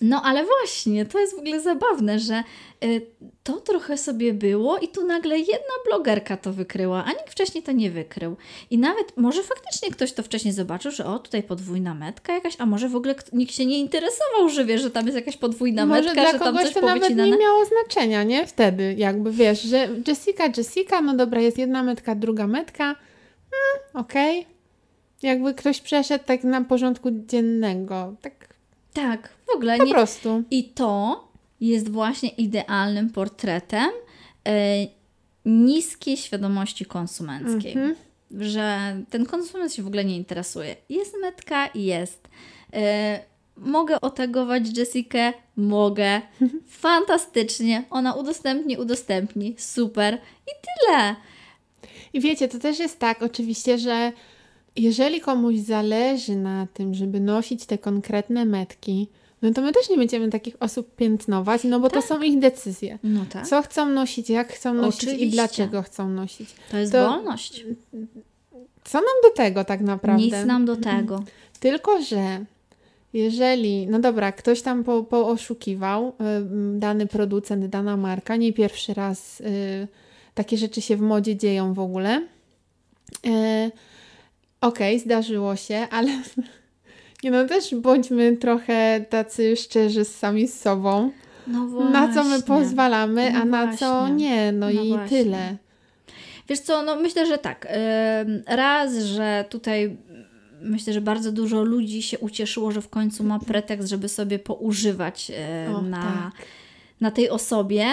No 0.00 0.22
ale 0.22 0.44
właśnie, 0.44 1.06
to 1.06 1.18
jest 1.18 1.36
w 1.36 1.38
ogóle 1.38 1.60
zabawne, 1.60 2.18
że 2.18 2.42
y, 2.84 3.06
to 3.42 3.52
trochę 3.52 3.98
sobie 3.98 4.34
było 4.34 4.78
i 4.78 4.88
tu 4.88 5.06
nagle 5.06 5.38
jedna 5.38 5.74
blogerka 5.86 6.36
to 6.36 6.52
wykryła, 6.52 7.04
a 7.04 7.08
nikt 7.08 7.30
wcześniej 7.30 7.62
to 7.62 7.72
nie 7.72 7.90
wykrył. 7.90 8.36
I 8.70 8.78
nawet 8.78 9.16
może 9.16 9.42
faktycznie 9.42 9.90
ktoś 9.90 10.12
to 10.12 10.22
wcześniej 10.22 10.54
zobaczył, 10.54 10.90
że 10.90 11.06
o, 11.06 11.18
tutaj 11.18 11.42
podwójna 11.42 11.94
metka 11.94 12.32
jakaś, 12.32 12.56
a 12.64 12.66
może 12.66 12.88
w 12.88 12.96
ogóle 12.96 13.14
nikt 13.32 13.54
się 13.54 13.66
nie 13.66 13.78
interesował, 13.78 14.48
że 14.48 14.64
wie, 14.64 14.78
że 14.78 14.90
tam 14.90 15.06
jest 15.06 15.16
jakaś 15.16 15.36
podwójna 15.36 15.86
może 15.86 16.02
metka, 16.14 16.32
że 16.32 16.38
tam 16.38 16.56
coś 16.56 16.74
to 16.74 16.80
nawet 16.80 17.16
nie 17.16 17.36
miało 17.36 17.64
znaczenia, 17.64 18.22
nie? 18.22 18.46
Wtedy 18.46 18.94
jakby 18.98 19.32
wiesz, 19.32 19.62
że 19.62 19.88
Jessica, 20.08 20.44
Jessica, 20.56 21.00
no 21.00 21.16
dobra, 21.16 21.40
jest 21.40 21.58
jedna 21.58 21.82
metka, 21.82 22.14
druga 22.14 22.46
metka, 22.46 22.84
hmm, 22.84 24.04
okej. 24.06 24.40
Okay. 24.40 24.54
Jakby 25.22 25.54
ktoś 25.54 25.80
przeszedł 25.80 26.24
tak 26.24 26.44
na 26.44 26.60
porządku 26.60 27.10
dziennego, 27.10 28.14
tak 28.22 28.54
tak, 28.92 29.28
w 29.46 29.56
ogóle 29.56 29.78
po 29.78 29.84
nie. 29.84 29.90
Po 29.90 29.94
prostu. 29.94 30.42
I 30.50 30.64
to 30.64 31.24
jest 31.60 31.88
właśnie 31.88 32.28
idealnym 32.28 33.10
portretem 33.10 33.90
e, 34.48 34.86
niskiej 35.44 36.16
świadomości 36.16 36.84
konsumenckiej. 36.84 37.72
Mm 37.72 37.92
-hmm. 37.92 37.96
Że 38.30 38.96
ten 39.10 39.26
konsument 39.26 39.74
się 39.74 39.82
w 39.82 39.86
ogóle 39.86 40.04
nie 40.04 40.16
interesuje. 40.16 40.76
Jest 40.88 41.14
metka 41.20 41.68
jest. 41.74 42.28
Yy, 42.72 42.78
mogę 43.56 44.00
otagować 44.00 44.78
Jessikę? 44.78 45.32
Mogę. 45.56 46.20
Fantastycznie. 46.66 47.84
Ona 47.90 48.14
udostępni, 48.14 48.76
udostępni. 48.76 49.54
Super. 49.58 50.14
I 50.46 50.50
tyle. 50.66 51.16
I 52.12 52.20
wiecie, 52.20 52.48
to 52.48 52.58
też 52.58 52.78
jest 52.78 52.98
tak 52.98 53.22
oczywiście, 53.22 53.78
że 53.78 54.12
jeżeli 54.76 55.20
komuś 55.20 55.56
zależy 55.56 56.36
na 56.36 56.66
tym, 56.74 56.94
żeby 56.94 57.20
nosić 57.20 57.66
te 57.66 57.78
konkretne 57.78 58.44
metki, 58.44 59.08
no 59.44 59.52
to 59.52 59.62
my 59.62 59.72
też 59.72 59.90
nie 59.90 59.96
będziemy 59.96 60.30
takich 60.30 60.56
osób 60.60 60.96
piętnować, 60.96 61.64
no 61.64 61.80
bo 61.80 61.90
tak. 61.90 62.02
to 62.02 62.08
są 62.08 62.22
ich 62.22 62.38
decyzje. 62.38 62.98
No 63.02 63.24
tak. 63.30 63.46
Co 63.46 63.62
chcą 63.62 63.86
nosić, 63.86 64.30
jak 64.30 64.52
chcą 64.52 64.74
nosić 64.74 65.04
Oczywiście. 65.04 65.26
i 65.26 65.30
dlaczego 65.30 65.82
chcą 65.82 66.08
nosić. 66.08 66.54
To 66.70 66.78
jest 66.78 66.92
to, 66.92 67.08
wolność. 67.08 67.64
Co 68.84 68.98
nam 68.98 69.16
do 69.22 69.30
tego 69.36 69.64
tak 69.64 69.80
naprawdę? 69.80 70.24
Nic 70.24 70.46
nam 70.46 70.64
do 70.64 70.76
tego. 70.76 71.24
Tylko, 71.60 72.02
że 72.02 72.44
jeżeli, 73.12 73.86
no 73.86 73.98
dobra, 73.98 74.32
ktoś 74.32 74.62
tam 74.62 74.84
po, 74.84 75.02
pooszukiwał, 75.02 76.08
y, 76.08 76.12
dany 76.78 77.06
producent, 77.06 77.66
dana 77.66 77.96
marka, 77.96 78.36
nie 78.36 78.52
pierwszy 78.52 78.94
raz 78.94 79.40
y, 79.40 79.88
takie 80.34 80.56
rzeczy 80.56 80.80
się 80.80 80.96
w 80.96 81.00
modzie 81.00 81.36
dzieją 81.36 81.74
w 81.74 81.78
ogóle. 81.78 82.26
Y, 83.26 83.70
Okej, 84.60 84.96
okay, 84.96 84.98
zdarzyło 84.98 85.56
się, 85.56 85.86
ale 85.90 86.10
nie 87.24 87.30
no 87.30 87.48
też 87.48 87.74
bądźmy 87.74 88.36
trochę 88.36 89.04
tacy 89.10 89.56
szczerzy 89.56 90.04
sami 90.04 90.48
z 90.48 90.60
sobą. 90.60 91.10
No 91.46 91.66
właśnie. 91.66 91.90
Na 91.90 92.14
co 92.14 92.24
my 92.24 92.42
pozwalamy, 92.42 93.30
no 93.32 93.38
a 93.40 93.44
na 93.44 93.66
właśnie. 93.66 93.78
co 93.78 94.08
nie. 94.08 94.52
No, 94.52 94.66
no 94.74 94.82
i 94.82 94.88
właśnie. 94.88 95.24
tyle. 95.24 95.56
Wiesz 96.48 96.60
co, 96.60 96.82
no 96.82 96.96
myślę, 96.96 97.26
że 97.26 97.38
tak. 97.38 97.68
Raz, 98.46 98.98
że 98.98 99.44
tutaj 99.50 99.96
myślę, 100.62 100.92
że 100.92 101.00
bardzo 101.00 101.32
dużo 101.32 101.62
ludzi 101.62 102.02
się 102.02 102.18
ucieszyło, 102.18 102.70
że 102.70 102.82
w 102.82 102.88
końcu 102.88 103.24
ma 103.24 103.38
pretekst, 103.38 103.88
żeby 103.88 104.08
sobie 104.08 104.38
poużywać 104.38 105.32
o, 105.76 105.82
na, 105.82 106.02
tak. 106.02 106.46
na 107.00 107.10
tej 107.10 107.30
osobie. 107.30 107.84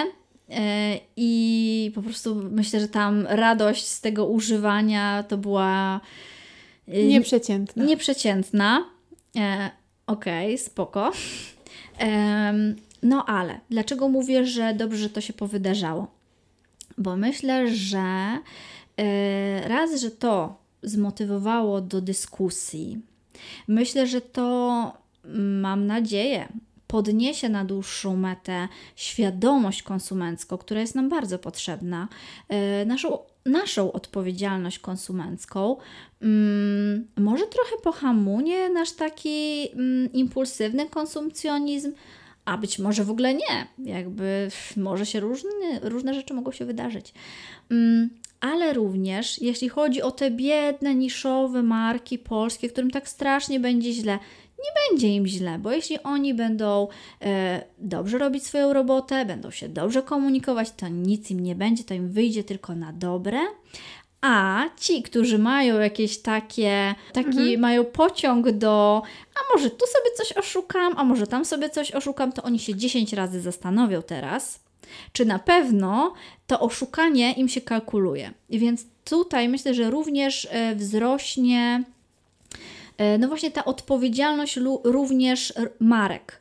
E, 0.50 0.98
I 1.16 1.92
po 1.94 2.02
prostu 2.02 2.34
myślę, 2.34 2.80
że 2.80 2.88
tam 2.88 3.26
radość 3.28 3.86
z 3.86 4.00
tego 4.00 4.26
używania 4.26 5.22
to 5.28 5.38
była 5.38 6.00
e, 6.88 7.04
nieprzeciętna. 7.04 7.84
Nieprzeciętna. 7.84 8.84
E, 9.36 9.70
Okej, 10.06 10.54
okay, 10.54 10.58
spoko. 10.58 11.12
E, 12.00 12.54
no 13.02 13.24
ale 13.26 13.60
dlaczego 13.70 14.08
mówię, 14.08 14.46
że 14.46 14.74
dobrze, 14.74 14.98
że 14.98 15.10
to 15.10 15.20
się 15.20 15.32
powydarzało? 15.32 16.06
Bo 16.98 17.16
myślę, 17.16 17.68
że 17.74 18.38
e, 18.96 19.68
raz, 19.68 20.00
że 20.00 20.10
to 20.10 20.56
zmotywowało 20.82 21.80
do 21.80 22.00
dyskusji, 22.00 23.00
myślę, 23.68 24.06
że 24.06 24.20
to 24.20 24.92
mam 25.60 25.86
nadzieję, 25.86 26.48
podniesie 26.86 27.48
na 27.48 27.64
dłuższą 27.64 28.16
metę 28.16 28.68
świadomość 28.96 29.82
konsumencką, 29.82 30.58
która 30.58 30.80
jest 30.80 30.94
nam 30.94 31.08
bardzo 31.08 31.38
potrzebna, 31.38 32.08
e, 32.48 32.84
naszą, 32.84 33.18
naszą 33.46 33.92
odpowiedzialność 33.92 34.78
konsumencką, 34.78 35.76
mm, 36.20 37.06
może 37.16 37.46
trochę 37.46 37.76
pohamuje 37.82 38.68
nasz 38.70 38.92
taki 38.92 39.68
mm, 39.72 40.12
impulsywny 40.12 40.88
konsumpcjonizm, 40.88 41.92
a 42.44 42.58
być 42.58 42.78
może 42.78 43.04
w 43.04 43.10
ogóle 43.10 43.34
nie. 43.34 43.66
Jakby 43.78 44.48
może 44.76 45.06
się 45.06 45.20
różne, 45.20 45.50
różne 45.82 46.14
rzeczy 46.14 46.34
mogą 46.34 46.52
się 46.52 46.64
wydarzyć. 46.64 47.14
Mm, 47.70 48.10
ale 48.40 48.72
również 48.72 49.42
jeśli 49.42 49.68
chodzi 49.68 50.02
o 50.02 50.10
te 50.10 50.30
biedne, 50.30 50.94
niszowe 50.94 51.62
marki 51.62 52.18
polskie, 52.18 52.68
którym 52.68 52.90
tak 52.90 53.08
strasznie 53.08 53.60
będzie 53.60 53.92
źle, 53.92 54.18
nie 54.64 54.90
będzie 54.90 55.08
im 55.08 55.26
źle, 55.26 55.58
bo 55.58 55.72
jeśli 55.72 56.02
oni 56.02 56.34
będą 56.34 56.88
e, 57.22 57.62
dobrze 57.78 58.18
robić 58.18 58.46
swoją 58.46 58.72
robotę, 58.72 59.24
będą 59.24 59.50
się 59.50 59.68
dobrze 59.68 60.02
komunikować, 60.02 60.70
to 60.70 60.88
nic 60.88 61.30
im 61.30 61.40
nie 61.40 61.54
będzie, 61.54 61.84
to 61.84 61.94
im 61.94 62.08
wyjdzie 62.08 62.44
tylko 62.44 62.74
na 62.74 62.92
dobre. 62.92 63.38
A 64.20 64.64
ci, 64.80 65.02
którzy 65.02 65.38
mają 65.38 65.80
jakieś 65.80 66.18
takie, 66.18 66.94
taki 67.12 67.28
mhm. 67.28 67.60
mają 67.60 67.84
pociąg 67.84 68.50
do, 68.50 69.02
a 69.34 69.54
może 69.54 69.70
tu 69.70 69.86
sobie 69.86 70.16
coś 70.16 70.32
oszukam, 70.32 70.94
a 70.96 71.04
może 71.04 71.26
tam 71.26 71.44
sobie 71.44 71.70
coś 71.70 71.90
oszukam, 71.90 72.32
to 72.32 72.42
oni 72.42 72.58
się 72.58 72.74
10 72.74 73.12
razy 73.12 73.40
zastanowią 73.40 74.02
teraz, 74.02 74.60
czy 75.12 75.24
na 75.24 75.38
pewno 75.38 76.14
to 76.46 76.60
oszukanie 76.60 77.32
im 77.32 77.48
się 77.48 77.60
kalkuluje. 77.60 78.32
Więc 78.50 78.86
tutaj 79.04 79.48
myślę, 79.48 79.74
że 79.74 79.90
również 79.90 80.48
e, 80.50 80.74
wzrośnie 80.74 81.84
no 83.18 83.28
właśnie 83.28 83.50
ta 83.50 83.64
odpowiedzialność 83.64 84.58
również 84.84 85.52
marek. 85.80 86.40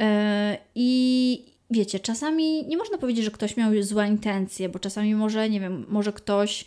E, 0.00 0.58
I 0.74 1.44
wiecie, 1.70 2.00
czasami 2.00 2.66
nie 2.66 2.76
można 2.76 2.98
powiedzieć, 2.98 3.24
że 3.24 3.30
ktoś 3.30 3.56
miał 3.56 3.82
złe 3.82 4.08
intencje, 4.08 4.68
bo 4.68 4.78
czasami 4.78 5.14
może, 5.14 5.50
nie 5.50 5.60
wiem, 5.60 5.86
może 5.88 6.12
ktoś 6.12 6.64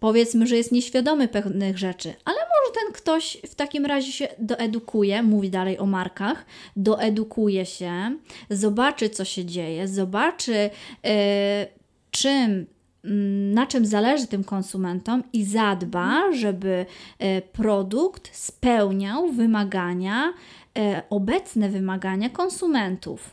powiedzmy, 0.00 0.46
że 0.46 0.56
jest 0.56 0.72
nieświadomy 0.72 1.28
pewnych 1.28 1.78
rzeczy, 1.78 2.14
ale 2.24 2.36
może 2.36 2.84
ten 2.84 2.92
ktoś 2.92 3.38
w 3.46 3.54
takim 3.54 3.86
razie 3.86 4.12
się 4.12 4.28
doedukuje, 4.38 5.22
mówi 5.22 5.50
dalej 5.50 5.78
o 5.78 5.86
markach, 5.86 6.46
doedukuje 6.76 7.66
się, 7.66 8.16
zobaczy, 8.50 9.10
co 9.10 9.24
się 9.24 9.44
dzieje, 9.44 9.88
zobaczy, 9.88 10.70
yy, 11.04 11.10
czym 12.10 12.66
na 13.54 13.66
czym 13.66 13.86
zależy 13.86 14.26
tym 14.26 14.44
konsumentom 14.44 15.22
i 15.32 15.44
zadba, 15.44 16.32
żeby 16.32 16.86
e, 17.18 17.42
produkt 17.42 18.36
spełniał 18.36 19.32
wymagania, 19.32 20.32
e, 20.78 21.02
obecne 21.10 21.68
wymagania 21.68 22.30
konsumentów. 22.30 23.30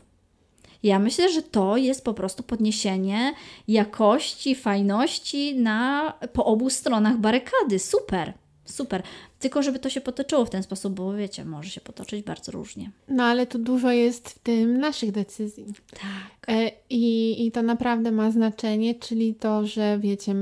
Ja 0.84 1.00
myślę, 1.00 1.32
że 1.32 1.42
to 1.42 1.78
jest 1.78 2.04
po 2.04 2.14
prostu 2.14 2.44
podniesienie 2.44 3.34
jakości, 3.68 4.56
fajności 4.56 5.56
na, 5.56 6.14
po 6.34 6.46
obu 6.46 6.70
stronach 6.70 7.18
barykady. 7.18 7.80
Super, 7.80 8.34
super. 8.68 9.04
Tylko 9.40 9.64
żeby 9.64 9.80
to 9.80 9.90
się 9.90 10.02
potoczyło 10.02 10.46
w 10.46 10.50
ten 10.50 10.64
sposób, 10.64 10.94
bo 10.94 11.14
wiecie, 11.14 11.46
może 11.46 11.70
się 11.70 11.82
potoczyć 11.82 12.26
bardzo 12.26 12.52
różnie. 12.52 12.92
No 13.08 13.24
ale 13.24 13.48
tu 13.48 13.60
dużo 13.60 13.92
jest 13.92 14.30
w 14.30 14.40
tym 14.40 14.78
naszych 14.78 15.12
decyzji. 15.12 15.66
Tak. 15.92 16.50
E, 16.56 16.72
i, 16.90 17.46
I 17.46 17.52
to 17.52 17.62
naprawdę 17.62 18.12
ma 18.12 18.32
znaczenie, 18.32 18.96
czyli 18.96 19.36
to, 19.36 19.68
że 19.68 20.00
wiecie, 20.00 20.36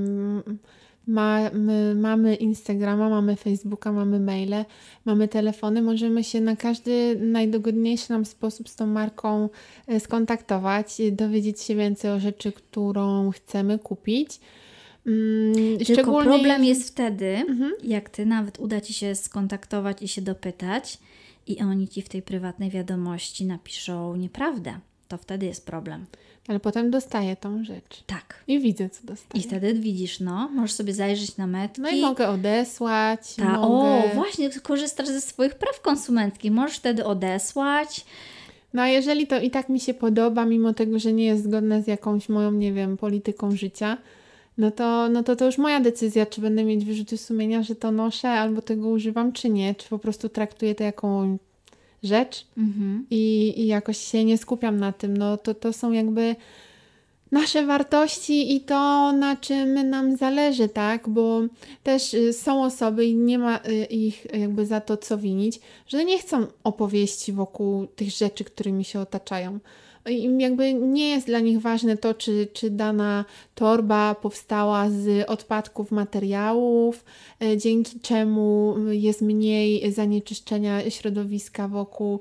ma, 1.08 1.50
my 1.54 1.96
mamy 1.96 2.36
Instagrama, 2.36 3.10
mamy 3.10 3.36
Facebooka, 3.36 3.92
mamy 3.92 4.20
maile, 4.20 4.66
mamy 5.06 5.28
telefony, 5.28 5.82
możemy 5.82 6.24
się 6.24 6.42
na 6.42 6.56
każdy 6.56 7.16
najdogodniejszy 7.20 8.10
nam 8.10 8.26
sposób 8.26 8.70
z 8.70 8.76
tą 8.76 8.88
marką 8.88 9.50
e, 9.88 10.00
skontaktować, 10.00 10.98
dowiedzieć 11.12 11.62
się 11.62 11.76
więcej 11.76 12.12
o 12.12 12.20
rzeczy, 12.20 12.52
którą 12.52 13.32
chcemy 13.32 13.80
kupić. 13.80 14.40
Mm, 15.08 15.78
Tylko 15.86 16.22
problem 16.24 16.64
jest 16.64 16.90
wtedy, 16.90 17.26
mhm. 17.26 17.74
jak 17.84 18.10
ty 18.10 18.26
nawet 18.26 18.60
uda 18.60 18.82
ci 18.82 18.94
się 18.94 19.16
skontaktować 19.16 20.02
i 20.02 20.08
się 20.08 20.22
dopytać, 20.22 20.98
i 21.48 21.62
oni 21.62 21.88
ci 21.88 22.02
w 22.02 22.10
tej 22.10 22.22
prywatnej 22.22 22.70
wiadomości 22.70 23.46
napiszą 23.46 24.16
nieprawdę. 24.16 24.80
To 25.08 25.18
wtedy 25.18 25.46
jest 25.46 25.66
problem. 25.66 26.06
Ale 26.48 26.60
potem 26.60 26.92
dostaję 26.92 27.36
tą 27.36 27.64
rzecz. 27.64 28.04
Tak. 28.08 28.44
I 28.48 28.60
widzę, 28.60 28.90
co 28.90 29.08
dostaję. 29.08 29.44
I 29.44 29.48
wtedy 29.48 29.74
widzisz, 29.74 30.20
no, 30.20 30.50
możesz 30.50 30.72
sobie 30.72 30.94
zajrzeć 30.94 31.38
na 31.38 31.48
metki. 31.48 31.82
No 31.82 31.90
i 31.90 32.02
mogę 32.02 32.30
odesłać. 32.30 33.36
Ta, 33.36 33.60
mogę... 33.60 33.66
O, 33.68 34.16
właśnie, 34.16 34.50
korzystasz 34.50 35.08
ze 35.08 35.22
swoich 35.22 35.56
praw 35.56 35.82
konsumenckich. 35.82 36.52
Możesz 36.52 36.78
wtedy 36.78 37.06
odesłać. 37.06 38.06
No 38.74 38.82
a 38.82 38.88
jeżeli 38.88 39.28
to 39.28 39.40
i 39.40 39.52
tak 39.52 39.70
mi 39.70 39.80
się 39.80 39.94
podoba, 39.94 40.46
mimo 40.46 40.74
tego, 40.74 41.00
że 41.00 41.14
nie 41.14 41.26
jest 41.26 41.44
zgodne 41.44 41.84
z 41.84 41.88
jakąś 41.88 42.30
moją, 42.30 42.52
nie 42.52 42.74
wiem, 42.74 42.98
polityką 42.98 43.56
życia, 43.56 43.98
no 44.58 44.72
to, 44.72 45.10
no 45.10 45.24
to 45.24 45.36
to 45.36 45.46
już 45.46 45.58
moja 45.58 45.80
decyzja, 45.80 46.26
czy 46.26 46.42
będę 46.42 46.64
mieć 46.64 46.86
wyrzuty 46.86 47.18
sumienia, 47.18 47.64
że 47.64 47.76
to 47.76 47.92
noszę, 47.92 48.30
albo 48.30 48.62
tego 48.62 48.90
używam, 48.90 49.32
czy 49.32 49.50
nie, 49.50 49.76
czy 49.76 49.90
po 49.90 50.00
prostu 50.00 50.30
traktuję 50.30 50.76
to 50.76 50.84
jako 50.84 51.28
rzecz 52.04 52.48
mhm. 52.58 53.06
i, 53.10 53.54
i 53.58 53.68
jakoś 53.68 53.98
się 53.98 54.26
nie 54.26 54.38
skupiam 54.38 54.80
na 54.80 54.92
tym. 54.92 55.18
No 55.18 55.38
to, 55.38 55.54
to 55.54 55.74
są 55.74 55.92
jakby 55.92 56.36
nasze 57.32 57.66
wartości 57.66 58.56
i 58.56 58.62
to, 58.62 59.12
na 59.12 59.36
czym 59.36 59.90
nam 59.90 60.18
zależy, 60.18 60.70
tak? 60.70 61.10
Bo 61.10 61.42
też 61.84 62.14
y, 62.14 62.34
są 62.34 62.64
osoby 62.64 63.06
i 63.06 63.16
nie 63.16 63.40
ma 63.40 63.58
y, 63.58 63.86
ich 63.86 64.28
jakby 64.34 64.66
za 64.66 64.82
to 64.82 64.98
co 64.98 65.18
winić, 65.18 65.60
że 65.88 66.06
nie 66.06 66.20
chcą 66.20 66.48
opowieści 66.64 67.32
wokół 67.34 67.88
tych 67.88 68.12
rzeczy, 68.12 68.44
którymi 68.44 68.84
się 68.84 69.00
otaczają 69.00 69.60
jakby 70.38 70.74
nie 70.74 71.10
jest 71.10 71.28
dla 71.28 71.40
nich 71.40 71.62
ważne 71.62 71.98
to, 71.98 72.14
czy, 72.14 72.48
czy 72.54 72.70
dana 72.70 73.26
torba 73.56 74.16
powstała 74.16 74.90
z 74.90 75.30
odpadków 75.30 75.92
materiałów, 75.92 77.06
e, 77.44 77.58
dzięki 77.58 78.00
czemu 78.00 78.76
jest 78.90 79.22
mniej 79.22 79.92
zanieczyszczenia 79.92 80.90
środowiska 80.90 81.68
wokół. 81.68 82.20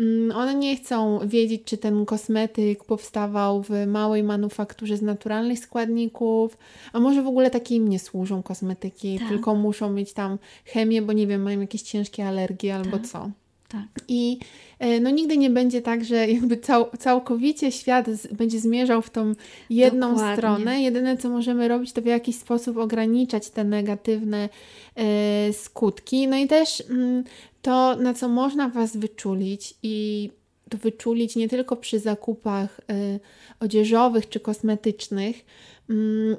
Mm, 0.00 0.36
one 0.36 0.54
nie 0.54 0.76
chcą 0.76 1.18
wiedzieć, 1.28 1.62
czy 1.64 1.78
ten 1.78 2.04
kosmetyk 2.04 2.84
powstawał 2.84 3.62
w 3.62 3.70
małej 3.86 4.22
manufakturze 4.22 4.96
z 4.96 5.02
naturalnych 5.02 5.58
składników, 5.58 6.58
a 6.92 7.00
może 7.00 7.22
w 7.22 7.26
ogóle 7.26 7.50
takie 7.50 7.74
im 7.74 7.88
nie 7.88 7.98
służą 7.98 8.42
kosmetyki, 8.42 9.18
tak. 9.18 9.28
tylko 9.28 9.54
muszą 9.54 9.92
mieć 9.92 10.12
tam 10.12 10.38
chemię, 10.64 11.02
bo 11.02 11.12
nie 11.12 11.26
wiem, 11.26 11.42
mają 11.42 11.60
jakieś 11.60 11.82
ciężkie 11.82 12.26
alergie 12.28 12.74
albo 12.74 12.98
tak. 12.98 13.06
co. 13.06 13.30
Tak. 13.68 13.86
I 14.08 14.38
e, 14.78 15.00
no 15.00 15.10
nigdy 15.10 15.36
nie 15.36 15.50
będzie 15.50 15.82
tak, 15.82 16.04
że 16.04 16.28
jakby 16.28 16.56
cał, 16.56 16.86
całkowicie 16.98 17.72
świat 17.72 18.06
z, 18.06 18.26
będzie 18.26 18.60
zmierzał 18.60 19.02
w 19.02 19.10
tą 19.10 19.32
jedną 19.70 20.10
Dokładnie. 20.10 20.36
stronę. 20.36 20.82
Jedyne, 20.82 21.16
co 21.16 21.30
możemy 21.30 21.68
robić, 21.68 21.92
to 21.92 22.02
w 22.02 22.06
jakiś 22.06 22.36
sposób 22.36 22.76
ograniczać 22.76 23.50
te 23.50 23.64
negatywne 23.64 24.48
e, 24.96 25.52
skutki. 25.52 26.28
No 26.28 26.36
i 26.36 26.46
też 26.46 26.82
mm, 26.90 27.24
to, 27.62 27.96
na 27.96 28.14
co 28.14 28.28
można 28.28 28.68
Was 28.68 28.96
wyczulić 28.96 29.74
i 29.82 30.30
to 30.70 30.78
wyczulić 30.78 31.36
nie 31.36 31.48
tylko 31.48 31.76
przy 31.76 31.98
zakupach 31.98 32.80
e, 32.90 33.20
odzieżowych 33.60 34.28
czy 34.28 34.40
kosmetycznych, 34.40 35.44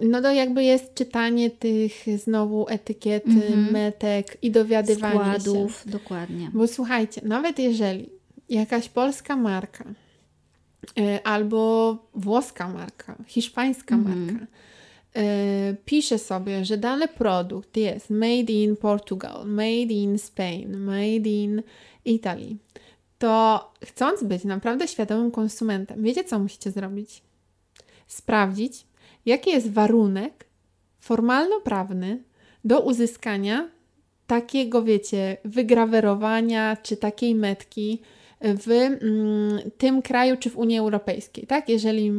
no 0.01 0.21
to 0.21 0.31
jakby 0.31 0.63
jest 0.63 0.93
czytanie 0.93 1.49
tych 1.49 1.93
znowu 2.17 2.65
etykiet, 2.69 3.25
mm-hmm. 3.25 3.71
metek 3.71 4.37
i 4.41 4.51
dowiadywanie 4.51 5.19
Składów, 5.19 5.83
się. 5.83 5.89
dokładnie. 5.89 6.51
Bo 6.53 6.67
słuchajcie, 6.67 7.21
nawet 7.23 7.59
jeżeli 7.59 8.09
jakaś 8.49 8.89
polska 8.89 9.35
marka 9.35 9.85
y, 10.99 11.23
albo 11.23 11.97
włoska 12.13 12.67
marka, 12.67 13.15
hiszpańska 13.27 13.95
mm-hmm. 13.95 14.31
marka 14.31 14.45
y, 15.17 15.75
pisze 15.85 16.19
sobie, 16.19 16.65
że 16.65 16.77
dany 16.77 17.07
produkt 17.07 17.77
jest 17.77 18.09
made 18.09 18.53
in 18.53 18.75
Portugal, 18.75 19.45
made 19.45 19.93
in 19.93 20.17
Spain, 20.17 20.77
made 20.77 21.29
in 21.29 21.61
Italy, 22.05 22.55
to 23.19 23.71
chcąc 23.85 24.23
być 24.23 24.43
naprawdę 24.43 24.87
świadomym 24.87 25.31
konsumentem, 25.31 26.03
wiecie 26.03 26.23
co 26.23 26.39
musicie 26.39 26.71
zrobić? 26.71 27.21
Sprawdzić, 28.07 28.86
jaki 29.27 29.49
jest 29.49 29.71
warunek 29.71 30.45
formalno-prawny 30.99 32.23
do 32.63 32.79
uzyskania 32.79 33.69
takiego, 34.27 34.83
wiecie, 34.83 35.37
wygrawerowania 35.45 36.77
czy 36.83 36.97
takiej 36.97 37.35
metki 37.35 38.01
w 38.41 38.71
mm, 38.71 39.71
tym 39.77 40.01
kraju 40.01 40.37
czy 40.39 40.49
w 40.49 40.57
Unii 40.57 40.77
Europejskiej, 40.77 41.47
tak? 41.47 41.69
Jeżeli 41.69 42.11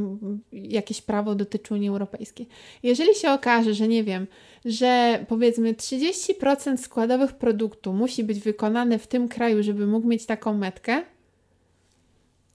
jakieś 0.53 1.03
prawo 1.03 1.35
dotyczy 1.35 1.75
Unii 1.75 1.88
Europejskiej. 1.88 2.49
Jeżeli 2.83 3.14
się 3.14 3.31
okaże, 3.31 3.75
że 3.75 3.88
nie 3.88 4.05
wiem, 4.05 4.27
że 4.64 5.25
powiedzmy 5.29 5.75
30% 5.75 6.77
składowych 6.77 7.33
produktu 7.33 7.92
musi 7.92 8.25
być 8.25 8.40
wykonane 8.40 8.99
w 8.99 9.07
tym 9.07 9.29
kraju, 9.29 9.62
żeby 9.62 9.87
mógł 9.87 10.09
mieć 10.09 10.27
taką 10.27 10.55
metkę, 10.55 11.03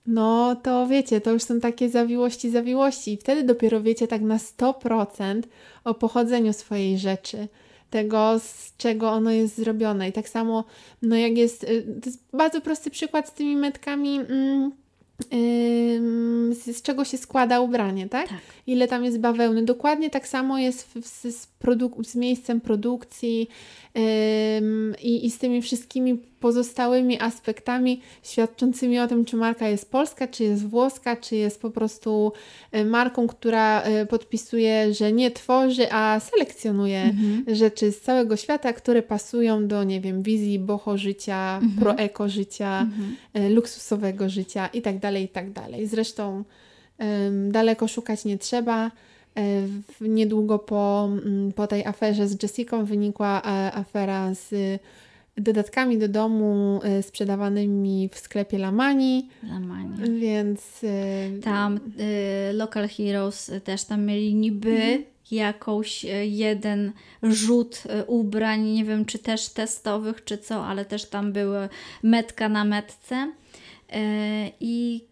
no 0.05 0.55
to 0.55 0.87
wiecie, 0.87 1.21
to 1.21 1.31
już 1.31 1.43
są 1.43 1.59
takie 1.59 1.89
zawiłości, 1.89 2.49
zawiłości 2.49 3.13
i 3.13 3.17
wtedy 3.17 3.43
dopiero 3.43 3.81
wiecie 3.81 4.07
tak 4.07 4.21
na 4.21 4.37
100% 4.37 5.41
o 5.83 5.93
pochodzeniu 5.93 6.53
swojej 6.53 6.97
rzeczy, 6.97 7.47
tego 7.89 8.39
z 8.39 8.77
czego 8.77 9.11
ono 9.11 9.31
jest 9.31 9.57
zrobione. 9.57 10.09
I 10.09 10.11
tak 10.11 10.29
samo, 10.29 10.63
no 11.01 11.15
jak 11.15 11.37
jest, 11.37 11.63
y, 11.63 11.99
to 12.01 12.09
jest 12.09 12.23
bardzo 12.33 12.61
prosty 12.61 12.89
przykład 12.89 13.29
z 13.29 13.33
tymi 13.33 13.55
metkami. 13.55 14.19
Mm, 14.19 14.71
z, 16.53 16.77
z, 16.77 16.81
czego 16.81 17.05
się 17.05 17.17
składa 17.17 17.59
ubranie, 17.59 18.09
tak? 18.09 18.29
tak? 18.29 18.39
Ile 18.67 18.87
tam 18.87 19.05
jest 19.05 19.19
bawełny. 19.19 19.65
Dokładnie 19.65 20.09
tak 20.09 20.27
samo 20.27 20.59
jest 20.59 20.87
w, 20.87 21.07
z, 21.07 21.21
z, 21.21 21.47
z 22.07 22.15
miejscem 22.15 22.61
produkcji, 22.61 23.47
i, 25.01 25.25
i 25.25 25.31
z 25.31 25.37
tymi 25.37 25.61
wszystkimi 25.61 26.17
pozostałymi 26.43 27.19
aspektami 27.19 28.01
świadczącymi 28.23 28.99
o 28.99 29.07
tym, 29.07 29.25
czy 29.25 29.35
marka 29.35 29.67
jest 29.67 29.91
polska, 29.91 30.27
czy 30.27 30.43
jest 30.43 30.67
włoska, 30.67 31.15
czy 31.15 31.35
jest 31.35 31.61
po 31.61 31.69
prostu 31.69 32.31
e, 32.71 32.85
marką, 32.85 33.27
która 33.27 33.81
e, 33.81 34.05
podpisuje, 34.05 34.93
że 34.93 35.11
nie 35.13 35.31
tworzy, 35.31 35.91
a 35.91 36.19
selekcjonuje 36.19 37.01
mhm. 37.01 37.55
rzeczy 37.55 37.91
z 37.91 38.01
całego 38.01 38.35
świata, 38.37 38.73
które 38.73 39.01
pasują 39.01 39.67
do, 39.67 39.83
nie 39.83 40.01
wiem, 40.01 40.23
wizji 40.23 40.59
boho 40.59 40.97
życia, 40.97 41.59
mhm. 41.61 41.79
pro-eko 41.79 42.29
życia, 42.29 42.81
mhm. 42.81 43.15
E, 43.33 43.49
luksusowego 43.49 44.29
życia 44.29 44.67
itd., 44.67 44.99
tak 44.99 45.15
itd. 45.15 45.53
Tak 45.53 45.87
Zresztą 45.87 46.43
daleko 47.49 47.87
szukać 47.87 48.25
nie 48.25 48.37
trzeba. 48.37 48.91
Niedługo 50.01 50.59
po, 50.59 51.09
mm, 51.25 51.53
po 51.53 51.67
tej 51.67 51.85
aferze 51.85 52.27
z 52.27 52.43
Jessiką 52.43 52.85
wynikła 52.85 53.43
afera 53.73 54.33
z 54.33 54.79
dodatkami 55.37 55.97
do 55.97 56.07
domu 56.07 56.79
e, 56.83 57.03
sprzedawanymi 57.03 58.09
w 58.11 58.17
sklepie 58.17 58.57
Lamani. 58.57 59.29
Lamani. 59.43 60.19
Więc... 60.19 60.85
Tam 61.43 61.79
y, 62.49 62.53
Local 62.53 62.89
Heroes 62.89 63.51
też 63.63 63.83
tam 63.83 64.05
mieli 64.05 64.35
niby 64.35 64.71
mhm. 64.71 65.03
jakąś 65.31 66.05
jeden 66.23 66.91
rzut 67.23 67.83
ubrań, 68.07 68.61
nie 68.61 68.85
wiem 68.85 69.05
czy 69.05 69.19
też 69.19 69.49
testowych, 69.49 70.23
czy 70.23 70.37
co, 70.37 70.65
ale 70.65 70.85
też 70.85 71.05
tam 71.05 71.33
były 71.33 71.69
metka 72.03 72.49
na 72.49 72.65
metce. 72.65 73.31
I 74.59 75.03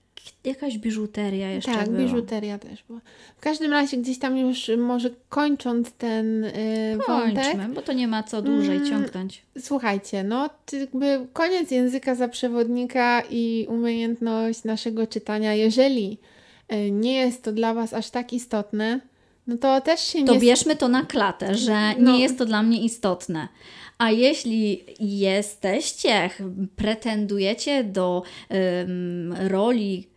jakaś 0.43 0.77
biżuteria 0.77 1.51
jeszcze 1.51 1.71
Tak, 1.71 1.89
była. 1.89 2.03
biżuteria 2.03 2.57
też 2.57 2.83
była. 2.87 2.99
W 3.37 3.41
każdym 3.41 3.71
razie 3.71 3.97
gdzieś 3.97 4.19
tam 4.19 4.37
już 4.37 4.71
może 4.77 5.09
kończąc 5.29 5.91
ten 5.91 6.43
yy, 6.43 6.97
wątek. 7.07 7.57
Bo 7.73 7.81
to 7.81 7.93
nie 7.93 8.07
ma 8.07 8.23
co 8.23 8.41
dłużej 8.41 8.77
mm, 8.77 8.89
ciągnąć. 8.89 9.41
Słuchajcie, 9.59 10.23
no 10.23 10.49
jakby 10.73 11.27
koniec 11.33 11.71
języka 11.71 12.15
za 12.15 12.27
przewodnika 12.27 13.23
i 13.29 13.65
umiejętność 13.69 14.63
naszego 14.63 15.07
czytania. 15.07 15.53
Jeżeli 15.53 16.17
yy, 16.69 16.91
nie 16.91 17.13
jest 17.13 17.43
to 17.43 17.51
dla 17.51 17.73
Was 17.73 17.93
aż 17.93 18.09
tak 18.09 18.33
istotne, 18.33 18.99
no 19.47 19.57
to 19.57 19.81
też 19.81 20.01
się 20.01 20.19
nie... 20.19 20.27
To 20.27 20.39
bierzmy 20.39 20.75
to 20.75 20.87
na 20.87 21.05
klatę, 21.05 21.55
że 21.55 21.93
no. 21.99 22.13
nie 22.13 22.21
jest 22.21 22.37
to 22.37 22.45
dla 22.45 22.63
mnie 22.63 22.83
istotne. 22.83 23.47
A 23.97 24.11
jeśli 24.11 24.83
jesteście, 24.99 26.29
pretendujecie 26.75 27.83
do 27.83 28.23
um, 28.49 29.33
roli 29.33 30.10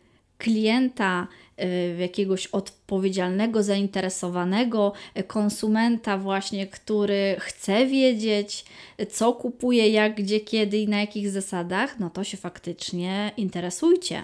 klienta, 0.44 1.26
y, 1.62 1.96
jakiegoś 2.00 2.46
odpowiedzialnego, 2.46 3.62
zainteresowanego 3.62 4.92
konsumenta, 5.26 6.18
właśnie, 6.18 6.66
który 6.66 7.36
chce 7.38 7.86
wiedzieć, 7.86 8.64
co 9.10 9.32
kupuje, 9.32 9.88
jak, 9.88 10.14
gdzie, 10.14 10.40
kiedy 10.40 10.78
i 10.78 10.88
na 10.88 11.00
jakich 11.00 11.30
zasadach, 11.30 11.98
no 12.00 12.10
to 12.10 12.24
się 12.24 12.36
faktycznie 12.36 13.32
interesujcie. 13.36 14.22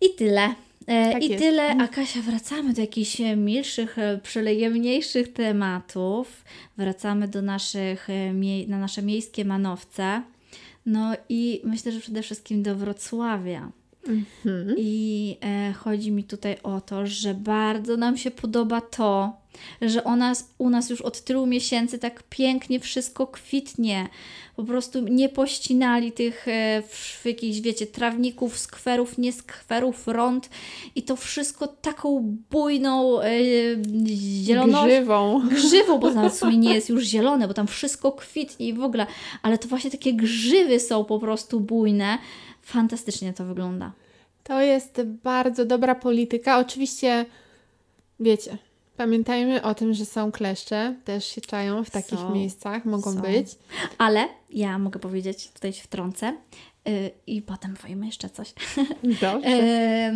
I 0.00 0.14
tyle. 0.14 0.54
E, 0.86 1.12
tak 1.12 1.22
I 1.22 1.28
jest. 1.28 1.44
tyle, 1.44 1.62
mhm. 1.62 1.80
a 1.80 1.88
Kasia, 1.88 2.22
wracamy 2.22 2.72
do 2.72 2.80
jakichś 2.80 3.18
milszych, 3.36 3.96
przylejemniejszych 4.22 5.32
tematów. 5.32 6.44
Wracamy 6.76 7.28
do 7.28 7.42
naszych, 7.42 8.10
e, 8.10 8.32
na 8.68 8.78
nasze 8.78 9.02
miejskie 9.02 9.44
manowce. 9.44 10.22
No 10.86 11.16
i 11.28 11.60
myślę, 11.64 11.92
że 11.92 12.00
przede 12.00 12.22
wszystkim 12.22 12.62
do 12.62 12.76
Wrocławia. 12.76 13.70
Mhm. 14.08 14.74
I 14.78 15.36
e, 15.44 15.72
chodzi 15.72 16.12
mi 16.12 16.24
tutaj 16.24 16.56
o 16.62 16.80
to, 16.80 17.06
że 17.06 17.34
bardzo 17.34 17.96
nam 17.96 18.16
się 18.16 18.30
podoba 18.30 18.80
to, 18.80 19.39
że 19.82 20.02
u 20.02 20.16
nas, 20.16 20.50
u 20.58 20.70
nas 20.70 20.90
już 20.90 21.00
od 21.00 21.20
tylu 21.20 21.46
miesięcy 21.46 21.98
tak 21.98 22.22
pięknie 22.22 22.80
wszystko 22.80 23.26
kwitnie. 23.26 24.08
Po 24.56 24.64
prostu 24.64 25.00
nie 25.00 25.28
pościnali 25.28 26.12
tych 26.12 26.48
e, 26.48 26.82
jakichś, 27.24 27.60
wiecie, 27.60 27.86
trawników, 27.86 28.58
skwerów, 28.58 29.18
nie 29.18 29.32
skwerów, 29.32 30.08
rąd 30.08 30.50
i 30.94 31.02
to 31.02 31.16
wszystko 31.16 31.66
taką 31.66 32.36
bujną 32.50 33.20
e, 33.20 33.30
zieloną... 34.44 34.86
Grzywą. 34.86 35.48
Grzywą, 35.48 35.98
bo 35.98 36.10
nawet 36.10 36.32
w 36.32 36.38
sumie 36.38 36.58
nie 36.58 36.74
jest 36.74 36.88
już 36.88 37.04
zielone, 37.04 37.48
bo 37.48 37.54
tam 37.54 37.66
wszystko 37.66 38.12
kwitnie 38.12 38.68
i 38.68 38.72
w 38.72 38.82
ogóle, 38.82 39.06
ale 39.42 39.58
to 39.58 39.68
właśnie 39.68 39.90
takie 39.90 40.14
grzywy 40.14 40.80
są 40.80 41.04
po 41.04 41.18
prostu 41.18 41.60
bujne 41.60 42.18
fantastycznie 42.62 43.32
to 43.32 43.44
wygląda. 43.44 43.92
To 44.44 44.60
jest 44.60 45.02
bardzo 45.02 45.64
dobra 45.64 45.94
polityka. 45.94 46.58
Oczywiście, 46.58 47.26
wiecie, 48.20 48.58
pamiętajmy 49.00 49.62
o 49.62 49.74
tym, 49.74 49.94
że 49.94 50.04
są 50.04 50.32
kleszcze, 50.32 50.94
też 51.04 51.24
się 51.24 51.40
czają 51.40 51.84
w 51.84 51.90
takich 51.90 52.18
są, 52.18 52.34
miejscach, 52.34 52.84
mogą 52.84 53.12
są. 53.12 53.20
być. 53.20 53.46
Ale 53.98 54.28
ja 54.50 54.78
mogę 54.78 55.00
powiedzieć, 55.00 55.48
tutaj 55.48 55.72
się 55.72 55.82
wtrącę, 55.82 56.36
yy, 56.84 57.10
i 57.26 57.42
potem 57.42 57.74
powiemy 57.74 58.06
jeszcze 58.06 58.30
coś. 58.30 58.54
Dobrze. 59.20 60.12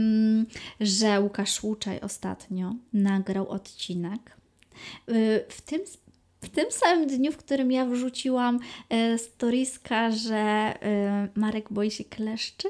że 0.81 1.21
Łukasz 1.21 1.63
Łuczaj 1.63 2.01
ostatnio 2.01 2.75
nagrał 2.93 3.49
odcinek. 3.49 4.37
Yy, 5.09 5.45
w 5.49 5.61
tym 5.61 5.81
w 6.45 6.49
tym 6.49 6.71
samym 6.71 7.07
dniu, 7.07 7.33
w 7.33 7.37
którym 7.37 7.73
ja 7.73 7.87
wrzuciłam 7.87 8.61
e, 8.91 9.19
storiska, 9.19 10.11
że 10.11 10.37
e, 10.37 11.29
Marek 11.35 11.73
boi 11.73 11.91
się 11.91 12.05
kleszczy, 12.05 12.69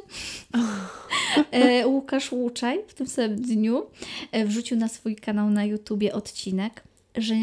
e, 1.50 1.86
Łukasz 1.86 2.32
Łuczaj 2.32 2.80
w 2.88 2.94
tym 2.94 3.06
samym 3.06 3.36
dniu 3.36 3.86
e, 4.32 4.44
wrzucił 4.44 4.76
na 4.76 4.88
swój 4.88 5.16
kanał 5.16 5.50
na 5.50 5.64
YouTubie 5.64 6.12
odcinek, 6.12 6.82
że 7.16 7.34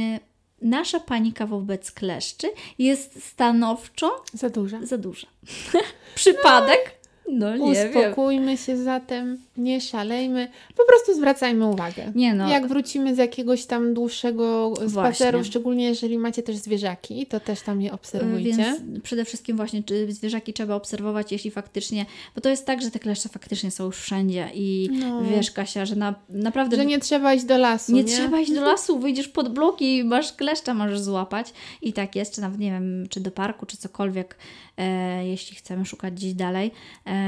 nasza 0.61 0.99
panika 0.99 1.45
wobec 1.45 1.91
kleszczy 1.91 2.47
jest 2.79 3.23
stanowczo 3.23 4.23
za 4.33 4.49
duża. 4.49 4.85
Za 4.85 4.97
duża. 4.97 5.27
Przypadek? 6.15 7.00
No 7.31 7.57
nie 7.57 7.87
Uspokójmy 7.87 8.47
wiem. 8.47 8.57
się 8.57 8.77
zatem, 8.77 9.37
nie 9.57 9.81
szalejmy, 9.81 10.47
po 10.77 10.83
prostu 10.85 11.13
zwracajmy 11.13 11.65
uwagę. 11.65 12.11
Nie 12.15 12.33
no. 12.33 12.49
Jak 12.49 12.67
wrócimy 12.67 13.15
z 13.15 13.17
jakiegoś 13.17 13.65
tam 13.65 13.93
dłuższego 13.93 14.73
spaceru, 14.75 15.37
właśnie. 15.37 15.43
szczególnie 15.43 15.85
jeżeli 15.85 16.17
macie 16.17 16.43
też 16.43 16.55
zwierzaki, 16.55 17.25
to 17.25 17.39
też 17.39 17.61
tam 17.61 17.81
je 17.81 17.91
obserwujcie. 17.91 18.43
Więc 18.43 19.01
przede 19.03 19.25
wszystkim 19.25 19.57
właśnie 19.57 19.83
czy 19.83 20.13
zwierzaki 20.13 20.53
trzeba 20.53 20.75
obserwować, 20.75 21.31
jeśli 21.31 21.51
faktycznie, 21.51 22.05
bo 22.35 22.41
to 22.41 22.49
jest 22.49 22.65
tak, 22.65 22.81
że 22.81 22.91
te 22.91 22.99
kleszcze 22.99 23.29
faktycznie 23.29 23.71
są 23.71 23.85
już 23.85 23.97
wszędzie 23.97 24.49
i 24.53 24.89
no. 24.91 25.21
wiesz 25.23 25.51
Kasia, 25.51 25.85
że 25.85 25.95
na, 25.95 26.15
naprawdę... 26.29 26.77
Że 26.77 26.85
nie 26.85 26.99
trzeba 26.99 27.33
iść 27.33 27.45
do 27.45 27.57
lasu, 27.57 27.91
nie? 27.91 28.03
nie? 28.03 28.13
trzeba 28.13 28.39
iść 28.39 28.53
do 28.53 28.61
lasu, 28.71 28.99
wyjdziesz 28.99 29.27
pod 29.27 29.53
bloki 29.53 29.97
i 29.97 30.03
masz 30.03 30.33
kleszcza, 30.33 30.73
możesz 30.73 30.99
złapać 30.99 31.53
i 31.81 31.93
tak 31.93 32.15
jest, 32.15 32.35
czy 32.35 32.41
nawet 32.41 32.59
nie 32.59 32.71
wiem, 32.71 33.07
czy 33.09 33.19
do 33.19 33.31
parku, 33.31 33.65
czy 33.65 33.77
cokolwiek, 33.77 34.37
e, 34.77 35.27
jeśli 35.27 35.55
chcemy 35.55 35.85
szukać 35.85 36.13
gdzieś 36.13 36.33
dalej. 36.33 36.71
E, 37.05 37.20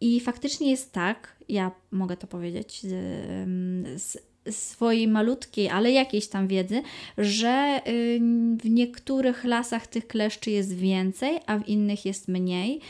i 0.00 0.20
faktycznie 0.20 0.70
jest 0.70 0.92
tak, 0.92 1.36
ja 1.48 1.70
mogę 1.90 2.16
to 2.16 2.26
powiedzieć 2.26 2.80
z, 3.96 4.18
swojej 4.50 5.08
malutkiej, 5.08 5.68
ale 5.68 5.90
jakiejś 5.90 6.28
tam 6.28 6.48
wiedzy, 6.48 6.82
że 7.18 7.80
w 8.62 8.70
niektórych 8.70 9.44
lasach 9.44 9.86
tych 9.86 10.06
kleszczy 10.06 10.50
jest 10.50 10.74
więcej, 10.74 11.38
a 11.46 11.58
w 11.58 11.68
innych 11.68 12.04
jest 12.04 12.28
mniej. 12.28 12.80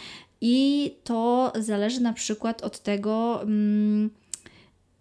I 0.41 0.95
to 1.05 1.53
zależy 1.59 2.01
na 2.01 2.13
przykład 2.13 2.63
od 2.63 2.79
tego, 2.79 3.41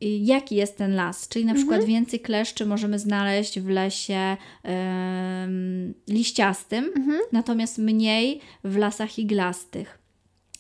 jaki 0.02 0.56
jest 0.56 0.78
ten 0.78 0.96
las. 0.96 1.28
Czyli 1.28 1.46
na 1.46 1.52
mhm. 1.52 1.68
przykład 1.68 1.88
więcej 1.88 2.20
kleszczy 2.20 2.66
możemy 2.66 3.00
znaleźć 3.00 3.60
w 3.60 3.70
lesie 3.70 4.38
liściastym, 6.10 6.86
mhm. 6.96 7.20
natomiast 7.32 7.78
mniej 7.78 8.42
w 8.64 8.78
lasach 8.78 9.20
iglastych. 9.20 10.05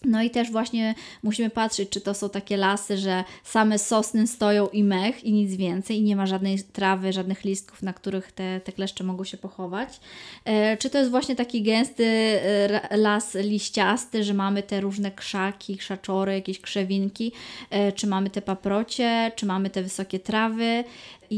No 0.06 0.24
i 0.24 0.30
też 0.30 0.52
właśnie 0.52 0.96
musimy 1.24 1.50
patrzeć, 1.50 1.89
czy 1.89 2.02
to 2.02 2.13
są 2.13 2.30
takie 2.30 2.58
lasy, 2.58 2.98
że 2.98 3.24
same 3.44 3.80
sosny 3.80 4.28
stoją 4.28 4.68
i 4.68 4.84
mech 4.84 5.24
i 5.24 5.34
nic 5.34 5.56
więcej 5.56 5.98
i 5.98 6.04
nie 6.04 6.15
ma 6.15 6.26
żadnej 6.26 6.63
trawy, 6.63 7.13
żadnych 7.13 7.44
listków, 7.44 7.84
na 7.84 7.94
których 7.94 8.32
te, 8.32 8.60
te 8.60 8.72
kleszcze 8.72 9.04
mogą 9.04 9.24
się 9.24 9.38
pochować. 9.38 10.00
E, 10.46 10.78
czy 10.78 10.89
to 10.89 10.98
jest 10.98 11.12
właśnie 11.12 11.36
taki 11.36 11.62
gęsty 11.62 12.06
e, 12.06 12.98
las 12.98 13.36
liściasty, 13.36 14.24
że 14.24 14.34
mamy 14.34 14.63
te 14.63 14.82
różne 14.82 15.12
krzaki, 15.12 15.78
krzaczory, 15.78 16.34
jakieś 16.34 16.60
krzewinki, 16.60 17.32
e, 17.70 17.91
czy 17.91 18.08
mamy 18.08 18.30
te 18.30 18.41
paprocie, 18.41 19.32
czy 19.36 19.46
mamy 19.46 19.70
te 19.70 19.84
wysokie 19.84 20.20
trawy. 20.20 20.84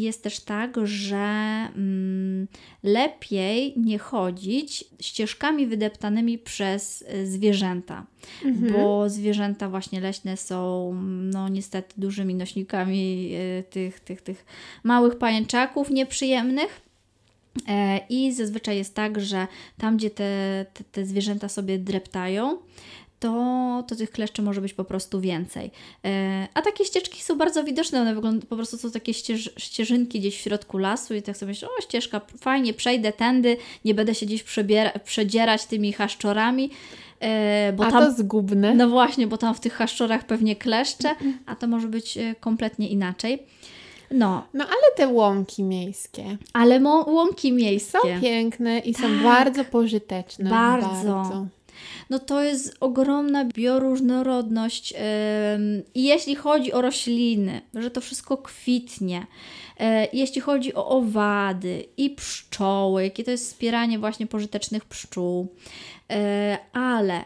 Jest 0.01 0.23
też 0.23 0.39
tak, 0.39 0.87
że 0.87 1.17
mm, 1.75 2.47
lepiej 2.83 3.73
nie 3.77 3.99
chodzić 3.99 4.85
ścieżkami 4.99 5.67
wydeptanymi 5.67 6.37
przez 6.37 7.01
y, 7.01 7.27
zwierzęta, 7.27 8.05
mhm. 8.45 8.73
bo 8.73 9.09
zwierzęta 9.09 9.69
właśnie 9.69 10.01
leśne 10.01 10.37
są 10.37 10.93
no 11.03 11.49
niestety 11.49 11.93
dużymi 11.97 12.35
nośnikami 12.35 13.31
y, 13.33 13.63
tych, 13.69 13.99
tych, 13.99 14.21
tych 14.21 14.45
małych 14.83 15.17
pajęczaków 15.17 15.89
nieprzyjemnych. 15.89 16.87
E, 17.67 17.99
I 18.09 18.33
zazwyczaj 18.33 18.77
jest 18.77 18.95
tak, 18.95 19.19
że 19.21 19.47
tam, 19.77 19.97
gdzie 19.97 20.09
te, 20.09 20.65
te, 20.73 20.83
te 20.83 21.05
zwierzęta 21.05 21.49
sobie 21.49 21.79
dreptają, 21.79 22.57
to, 23.19 23.83
to 23.87 23.95
tych 23.95 24.11
kleszczy 24.11 24.41
może 24.41 24.61
być 24.61 24.73
po 24.73 24.83
prostu 24.83 25.21
więcej. 25.21 25.71
E, 26.05 26.47
a 26.53 26.61
takie 26.61 26.85
ścieżki 26.85 27.23
są 27.23 27.37
bardzo 27.37 27.63
widoczne, 27.63 28.01
one 28.01 28.15
wyglądają, 28.15 28.47
po 28.49 28.55
prostu 28.55 28.77
są 28.77 28.91
takie 28.91 29.13
ścież, 29.13 29.53
ścieżynki 29.57 30.19
gdzieś 30.19 30.37
w 30.37 30.41
środku 30.41 30.77
lasu 30.77 31.15
i 31.15 31.21
tak 31.21 31.37
sobie 31.37 31.49
myślę, 31.49 31.67
o 31.79 31.81
ścieżka, 31.81 32.21
fajnie, 32.39 32.73
przejdę 32.73 33.13
tędy, 33.13 33.57
nie 33.85 33.93
będę 33.93 34.15
się 34.15 34.25
gdzieś 34.25 34.43
przebiera, 34.43 34.91
przedzierać 34.99 35.65
tymi 35.65 35.93
haszczorami. 35.93 36.69
E, 37.19 37.73
bo 37.73 37.85
a 37.85 37.91
tam, 37.91 38.03
to 38.05 38.11
zgubne. 38.11 38.75
No 38.75 38.89
właśnie, 38.89 39.27
bo 39.27 39.37
tam 39.37 39.55
w 39.55 39.59
tych 39.59 39.73
haszczorach 39.73 40.25
pewnie 40.25 40.55
kleszcze, 40.55 41.15
a 41.45 41.55
to 41.55 41.67
może 41.67 41.87
być 41.87 42.17
e, 42.17 42.35
kompletnie 42.39 42.89
inaczej. 42.89 43.43
No. 44.11 44.43
No 44.53 44.65
ale 44.65 44.95
te 44.95 45.07
łąki 45.07 45.63
miejskie. 45.63 46.37
Ale 46.53 46.79
łąki 47.07 47.51
miejskie. 47.51 47.99
Są 47.99 48.21
piękne 48.21 48.79
i 48.79 48.93
tak. 48.93 49.01
są 49.01 49.23
bardzo 49.23 49.65
pożyteczne. 49.65 50.49
Bardzo. 50.49 50.87
bardzo 50.87 51.56
no 52.09 52.19
to 52.19 52.43
jest 52.43 52.77
ogromna 52.79 53.45
bioróżnorodność. 53.45 54.93
I 55.95 56.03
jeśli 56.03 56.35
chodzi 56.35 56.73
o 56.73 56.81
rośliny, 56.81 57.61
że 57.73 57.91
to 57.91 58.01
wszystko 58.01 58.37
kwitnie, 58.37 59.27
e, 59.79 60.07
jeśli 60.13 60.41
chodzi 60.41 60.73
o 60.73 60.87
owady 60.87 61.85
i 61.97 62.09
pszczoły, 62.09 63.03
jakie 63.03 63.23
to 63.23 63.31
jest 63.31 63.47
wspieranie 63.47 63.99
właśnie 63.99 64.27
pożytecznych 64.27 64.85
pszczół, 64.85 65.47
e, 66.11 66.57
ale 66.73 67.23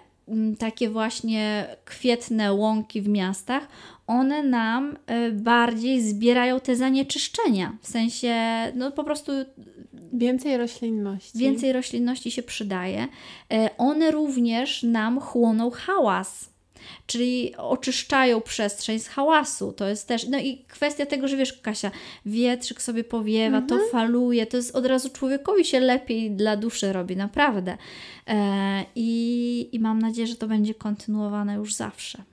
takie 0.59 0.89
właśnie 0.89 1.67
kwietne 1.85 2.53
łąki 2.53 3.01
w 3.01 3.07
miastach, 3.07 3.67
one 4.07 4.43
nam 4.43 4.97
e, 5.07 5.31
bardziej 5.31 6.01
zbierają 6.01 6.59
te 6.59 6.75
zanieczyszczenia. 6.75 7.77
W 7.81 7.87
sensie, 7.87 8.35
no 8.75 8.91
po 8.91 9.03
prostu 9.03 9.31
Więcej 10.13 10.57
roślinności. 10.57 11.37
Więcej 11.37 11.73
roślinności 11.73 12.31
się 12.31 12.43
przydaje. 12.43 13.07
E, 13.53 13.69
one 13.77 14.11
również 14.11 14.83
nam 14.83 15.19
chłoną 15.19 15.71
hałas. 15.71 16.50
Czyli 17.07 17.55
oczyszczają 17.57 18.41
przestrzeń 18.41 18.99
z 18.99 19.07
hałasu. 19.07 19.73
To 19.73 19.87
jest 19.87 20.07
też. 20.07 20.27
No 20.27 20.39
i 20.39 20.57
kwestia 20.67 21.05
tego, 21.05 21.27
że 21.27 21.37
wiesz, 21.37 21.53
Kasia, 21.53 21.91
wietrzyk 22.25 22.81
sobie 22.81 23.03
powiewa, 23.03 23.57
mhm. 23.57 23.67
to 23.67 23.87
faluje, 23.91 24.45
to 24.45 24.57
jest 24.57 24.75
od 24.75 24.85
razu 24.85 25.09
człowiekowi 25.09 25.65
się 25.65 25.79
lepiej 25.79 26.31
dla 26.31 26.57
duszy 26.57 26.93
robi, 26.93 27.15
naprawdę. 27.15 27.77
E, 28.27 28.85
i, 28.95 29.69
I 29.71 29.79
mam 29.79 29.99
nadzieję, 29.99 30.27
że 30.27 30.35
to 30.35 30.47
będzie 30.47 30.73
kontynuowane 30.73 31.55
już 31.55 31.73
zawsze. 31.73 32.23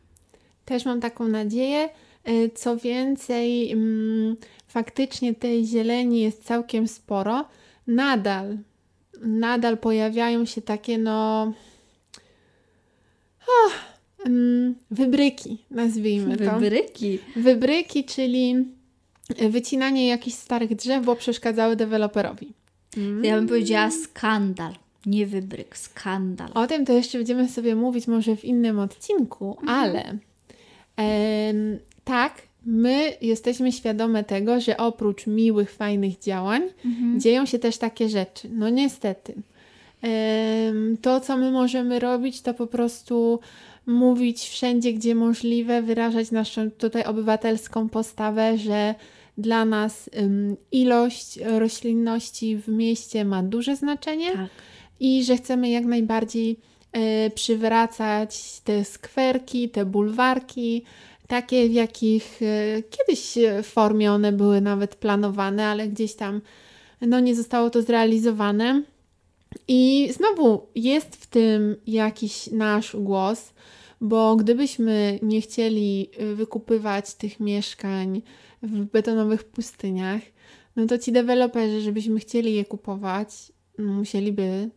Też 0.64 0.84
mam 0.84 1.00
taką 1.00 1.28
nadzieję. 1.28 1.88
E, 2.24 2.50
co 2.54 2.76
więcej, 2.76 3.72
mm, 3.72 4.36
faktycznie 4.68 5.34
tej 5.34 5.66
zieleni 5.66 6.20
jest 6.20 6.44
całkiem 6.44 6.88
sporo 6.88 7.44
nadal, 7.88 8.58
nadal 9.20 9.78
pojawiają 9.78 10.44
się 10.44 10.62
takie 10.62 10.98
no 10.98 11.52
oh, 13.42 13.74
wybryki, 14.90 15.58
nazwijmy 15.70 16.36
to. 16.36 16.58
Wybryki? 16.58 17.18
Wybryki, 17.36 18.04
czyli 18.04 18.54
wycinanie 19.50 20.06
jakichś 20.06 20.36
starych 20.36 20.74
drzew, 20.74 21.04
bo 21.04 21.16
przeszkadzały 21.16 21.76
deweloperowi. 21.76 22.52
Mm. 22.96 23.24
Ja 23.24 23.36
bym 23.36 23.48
powiedziała 23.48 23.90
skandal. 23.90 24.72
Nie 25.06 25.26
wybryk, 25.26 25.76
skandal. 25.76 26.48
O 26.54 26.66
tym 26.66 26.86
to 26.86 26.92
jeszcze 26.92 27.18
będziemy 27.18 27.48
sobie 27.48 27.76
mówić 27.76 28.06
może 28.06 28.36
w 28.36 28.44
innym 28.44 28.78
odcinku, 28.78 29.56
mhm. 29.60 29.68
ale 29.68 30.18
tak, 32.04 32.42
my 32.66 33.12
jesteśmy 33.20 33.72
świadome 33.72 34.24
tego, 34.24 34.60
że 34.60 34.76
oprócz 34.76 35.26
miłych, 35.26 35.72
fajnych 35.72 36.18
działań 36.18 36.62
mhm. 36.84 37.20
dzieją 37.20 37.46
się 37.46 37.58
też 37.58 37.78
takie 37.78 38.08
rzeczy. 38.08 38.48
No 38.52 38.68
niestety. 38.68 39.34
To, 41.02 41.20
co 41.20 41.36
my 41.36 41.50
możemy 41.50 41.98
robić, 41.98 42.42
to 42.42 42.54
po 42.54 42.66
prostu 42.66 43.40
mówić 43.88 44.48
wszędzie, 44.48 44.92
gdzie 44.92 45.14
możliwe, 45.14 45.82
wyrażać 45.82 46.30
naszą 46.30 46.70
tutaj 46.70 47.04
obywatelską 47.04 47.88
postawę, 47.88 48.58
że 48.58 48.94
dla 49.38 49.64
nas 49.64 50.10
ilość 50.72 51.38
roślinności 51.44 52.56
w 52.56 52.68
mieście 52.68 53.24
ma 53.24 53.42
duże 53.42 53.76
znaczenie 53.76 54.32
tak. 54.32 54.48
i 55.00 55.24
że 55.24 55.36
chcemy 55.36 55.70
jak 55.70 55.84
najbardziej 55.84 56.56
e, 56.92 57.30
przywracać 57.30 58.60
te 58.64 58.84
skwerki, 58.84 59.68
te 59.68 59.84
bulwarki, 59.84 60.84
takie, 61.26 61.68
w 61.68 61.72
jakich 61.72 62.40
e, 62.42 62.82
kiedyś 62.82 63.34
w 63.62 63.66
formie 63.66 64.12
one 64.12 64.32
były 64.32 64.60
nawet 64.60 64.96
planowane, 64.96 65.66
ale 65.66 65.88
gdzieś 65.88 66.14
tam 66.14 66.40
no, 67.00 67.20
nie 67.20 67.34
zostało 67.34 67.70
to 67.70 67.82
zrealizowane. 67.82 68.82
I 69.68 70.08
znowu 70.12 70.66
jest 70.74 71.16
w 71.16 71.26
tym 71.26 71.76
jakiś 71.86 72.46
nasz 72.46 72.96
głos, 72.96 73.52
bo 74.00 74.36
gdybyśmy 74.36 75.18
nie 75.22 75.40
chcieli 75.40 76.10
e, 76.18 76.34
wykupywać 76.34 77.14
tych 77.14 77.40
mieszkań 77.40 78.22
w 78.62 78.84
betonowych 78.84 79.44
pustyniach, 79.44 80.22
no 80.76 80.86
to 80.86 80.98
ci 80.98 81.12
deweloperzy, 81.12 81.80
żebyśmy 81.80 82.20
chcieli 82.20 82.54
je 82.54 82.64
kupować, 82.64 83.52
musieliby 83.78 84.70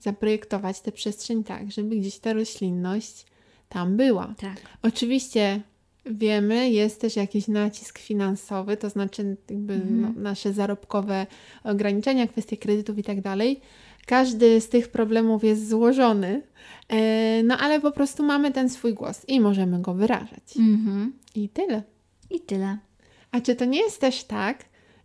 zaprojektować 0.00 0.80
tę 0.80 0.92
przestrzeń 0.92 1.44
tak, 1.44 1.72
żeby 1.72 1.96
gdzieś 1.96 2.18
ta 2.18 2.32
roślinność 2.32 3.26
tam 3.68 3.96
była. 3.96 4.34
Tak. 4.38 4.60
Oczywiście 4.82 5.60
wiemy, 6.06 6.70
jest 6.70 7.00
też 7.00 7.16
jakiś 7.16 7.48
nacisk 7.48 7.98
finansowy, 7.98 8.76
to 8.76 8.90
znaczy 8.90 9.36
jakby 9.50 9.74
mhm. 9.74 10.00
no, 10.00 10.12
nasze 10.16 10.52
zarobkowe 10.52 11.26
ograniczenia, 11.64 12.26
kwestie 12.26 12.56
kredytów 12.56 12.98
i 12.98 13.02
tak 13.02 13.20
dalej. 13.20 13.60
Każdy 14.08 14.60
z 14.60 14.68
tych 14.68 14.88
problemów 14.88 15.44
jest 15.44 15.68
złożony, 15.68 16.42
e, 16.88 17.42
no 17.42 17.58
ale 17.58 17.80
po 17.80 17.92
prostu 17.92 18.22
mamy 18.22 18.52
ten 18.52 18.68
swój 18.68 18.94
głos 18.94 19.24
i 19.28 19.40
możemy 19.40 19.82
go 19.82 19.94
wyrażać. 19.94 20.56
Mhm. 20.58 21.12
I 21.34 21.48
tyle. 21.48 21.82
I 22.30 22.40
tyle. 22.40 22.78
A 23.32 23.40
czy 23.40 23.56
to 23.56 23.64
nie 23.64 23.80
jest 23.80 24.00
też 24.00 24.24
tak, 24.24 24.64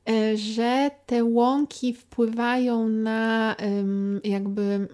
e, 0.10 0.38
że 0.38 0.92
te 1.06 1.24
łąki 1.24 1.94
wpływają 1.94 2.90
na 2.90 3.56
jakby 4.24 4.88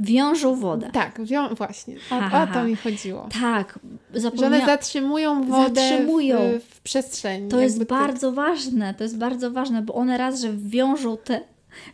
Wiążą 0.00 0.56
wodę. 0.56 0.90
Tak, 0.92 1.24
wią 1.24 1.54
właśnie. 1.54 1.96
O, 2.10 2.42
o, 2.42 2.46
to 2.54 2.64
mi 2.64 2.76
chodziło. 2.76 3.28
Tak, 3.40 3.78
zapomnia... 4.14 4.48
Że 4.48 4.56
one 4.56 4.66
zatrzymują 4.66 5.44
wodę 5.44 5.80
zatrzymują. 5.80 6.38
W, 6.38 6.64
w 6.64 6.80
przestrzeni. 6.80 7.48
To 7.48 7.60
jest 7.60 7.84
bardzo 7.84 8.32
ważne, 8.32 8.94
to 8.94 9.02
jest 9.04 9.18
bardzo 9.18 9.50
ważne, 9.50 9.82
bo 9.82 9.94
one 9.94 10.18
raz, 10.18 10.40
że 10.40 10.52
wiążą 10.52 11.16
te 11.16 11.40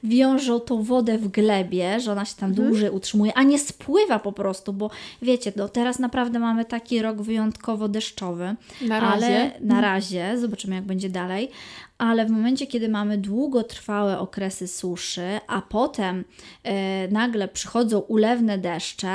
wiążą 0.04 0.60
tą 0.60 0.82
wodę 0.82 1.18
w 1.18 1.28
glebie, 1.28 2.00
że 2.00 2.12
ona 2.12 2.24
się 2.24 2.34
tam 2.36 2.50
mhm. 2.50 2.68
dłużej 2.68 2.90
utrzymuje, 2.90 3.32
a 3.34 3.42
nie 3.42 3.58
spływa 3.58 4.18
po 4.18 4.32
prostu, 4.32 4.72
bo 4.72 4.90
wiecie, 5.22 5.52
no 5.56 5.68
teraz 5.68 5.98
naprawdę 5.98 6.38
mamy 6.38 6.64
taki 6.64 7.02
rok 7.02 7.22
wyjątkowo 7.22 7.88
deszczowy. 7.88 8.56
Na 8.82 9.00
razie. 9.00 9.26
Ale 9.26 9.50
na 9.60 9.74
mhm. 9.74 9.82
razie, 9.82 10.38
zobaczymy 10.38 10.74
jak 10.74 10.84
będzie 10.84 11.08
dalej, 11.08 11.50
ale 11.98 12.26
w 12.26 12.30
momencie, 12.30 12.66
kiedy 12.66 12.88
mamy 12.88 13.18
długotrwałe 13.18 14.18
okresy 14.18 14.68
suszy, 14.68 15.40
a 15.46 15.62
potem 15.62 16.24
e, 16.62 17.08
nagle 17.08 17.48
przychodzą 17.48 17.98
ulewne 17.98 18.58
deszcze, 18.58 19.10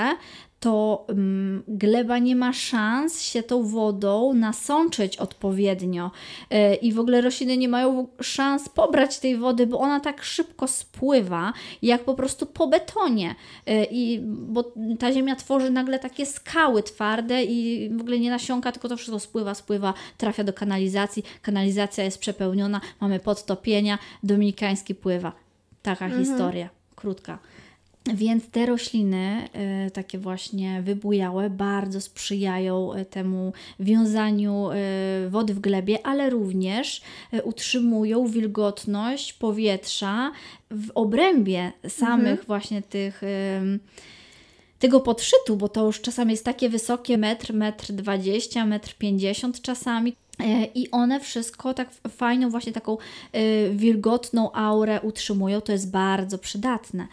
to 0.61 1.05
um, 1.09 1.63
gleba 1.67 2.19
nie 2.19 2.35
ma 2.35 2.53
szans 2.53 3.21
się 3.21 3.43
tą 3.43 3.63
wodą 3.63 4.33
nasączyć 4.33 5.17
odpowiednio 5.17 6.11
yy, 6.49 6.75
i 6.75 6.93
w 6.93 6.99
ogóle 6.99 7.21
rośliny 7.21 7.57
nie 7.57 7.69
mają 7.69 8.07
szans 8.21 8.69
pobrać 8.69 9.19
tej 9.19 9.37
wody, 9.37 9.67
bo 9.67 9.79
ona 9.79 9.99
tak 9.99 10.23
szybko 10.23 10.67
spływa, 10.67 11.53
jak 11.81 12.03
po 12.03 12.13
prostu 12.13 12.45
po 12.45 12.67
betonie. 12.67 13.35
Yy, 13.65 13.87
i, 13.91 14.19
bo 14.23 14.71
ta 14.99 15.11
ziemia 15.11 15.35
tworzy 15.35 15.69
nagle 15.69 15.99
takie 15.99 16.25
skały 16.25 16.83
twarde 16.83 17.43
i 17.43 17.89
w 17.97 18.01
ogóle 18.01 18.19
nie 18.19 18.29
nasiąka, 18.29 18.71
tylko 18.71 18.89
to 18.89 18.97
wszystko 18.97 19.19
spływa, 19.19 19.55
spływa, 19.55 19.93
trafia 20.17 20.43
do 20.43 20.53
kanalizacji. 20.53 21.23
Kanalizacja 21.41 22.03
jest 22.03 22.19
przepełniona, 22.19 22.81
mamy 22.99 23.19
podtopienia, 23.19 23.97
dominikański 24.23 24.95
pływa. 24.95 25.31
Taka 25.81 26.05
mhm. 26.05 26.25
historia, 26.25 26.69
krótka. 26.95 27.39
Więc 28.05 28.49
te 28.49 28.65
rośliny, 28.65 29.49
e, 29.53 29.91
takie 29.91 30.17
właśnie 30.17 30.81
wybujałe, 30.81 31.49
bardzo 31.49 32.01
sprzyjają 32.01 32.93
e, 32.93 33.05
temu 33.05 33.53
wiązaniu 33.79 34.69
e, 34.71 34.75
wody 35.29 35.53
w 35.53 35.59
glebie, 35.59 35.99
ale 36.03 36.29
również 36.29 37.01
utrzymują 37.43 38.27
wilgotność 38.27 39.33
powietrza 39.33 40.31
w 40.71 40.91
obrębie 40.95 41.71
samych 41.87 42.31
mhm. 42.31 42.47
właśnie 42.47 42.81
tych 42.81 43.21
tego 44.79 44.99
podszytu, 44.99 45.57
bo 45.57 45.69
to 45.69 45.85
już 45.85 46.01
czasami 46.01 46.31
jest 46.31 46.45
takie 46.45 46.69
wysokie, 46.69 47.17
metr, 47.17 47.53
metr 47.53 47.93
dwadzieścia, 47.93 48.65
metr 48.65 48.95
pięćdziesiąt 48.97 49.61
czasami. 49.61 50.15
I 50.75 50.91
one 50.91 51.19
wszystko 51.19 51.73
tak 51.73 51.89
fajną, 52.09 52.49
właśnie 52.49 52.71
taką 52.71 52.97
wilgotną 53.71 54.51
aurę 54.51 55.01
utrzymują. 55.01 55.61
To 55.61 55.71
jest 55.71 55.91
bardzo 55.91 56.37
przydatne. 56.37 57.07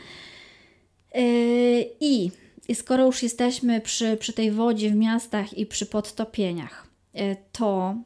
Yy, 1.15 1.91
I 2.01 2.31
skoro 2.75 3.07
już 3.07 3.23
jesteśmy 3.23 3.81
przy, 3.81 4.17
przy 4.17 4.33
tej 4.33 4.51
wodzie 4.51 4.91
w 4.91 4.95
miastach 4.95 5.59
i 5.59 5.67
przy 5.67 5.87
podtopieniach, 5.87 6.87
yy, 7.15 7.37
to 7.53 7.97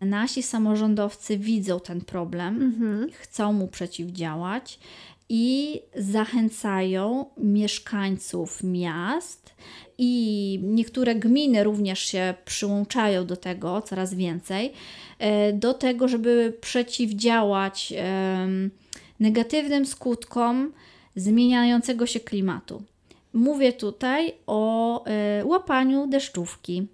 nasi 0.00 0.42
samorządowcy 0.42 1.38
widzą 1.38 1.80
ten 1.80 2.00
problem, 2.00 2.62
mhm. 2.62 3.10
chcą 3.12 3.52
mu 3.52 3.68
przeciwdziałać 3.68 4.78
i 5.28 5.80
zachęcają 5.96 7.26
mieszkańców 7.36 8.62
miast 8.62 9.54
i 9.98 10.60
niektóre 10.62 11.14
gminy 11.14 11.64
również 11.64 11.98
się 11.98 12.34
przyłączają 12.44 13.26
do 13.26 13.36
tego 13.36 13.82
coraz 13.82 14.14
więcej, 14.14 14.72
yy, 15.20 15.52
do 15.52 15.74
tego, 15.74 16.08
żeby 16.08 16.56
przeciwdziałać 16.60 17.92
negatywnym 19.20 19.86
skutkom 19.86 20.72
zmieniającego 21.16 22.06
się 22.06 22.20
klimatu. 22.20 22.82
Mówię 23.32 23.72
tutaj 23.72 24.34
o 24.46 25.04
y, 25.40 25.44
łapaniu 25.44 26.06
deszczówki. 26.06 26.86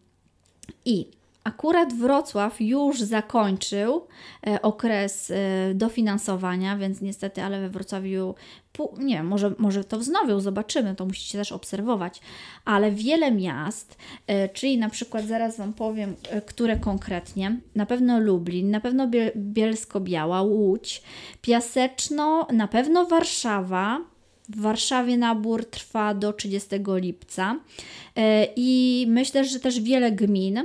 I 0.85 1.07
akurat 1.49 1.95
Wrocław 1.95 2.61
już 2.61 3.01
zakończył 3.01 4.07
y, 4.47 4.63
okres 4.63 5.31
y, 5.31 5.35
dofinansowania, 5.75 6.77
więc 6.77 7.01
niestety, 7.01 7.43
ale 7.43 7.61
we 7.61 7.69
Wrocławiu, 7.69 8.35
nie 8.99 9.15
wiem, 9.15 9.27
może, 9.27 9.55
może 9.59 9.85
to 9.85 9.99
wznowią, 9.99 10.41
zobaczymy, 10.41 10.95
to 10.95 11.07
musicie 11.07 11.39
też 11.39 11.53
obserwować, 11.53 12.21
ale 12.65 12.93
wiele 12.93 13.33
miast, 13.33 13.97
czyli 14.53 14.79
na 14.79 14.89
przykład 14.89 15.25
zaraz 15.25 15.57
Wam 15.57 15.73
powiem, 15.73 16.17
które 16.47 16.77
konkretnie, 16.77 17.61
na 17.75 17.87
pewno 17.87 18.21
Lublin, 18.21 18.71
na 18.71 18.81
pewno 18.81 19.09
Bielsko-Biała, 19.37 20.43
Łódź, 20.43 21.03
Piaseczno, 21.43 22.47
na 22.53 22.69
pewno 22.69 23.07
Warszawa, 23.07 24.01
w 24.49 24.61
Warszawie 24.61 25.17
nabór 25.19 25.65
trwa 25.65 26.15
do 26.15 26.33
30 26.33 26.69
lipca. 26.87 27.57
E, 28.17 28.47
i 28.57 29.07
myślę, 29.09 29.45
że 29.45 29.61
też 29.61 29.81
wiele 29.81 30.13
gmin, 30.13 30.65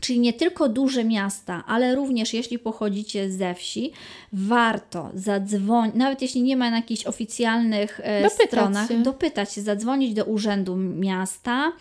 czyli 0.00 0.20
nie 0.20 0.32
tylko 0.32 0.68
duże 0.68 1.04
miasta, 1.04 1.64
ale 1.66 1.94
również 1.94 2.34
jeśli 2.34 2.58
pochodzicie 2.58 3.30
ze 3.30 3.54
wsi, 3.54 3.92
warto 4.32 5.10
zadzwonić, 5.14 5.94
nawet 5.94 6.22
jeśli 6.22 6.42
nie 6.42 6.56
ma 6.56 6.70
na 6.70 6.76
jakichś 6.76 7.06
oficjalnych 7.06 8.00
e, 8.02 8.22
dopytać 8.22 8.48
stronach, 8.48 8.88
się. 8.88 9.02
dopytać 9.02 9.52
się, 9.52 9.62
zadzwonić 9.62 10.14
do 10.14 10.24
urzędu 10.24 10.76
miasta, 10.76 11.72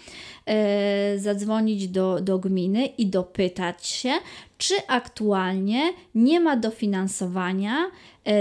e, 0.45 1.20
zadzwonić 1.20 1.88
do, 1.88 2.22
do 2.22 2.39
gminy 2.39 2.86
i 2.86 3.07
dopytać 3.07 3.88
się, 3.88 4.11
czy 4.57 4.76
aktualnie 4.88 5.93
nie 6.16 6.39
ma 6.39 6.57
dofinansowania 6.57 7.91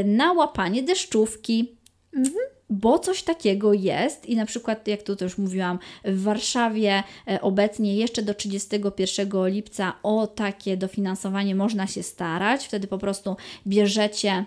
na 0.05 0.33
łapanie 0.33 0.83
deszczówki. 0.83 1.73
Mhm 2.17 2.54
bo 2.75 2.99
coś 2.99 3.23
takiego 3.23 3.73
jest 3.73 4.27
i 4.27 4.37
na 4.37 4.47
przykład, 4.47 4.89
jak 4.89 5.03
tu 5.03 5.17
już 5.21 5.39
mówiłam, 5.39 5.79
w 6.05 6.23
Warszawie 6.23 7.03
e, 7.29 7.41
obecnie 7.41 7.97
jeszcze 7.97 8.23
do 8.23 8.35
31 8.35 9.29
lipca 9.47 9.93
o 10.03 10.27
takie 10.27 10.77
dofinansowanie 10.77 11.55
można 11.55 11.87
się 11.87 12.03
starać. 12.03 12.67
Wtedy 12.67 12.87
po 12.87 12.99
prostu 12.99 13.37
bierzecie 13.67 14.45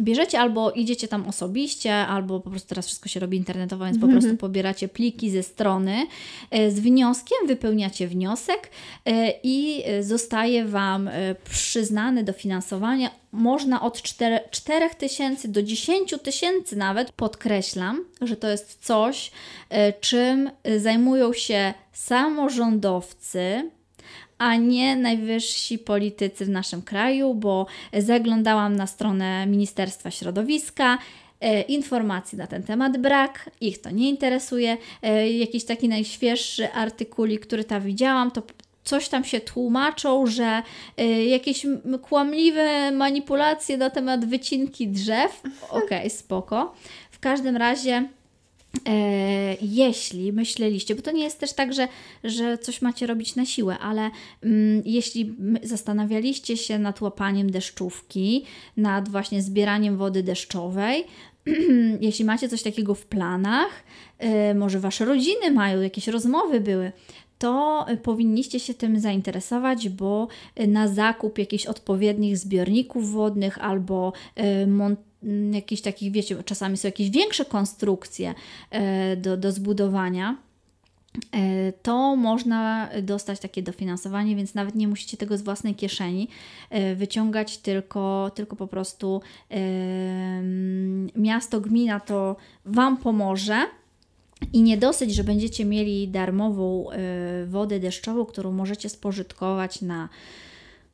bierzecie 0.00 0.40
albo 0.40 0.70
idziecie 0.70 1.08
tam 1.08 1.28
osobiście, 1.28 1.94
albo 1.94 2.40
po 2.40 2.50
prostu 2.50 2.68
teraz 2.68 2.86
wszystko 2.86 3.08
się 3.08 3.20
robi 3.20 3.36
internetowo, 3.36 3.84
więc 3.84 3.98
po 3.98 4.08
prostu 4.08 4.36
pobieracie 4.36 4.88
pliki 4.88 5.30
ze 5.30 5.42
strony 5.42 6.06
e, 6.50 6.70
z 6.70 6.80
wnioskiem, 6.80 7.38
wypełniacie 7.46 8.08
wniosek 8.08 8.70
e, 9.04 9.32
i 9.42 9.84
zostaje 10.00 10.64
Wam 10.64 11.08
e, 11.08 11.34
przyznane 11.50 12.24
dofinansowanie. 12.24 13.10
Można 13.32 13.82
od 13.82 14.02
4, 14.02 14.40
4 14.50 14.90
tysięcy 14.98 15.48
do 15.48 15.62
10 15.62 16.14
tysięcy 16.22 16.76
nawet. 16.76 17.12
Podkreślam, 17.12 18.04
że 18.20 18.36
to 18.36 18.48
jest 18.48 18.84
coś, 18.84 19.30
czym 20.00 20.50
zajmują 20.78 21.32
się 21.32 21.74
samorządowcy, 21.92 23.70
a 24.38 24.56
nie 24.56 24.96
najwyżsi 24.96 25.78
politycy 25.78 26.44
w 26.44 26.48
naszym 26.48 26.82
kraju, 26.82 27.34
bo 27.34 27.66
zaglądałam 27.98 28.76
na 28.76 28.86
stronę 28.86 29.46
Ministerstwa 29.46 30.10
Środowiska. 30.10 30.98
E, 31.40 31.62
informacji 31.62 32.38
na 32.38 32.46
ten 32.46 32.62
temat 32.62 32.98
brak, 32.98 33.50
ich 33.60 33.80
to 33.80 33.90
nie 33.90 34.08
interesuje. 34.08 34.76
E, 35.02 35.30
jakiś 35.30 35.64
taki 35.64 35.88
najświeższy 35.88 36.72
artykulik, 36.72 37.46
który 37.46 37.64
tam 37.64 37.82
widziałam, 37.82 38.30
to 38.30 38.42
coś 38.84 39.08
tam 39.08 39.24
się 39.24 39.40
tłumaczą, 39.40 40.26
że 40.26 40.62
y, 41.00 41.04
jakieś 41.24 41.66
kłamliwe 42.02 42.90
manipulacje 42.90 43.76
na 43.76 43.90
temat 43.90 44.24
wycinki 44.24 44.88
drzew. 44.88 45.42
Okej, 45.70 45.84
okay, 45.84 46.10
spoko. 46.10 46.74
W 47.10 47.18
każdym 47.18 47.56
razie 47.56 48.02
E, 48.02 48.25
jeśli 49.60 50.32
myśleliście, 50.32 50.94
bo 50.94 51.02
to 51.02 51.10
nie 51.10 51.24
jest 51.24 51.40
też 51.40 51.52
tak, 51.52 51.72
że, 51.72 51.88
że 52.24 52.58
coś 52.58 52.82
macie 52.82 53.06
robić 53.06 53.36
na 53.36 53.46
siłę, 53.46 53.78
ale 53.78 54.10
mm, 54.42 54.82
jeśli 54.84 55.36
zastanawialiście 55.62 56.56
się 56.56 56.78
nad 56.78 57.00
łapaniem 57.00 57.50
deszczówki, 57.50 58.44
nad 58.76 59.08
właśnie 59.08 59.42
zbieraniem 59.42 59.96
wody 59.96 60.22
deszczowej, 60.22 61.04
jeśli 62.00 62.24
macie 62.24 62.48
coś 62.48 62.62
takiego 62.62 62.94
w 62.94 63.06
planach, 63.06 63.84
e, 64.18 64.54
może 64.54 64.80
wasze 64.80 65.04
rodziny 65.04 65.50
mają, 65.50 65.80
jakieś 65.80 66.08
rozmowy 66.08 66.60
były, 66.60 66.92
to 67.38 67.86
powinniście 68.02 68.60
się 68.60 68.74
tym 68.74 69.00
zainteresować, 69.00 69.88
bo 69.88 70.28
na 70.68 70.88
zakup 70.88 71.38
jakichś 71.38 71.66
odpowiednich 71.66 72.38
zbiorników 72.38 73.12
wodnych 73.12 73.64
albo 73.64 74.12
e, 74.34 74.66
montażu 74.66 75.06
jakichś 75.52 75.82
takich, 75.82 76.12
wiecie, 76.12 76.42
czasami 76.44 76.76
są 76.76 76.88
jakieś 76.88 77.10
większe 77.10 77.44
konstrukcje 77.44 78.34
e, 78.70 79.16
do, 79.16 79.36
do 79.36 79.52
zbudowania. 79.52 80.36
e, 81.32 81.72
to 81.72 82.16
można 82.16 82.88
dostać 83.02 83.40
takie 83.40 83.62
dofinansowanie, 83.62 84.36
więc 84.36 84.54
nawet 84.54 84.74
nie 84.74 84.88
musicie 84.88 85.16
tego 85.16 85.38
z 85.38 85.42
własnej 85.42 85.74
kieszeni 85.74 86.28
e, 86.70 86.94
wyciągać, 86.94 87.58
tylko, 87.58 88.30
tylko 88.34 88.56
po 88.56 88.66
prostu 88.66 89.20
miasto, 91.16 91.60
gmina 91.60 92.00
to 92.00 92.36
Wam 92.64 92.96
pomoże. 92.96 93.66
I 94.52 94.62
nie 94.62 94.76
dosyć, 94.76 95.14
że 95.14 95.24
będziecie 95.24 95.64
mieli 95.64 96.08
darmową 96.08 96.86
wodę 97.46 97.80
deszczową, 97.80 98.24
którą 98.24 98.52
możecie 98.52 98.88
spożytkować 98.88 99.82
na 99.82 100.08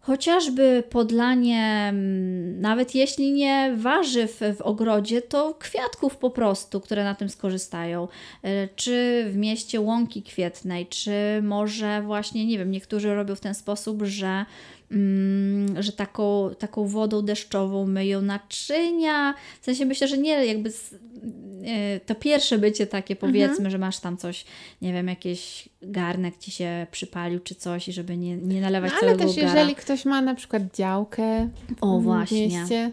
chociażby 0.02 0.82
podlanie, 0.90 1.86
mm, 1.88 2.60
nawet 2.60 2.94
jeśli 2.94 3.32
nie 3.32 3.74
warzyw 3.76 4.40
w 4.56 4.60
ogrodzie, 4.60 5.22
to 5.22 5.54
kwiatków 5.58 6.16
po 6.16 6.30
prostu, 6.30 6.80
które 6.80 7.04
na 7.04 7.14
tym 7.14 7.28
skorzystają. 7.28 8.08
E, 8.42 8.68
czy 8.68 9.24
w 9.30 9.36
mieście 9.36 9.80
łąki 9.80 10.22
kwietnej, 10.22 10.86
czy 10.86 11.12
może 11.42 12.02
właśnie, 12.02 12.46
nie 12.46 12.58
wiem, 12.58 12.70
niektórzy 12.70 13.14
robią 13.14 13.34
w 13.34 13.40
ten 13.40 13.54
sposób, 13.54 14.02
że 14.02 14.44
że 15.80 15.92
taką, 15.92 16.50
taką 16.58 16.86
wodą 16.86 17.22
deszczową 17.22 17.86
myją 17.86 18.22
naczynia. 18.22 19.34
W 19.60 19.64
sensie 19.64 19.86
myślę, 19.86 20.08
że 20.08 20.18
nie 20.18 20.46
jakby 20.46 20.70
e, 21.64 22.00
to 22.00 22.14
pierwsze 22.14 22.58
bycie 22.58 22.86
takie 22.86 23.16
powiedzmy, 23.16 23.56
mhm. 23.56 23.70
że 23.70 23.78
masz 23.78 23.98
tam 23.98 24.16
coś, 24.16 24.44
nie 24.82 24.92
wiem, 24.92 25.08
jakiś 25.08 25.68
garnek 25.82 26.38
ci 26.38 26.50
się 26.50 26.86
przypalił 26.90 27.40
czy 27.40 27.54
coś 27.54 27.88
i 27.88 27.92
żeby 27.92 28.16
nie, 28.16 28.36
nie 28.36 28.60
nalewać 28.60 28.90
no, 28.90 28.96
ale 28.96 29.06
całego 29.06 29.24
Ale 29.24 29.34
też 29.34 29.42
jeżeli 29.42 29.74
ktoś 29.74 30.04
ma 30.04 30.22
na 30.22 30.34
przykład 30.34 30.62
działkę 30.74 31.48
o, 31.80 31.98
w 31.98 32.02
właśnie. 32.02 32.48
mieście, 32.48 32.92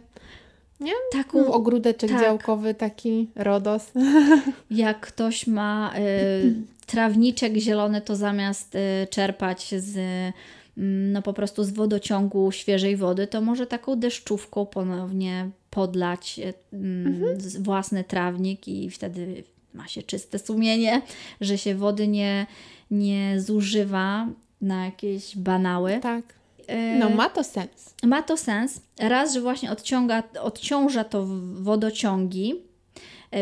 nie? 0.79 0.91
Taką, 1.11 1.53
ogródeczek 1.53 2.09
tak. 2.09 2.21
działkowy, 2.21 2.73
taki 2.73 3.29
RODOS. 3.35 3.91
Jak 4.71 4.99
ktoś 4.99 5.47
ma 5.47 5.93
y, 5.97 6.53
trawniczek 6.85 7.57
zielony, 7.57 8.01
to 8.01 8.15
zamiast 8.15 8.75
y, 8.75 9.07
czerpać 9.09 9.75
z 9.77 9.97
Mm, 9.97 10.33
no 10.81 11.21
po 11.21 11.33
prostu 11.33 11.63
z 11.63 11.69
wodociągu 11.69 12.51
świeżej 12.51 12.97
wody, 12.97 13.27
to 13.27 13.41
może 13.41 13.67
taką 13.67 13.95
deszczówką 13.95 14.65
ponownie 14.65 15.49
podlać 15.69 16.39
e, 16.39 16.53
mm, 16.73 17.07
mhm. 17.07 17.63
własny 17.63 18.03
trawnik 18.03 18.67
i 18.67 18.89
wtedy 18.89 19.43
ma 19.73 19.87
się 19.87 20.03
czyste 20.03 20.39
sumienie, 20.39 21.01
że 21.41 21.57
się 21.57 21.75
wody 21.75 22.07
nie, 22.07 22.47
nie 22.91 23.41
zużywa 23.41 24.27
na 24.61 24.85
jakieś 24.85 25.37
banały. 25.37 25.99
Tak. 26.01 26.23
E, 26.67 26.99
no, 26.99 27.09
ma 27.09 27.29
to 27.29 27.43
sens. 27.43 27.95
Ma 28.03 28.23
to 28.23 28.37
sens. 28.37 28.81
Raz, 28.99 29.33
że 29.33 29.41
właśnie 29.41 29.71
odciąga, 29.71 30.23
odciąża 30.41 31.03
to 31.03 31.25
wodociągi, 31.53 32.55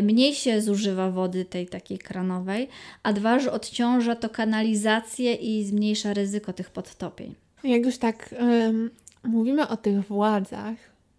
mniej 0.03 0.35
się 0.35 0.61
zużywa 0.61 1.11
wody 1.11 1.45
tej 1.45 1.67
takiej 1.67 1.97
kranowej, 1.97 2.67
a 3.03 3.13
dwa, 3.13 3.39
że 3.39 3.51
odciąża 3.51 4.15
to 4.15 4.29
kanalizację 4.29 5.33
i 5.33 5.65
zmniejsza 5.65 6.13
ryzyko 6.13 6.53
tych 6.53 6.69
podtopień. 6.69 7.35
Jak 7.63 7.85
już 7.85 7.97
tak 7.97 8.35
um, 8.39 8.89
mówimy 9.23 9.67
o 9.67 9.77
tych 9.77 10.07
władzach, 10.07 10.75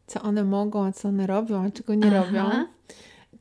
co 0.06 0.22
one 0.22 0.44
mogą, 0.44 0.84
a 0.84 0.92
co 0.92 1.08
one 1.08 1.26
robią, 1.26 1.64
a 1.64 1.70
czego 1.70 1.94
nie 1.94 2.06
Aha. 2.06 2.24
robią, 2.24 2.66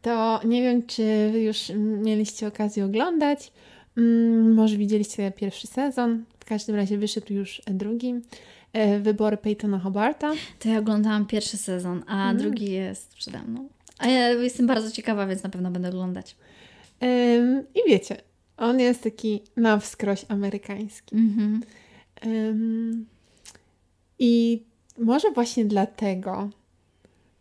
to 0.02 0.40
nie 0.46 0.62
wiem, 0.62 0.84
czy 0.86 1.32
już 1.46 1.72
mieliście 2.04 2.48
okazję 2.48 2.86
oglądać. 2.86 3.52
Mm, 3.98 4.54
może 4.54 4.78
widzieliście 4.78 5.32
pierwszy 5.32 5.68
sezon, 5.68 6.24
w 6.40 6.46
każdym 6.46 6.76
razie 6.76 6.98
wyszedł 6.98 7.34
już 7.34 7.62
drugi. 7.66 8.16
E, 8.74 9.00
wybory 9.00 9.38
Peytona 9.38 9.80
Hobarta. 9.80 10.34
To 10.60 10.70
ja 10.70 10.80
oglądałam 10.80 11.26
pierwszy 11.26 11.58
sezon, 11.58 12.04
a 12.08 12.30
mm. 12.30 12.38
drugi 12.38 12.72
jest 12.72 13.14
przede 13.14 13.40
mną. 13.40 13.68
A 14.00 14.08
ja 14.08 14.30
jestem 14.30 14.68
bardzo 14.68 14.92
ciekawa, 14.92 15.28
więc 15.28 15.44
na 15.44 15.50
pewno 15.50 15.72
będę 15.72 15.90
oglądać. 15.90 16.36
I 17.76 17.90
wiecie, 17.90 18.18
on 18.58 18.80
jest 18.80 19.04
taki 19.04 19.42
na 19.56 19.80
wskroś 19.80 20.26
amerykański. 20.28 21.16
Mm-hmm. 21.16 21.60
Um, 22.26 23.06
I 24.20 24.64
może 24.98 25.32
właśnie 25.32 25.66
dlatego 25.66 26.50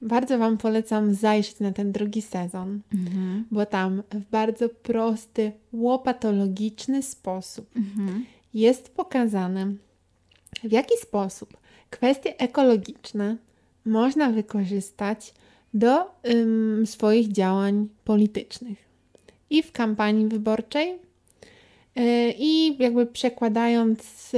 bardzo 0.03 0.39
Wam 0.39 0.59
polecam 0.59 1.15
zajrzeć 1.15 1.61
na 1.61 1.73
ten 1.73 1.93
drugi 1.93 2.23
sezon, 2.23 2.81
mm-hmm. 2.95 3.43
bo 3.51 3.67
tam 3.67 4.03
w 4.15 4.31
bardzo 4.31 4.69
prosty, 4.69 5.53
łopatologiczny 5.73 7.03
sposób 7.03 7.75
mm-hmm. 7.75 8.21
jest 8.55 8.89
pokazane, 8.89 9.75
w 10.65 10.73
jaki 10.73 10.97
sposób 11.03 11.57
kwestie 11.91 12.39
ekologiczne 12.39 13.37
można 13.85 14.31
wykorzystać 14.31 15.35
do 15.79 16.11
ym, 16.31 16.87
swoich 16.87 17.33
działań 17.33 17.89
politycznych 18.05 18.79
i 19.51 19.63
w 19.63 19.73
kampanii 19.73 20.27
wyborczej, 20.27 20.89
yy, 21.97 22.35
i 22.39 22.77
jakby 22.83 23.07
przekładając 23.07 24.33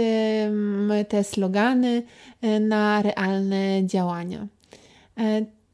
te 1.08 1.24
slogany 1.24 2.02
yy, 2.42 2.60
na 2.60 3.02
realne 3.02 3.86
działania. 3.86 4.46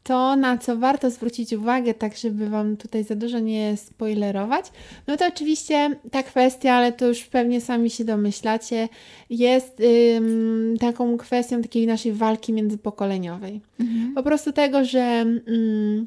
To, 0.05 0.37
na 0.37 0.59
co 0.59 0.77
warto 0.77 1.11
zwrócić 1.11 1.53
uwagę, 1.53 1.95
tak 1.95 2.17
żeby 2.17 2.49
Wam 2.49 2.77
tutaj 2.77 3.05
za 3.05 3.15
dużo 3.15 3.39
nie 3.39 3.77
spoilerować, 3.77 4.67
no 5.07 5.17
to 5.17 5.27
oczywiście 5.27 5.97
ta 6.11 6.23
kwestia, 6.23 6.73
ale 6.73 6.93
to 6.93 7.07
już 7.07 7.23
pewnie 7.23 7.61
sami 7.61 7.91
się 7.91 8.05
domyślacie, 8.05 8.89
jest 9.31 9.81
ym, 10.17 10.77
taką 10.81 11.17
kwestią 11.17 11.63
takiej 11.63 11.87
naszej 11.87 12.13
walki 12.13 12.53
międzypokoleniowej. 12.53 13.61
Mhm. 13.81 14.15
Po 14.15 14.23
prostu 14.23 14.53
tego, 14.53 14.85
że 14.85 15.25
ym, 15.49 16.07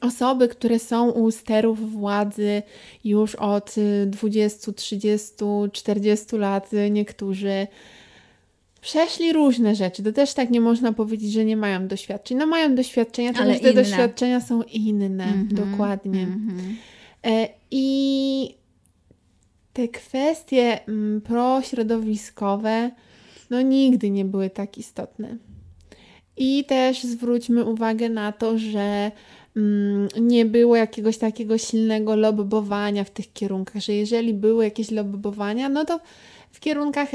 osoby, 0.00 0.48
które 0.48 0.78
są 0.78 1.10
u 1.10 1.30
sterów 1.30 1.92
władzy 1.92 2.62
już 3.04 3.34
od 3.34 3.74
20, 4.06 4.72
30, 4.72 5.34
40 5.72 6.36
lat, 6.36 6.70
niektórzy 6.90 7.66
przeszli 8.88 9.32
różne 9.32 9.74
rzeczy. 9.74 10.02
To 10.02 10.12
też 10.12 10.34
tak 10.34 10.50
nie 10.50 10.60
można 10.60 10.92
powiedzieć, 10.92 11.32
że 11.32 11.44
nie 11.44 11.56
mają 11.56 11.88
doświadczeń. 11.88 12.38
No 12.38 12.46
mają 12.46 12.74
doświadczenia, 12.74 13.32
tylko 13.32 13.60
te 13.62 13.72
doświadczenia 13.72 14.40
są 14.40 14.62
inne. 14.62 15.24
Mm 15.24 15.48
-hmm, 15.48 15.52
dokładnie. 15.52 16.22
Mm 16.22 16.48
-hmm. 16.48 16.74
e, 17.30 17.48
I 17.70 18.54
te 19.72 19.88
kwestie 19.88 20.88
mm, 20.88 21.20
prośrodowiskowe 21.20 22.90
no 23.50 23.62
nigdy 23.62 24.10
nie 24.10 24.24
były 24.24 24.50
tak 24.50 24.78
istotne. 24.78 25.36
I 26.36 26.64
też 26.64 27.04
zwróćmy 27.04 27.64
uwagę 27.64 28.08
na 28.08 28.32
to, 28.32 28.58
że 28.58 29.10
mm, 29.56 30.08
nie 30.20 30.44
było 30.44 30.76
jakiegoś 30.76 31.18
takiego 31.18 31.58
silnego 31.58 32.16
lobbowania 32.16 33.04
w 33.04 33.10
tych 33.10 33.32
kierunkach, 33.32 33.82
że 33.82 33.92
jeżeli 33.92 34.34
były 34.34 34.64
jakieś 34.64 34.90
lobbowania, 34.90 35.68
no 35.68 35.84
to 35.84 36.00
w 36.52 36.60
kierunkach 36.60 37.08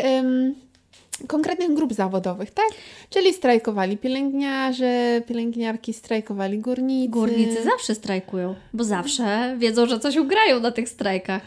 konkretnych 1.28 1.74
grup 1.74 1.94
zawodowych, 1.94 2.52
tak? 2.52 2.68
Czyli 3.10 3.34
strajkowali 3.34 3.98
pielęgniarze, 3.98 5.22
pielęgniarki, 5.28 5.94
strajkowali 5.94 6.60
górnicy. 6.60 7.10
Górnicy 7.10 7.64
zawsze 7.64 7.96
strajkują, 7.96 8.56
bo 8.74 8.84
zawsze 8.84 9.56
wiedzą, 9.58 9.86
że 9.86 10.00
coś 10.00 10.18
ugrają 10.18 10.60
na 10.60 10.72
tych 10.72 10.90
strajkach 10.90 11.42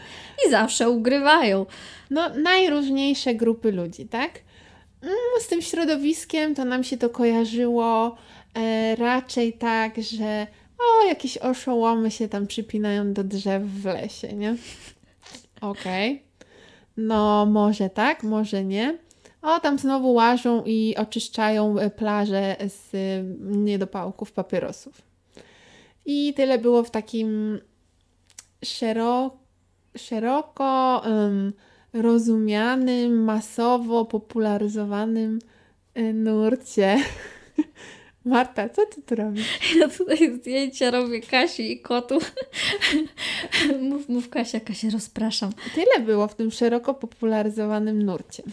i 0.47 0.51
zawsze 0.51 0.89
ugrywają. 0.89 1.65
No, 2.09 2.29
najróżniejsze 2.29 3.35
grupy 3.35 3.71
ludzi, 3.71 4.05
tak? 4.05 4.31
Mm, 5.01 5.15
z 5.39 5.47
tym 5.47 5.61
środowiskiem 5.61 6.55
to 6.55 6.65
nam 6.65 6.83
się 6.83 6.97
to 6.97 7.09
kojarzyło 7.09 8.17
e, 8.55 8.95
raczej 8.95 9.53
tak, 9.53 9.97
że 9.97 10.47
o, 10.79 11.05
jakieś 11.07 11.37
oszołomy 11.37 12.11
się 12.11 12.27
tam 12.27 12.47
przypinają 12.47 13.13
do 13.13 13.23
drzew 13.23 13.63
w 13.63 13.85
lesie, 13.85 14.33
nie? 14.33 14.55
Okej. 15.61 16.11
Okay. 16.11 16.27
No, 16.97 17.45
może 17.45 17.89
tak, 17.89 18.23
może 18.23 18.63
nie. 18.63 18.97
O, 19.47 19.59
tam 19.59 19.79
znowu 19.79 20.13
łażą 20.13 20.63
i 20.65 20.95
oczyszczają 20.97 21.79
e, 21.79 21.89
plaże 21.89 22.55
z 22.67 22.95
e, 22.95 23.23
niedopałków 23.57 24.31
papierosów. 24.31 25.01
I 26.05 26.33
tyle 26.33 26.57
było 26.57 26.83
w 26.83 26.91
takim 26.91 27.59
szeroko, 28.65 29.37
szeroko 29.97 31.01
um, 31.05 31.53
rozumianym, 31.93 33.23
masowo 33.23 34.05
popularyzowanym 34.05 35.39
e, 35.93 36.13
nurcie. 36.13 36.97
Marta, 38.25 38.69
co 38.69 38.85
ty 38.85 39.01
tu 39.01 39.15
robisz? 39.15 39.59
Ja 39.79 39.89
tutaj 39.89 40.35
zdjęcia 40.35 40.91
robię 40.91 41.21
Kasi 41.21 41.71
i 41.71 41.79
kotu. 41.79 42.19
mów, 43.89 44.09
mów 44.09 44.29
Kasia, 44.29 44.59
Kasia, 44.59 44.87
rozpraszam. 44.89 45.51
Tyle 45.75 46.05
było 46.05 46.27
w 46.27 46.35
tym 46.35 46.51
szeroko 46.51 46.93
popularyzowanym 46.93 48.03
nurcie. 48.03 48.43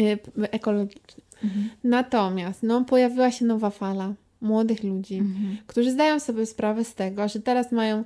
Y, 0.00 0.18
ekologicznym. 0.50 1.26
Mhm. 1.44 1.70
Natomiast 1.84 2.62
no, 2.62 2.84
pojawiła 2.84 3.30
się 3.30 3.44
nowa 3.44 3.70
fala 3.70 4.14
młodych 4.40 4.84
ludzi, 4.84 5.14
mhm. 5.14 5.56
którzy 5.66 5.90
zdają 5.90 6.20
sobie 6.20 6.46
sprawę 6.46 6.84
z 6.84 6.94
tego, 6.94 7.28
że 7.28 7.40
teraz 7.40 7.72
mają 7.72 8.04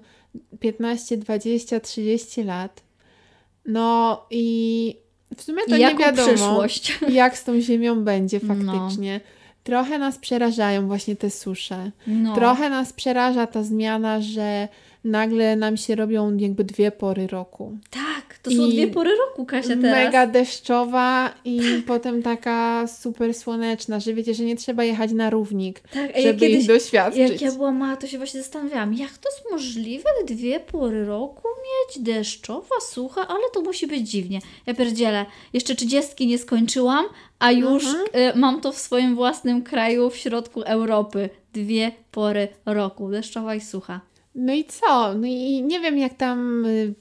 15, 0.61 1.17
20, 1.17 1.81
30 1.81 2.43
lat. 2.43 2.83
No 3.67 4.23
i 4.31 4.97
w 5.37 5.43
sumie 5.43 5.63
to 5.69 5.77
nie 5.77 5.95
wiadomo, 5.95 6.29
przyszłość? 6.29 6.99
jak 7.09 7.39
z 7.39 7.45
tą 7.45 7.61
ziemią 7.61 8.05
będzie 8.05 8.41
no. 8.43 8.55
faktycznie. 8.55 9.21
No. 9.25 9.31
Trochę 9.65 9.99
nas 9.99 10.19
przerażają 10.19 10.87
właśnie 10.87 11.17
te 11.17 11.31
susze. 11.31 11.91
No. 12.07 12.35
Trochę 12.35 12.71
nas 12.71 12.93
przeraża 12.93 13.47
ta 13.47 13.63
zmiana, 13.63 14.21
że 14.21 14.69
nagle 15.07 15.57
nam 15.57 15.77
się 15.77 15.95
robią 15.95 16.37
jakby 16.37 16.65
dwie 16.65 16.91
pory 16.91 17.27
roku. 17.27 17.79
Tak, 17.91 18.39
To 18.39 18.51
są 18.51 18.67
I 18.67 18.73
dwie 18.73 18.87
pory 18.87 19.11
roku, 19.17 19.47
Kasia, 19.47 19.69
teraz. 19.69 19.83
Mega 19.83 20.27
deszczowa 20.27 21.35
i 21.45 21.61
potem 21.87 22.23
taka 22.23 22.87
super 22.87 23.35
słoneczna, 23.35 24.01
że 24.01 24.15
wiecie, 24.15 24.35
że 24.35 24.45
nie 24.45 24.57
trzeba 24.57 24.85
jechać 24.85 25.13
na 25.13 25.31
równik, 25.31 25.81
tak, 25.81 26.17
żeby 26.23 26.41
kiedyś, 26.41 26.61
ich 26.61 26.67
doświadczyć. 26.67 27.31
Jak 27.31 27.41
ja 27.41 27.53
byłam 27.53 27.77
mała, 27.77 27.97
to 27.97 28.07
się 28.07 28.19
właśnie 28.19 28.43
zastanawiałam, 28.43 28.95
jak 28.95 29.19
to 29.19 29.29
jest 29.29 29.51
możliwe, 29.51 30.11
dwie 30.27 30.61
pory 30.61 31.05
roku 31.05 31.49
mieć, 31.49 32.05
deszczowa, 32.05 32.81
sucha, 32.81 33.29
ale 33.29 33.51
to 33.55 33.61
musi 33.61 33.87
być 33.87 34.11
dziwnie. 34.11 34.41
Ja 34.67 34.75
pierdzielę, 34.75 35.27
jeszcze 35.53 35.75
trzydziestki 35.75 36.27
nie 36.27 36.39
skończyłam, 36.39 37.07
a 37.39 37.53
już 37.53 37.85
mhm. 37.85 38.37
y, 38.37 38.39
mam 38.39 38.61
to 38.61 38.73
w 38.73 38.79
swoim 38.79 39.15
własnym 39.15 39.63
kraju, 39.63 40.11
w 40.11 40.17
środku 40.17 40.63
Europy. 40.63 41.29
Dwie 41.53 41.93
pory 42.11 42.49
roku, 42.67 43.11
deszczowa 43.11 43.55
i 43.55 43.61
sucha. 43.61 44.01
No 44.37 44.53
i 44.55 44.65
co? 44.65 45.15
No 45.15 45.27
i 45.27 45.63
nie 45.63 45.81
wiem, 45.81 45.99
jak 45.99 46.15
tam 46.15 46.65
y, 46.67 46.95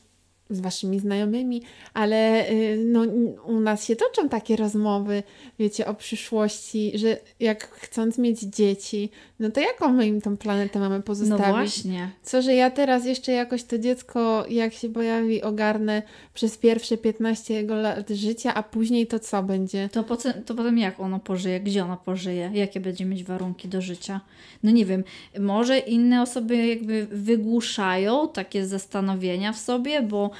z 0.49 0.59
waszymi 0.59 0.99
znajomymi, 0.99 1.61
ale 1.93 2.49
y, 2.49 2.83
no, 2.85 3.01
u 3.45 3.59
nas 3.59 3.85
się 3.85 3.95
toczą 3.95 4.29
takie 4.29 4.55
rozmowy, 4.55 5.23
wiecie, 5.59 5.87
o 5.87 5.93
przyszłości, 5.93 6.91
że 6.95 7.17
jak 7.39 7.69
chcąc 7.69 8.17
mieć 8.17 8.39
dzieci, 8.39 9.09
no 9.39 9.51
to 9.51 9.59
jaką 9.59 9.93
my 9.93 10.07
im 10.07 10.21
tą 10.21 10.37
planetę 10.37 10.79
mamy 10.79 11.01
pozostawić? 11.01 11.45
No 11.47 11.53
właśnie. 11.53 12.11
Co, 12.23 12.41
że 12.41 12.53
ja 12.53 12.71
teraz 12.71 13.05
jeszcze 13.05 13.31
jakoś 13.31 13.63
to 13.63 13.77
dziecko, 13.77 14.45
jak 14.49 14.73
się 14.73 14.89
pojawi, 14.89 15.41
ogarnę 15.41 16.01
przez 16.33 16.57
pierwsze 16.57 16.97
15 16.97 17.53
jego 17.53 17.75
lat 17.75 18.09
życia, 18.09 18.53
a 18.53 18.63
później 18.63 19.07
to 19.07 19.19
co 19.19 19.43
będzie? 19.43 19.89
To, 19.89 20.03
po, 20.03 20.17
to 20.17 20.55
potem 20.55 20.77
jak 20.77 20.99
ono 20.99 21.19
pożyje? 21.19 21.59
Gdzie 21.59 21.83
ono 21.83 21.97
pożyje? 21.97 22.51
Jakie 22.53 22.79
będzie 22.79 23.05
mieć 23.05 23.23
warunki 23.23 23.67
do 23.67 23.81
życia? 23.81 24.21
No 24.63 24.71
nie 24.71 24.85
wiem, 24.85 25.03
może 25.39 25.77
inne 25.77 26.21
osoby 26.21 26.67
jakby 26.67 27.07
wygłuszają 27.11 28.29
takie 28.29 28.65
zastanowienia 28.65 29.53
w 29.53 29.57
sobie, 29.57 30.01
bo 30.01 30.31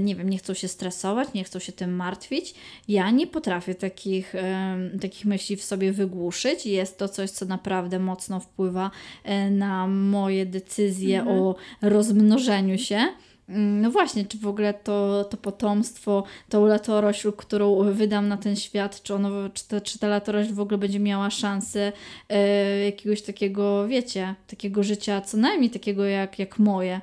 nie 0.00 0.16
wiem, 0.16 0.28
nie 0.28 0.38
chcą 0.38 0.54
się 0.54 0.68
stresować, 0.68 1.32
nie 1.34 1.44
chcą 1.44 1.58
się 1.58 1.72
tym 1.72 1.96
martwić. 1.96 2.54
Ja 2.88 3.10
nie 3.10 3.26
potrafię 3.26 3.74
takich, 3.74 4.34
e, 4.34 4.76
takich 5.00 5.24
myśli 5.24 5.56
w 5.56 5.64
sobie 5.64 5.92
wygłuszyć. 5.92 6.66
Jest 6.66 6.98
to 6.98 7.08
coś, 7.08 7.30
co 7.30 7.44
naprawdę 7.44 7.98
mocno 7.98 8.40
wpływa 8.40 8.90
e, 9.24 9.50
na 9.50 9.86
moje 9.86 10.46
decyzje 10.46 11.18
mhm. 11.18 11.38
o 11.38 11.54
rozmnożeniu 11.82 12.78
się. 12.78 13.06
Mm, 13.48 13.80
no 13.80 13.90
właśnie, 13.90 14.24
czy 14.24 14.38
w 14.38 14.46
ogóle 14.46 14.74
to, 14.74 15.24
to 15.24 15.36
potomstwo, 15.36 16.24
tą 16.48 16.66
latorośl, 16.66 17.32
którą 17.32 17.92
wydam 17.92 18.28
na 18.28 18.36
ten 18.36 18.56
świat, 18.56 19.02
czy, 19.02 19.14
ono, 19.14 19.30
czy, 19.50 19.68
ta, 19.68 19.80
czy 19.80 19.98
ta 19.98 20.08
latorośl 20.08 20.54
w 20.54 20.60
ogóle 20.60 20.78
będzie 20.78 21.00
miała 21.00 21.30
szansę 21.30 21.92
e, 22.28 22.84
jakiegoś 22.84 23.22
takiego, 23.22 23.88
wiecie, 23.88 24.34
takiego 24.46 24.82
życia, 24.82 25.20
co 25.20 25.36
najmniej 25.36 25.70
takiego 25.70 26.04
jak, 26.04 26.38
jak 26.38 26.58
moje. 26.58 27.00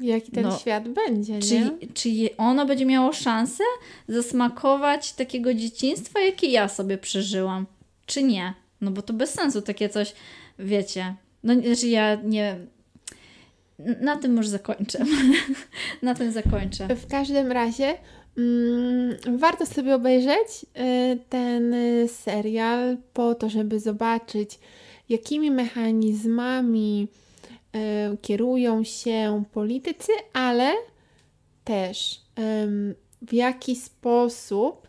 Jaki 0.00 0.32
ten 0.32 0.42
no, 0.42 0.58
świat 0.58 0.88
będzie, 0.88 1.38
czy, 1.38 1.54
nie? 1.54 1.70
Czy 1.94 2.36
ono 2.36 2.66
będzie 2.66 2.86
miało 2.86 3.12
szansę 3.12 3.64
zasmakować 4.08 5.12
takiego 5.12 5.54
dzieciństwa, 5.54 6.20
jakie 6.20 6.46
ja 6.46 6.68
sobie 6.68 6.98
przeżyłam, 6.98 7.66
czy 8.06 8.22
nie? 8.22 8.54
No 8.80 8.90
bo 8.90 9.02
to 9.02 9.12
bez 9.12 9.34
sensu 9.34 9.62
takie 9.62 9.88
coś, 9.88 10.12
wiecie. 10.58 11.14
No, 11.42 11.54
znaczy 11.54 11.88
ja 11.88 12.14
nie 12.14 12.58
na 14.00 14.16
tym 14.16 14.36
już 14.36 14.48
zakończę. 14.48 15.04
na 16.02 16.14
tym 16.14 16.32
zakończę. 16.32 16.96
W 16.96 17.06
każdym 17.06 17.52
razie 17.52 17.94
mm, 18.38 19.38
warto 19.38 19.66
sobie 19.66 19.94
obejrzeć 19.94 20.48
y, 20.64 21.18
ten 21.28 21.74
serial 22.08 22.96
po 23.12 23.34
to, 23.34 23.48
żeby 23.48 23.80
zobaczyć, 23.80 24.58
jakimi 25.08 25.50
mechanizmami 25.50 27.08
kierują 28.22 28.84
się 28.84 29.44
politycy, 29.52 30.12
ale 30.32 30.72
też 31.64 32.14
y, 32.14 32.94
w 33.22 33.32
jaki 33.32 33.76
sposób 33.76 34.88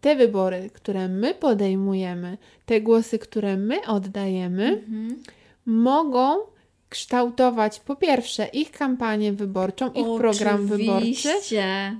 te 0.00 0.16
wybory, 0.16 0.70
które 0.72 1.08
my 1.08 1.34
podejmujemy, 1.34 2.38
te 2.66 2.80
głosy, 2.80 3.18
które 3.18 3.56
my 3.56 3.86
oddajemy, 3.86 4.66
mhm. 4.66 5.22
mogą 5.66 6.36
kształtować 6.88 7.80
po 7.80 7.96
pierwsze 7.96 8.46
ich 8.46 8.70
kampanię 8.70 9.32
wyborczą, 9.32 9.86
ich 9.86 10.06
Oczywiście. 10.06 10.44
program 10.44 10.66
wyborczy, 10.66 11.28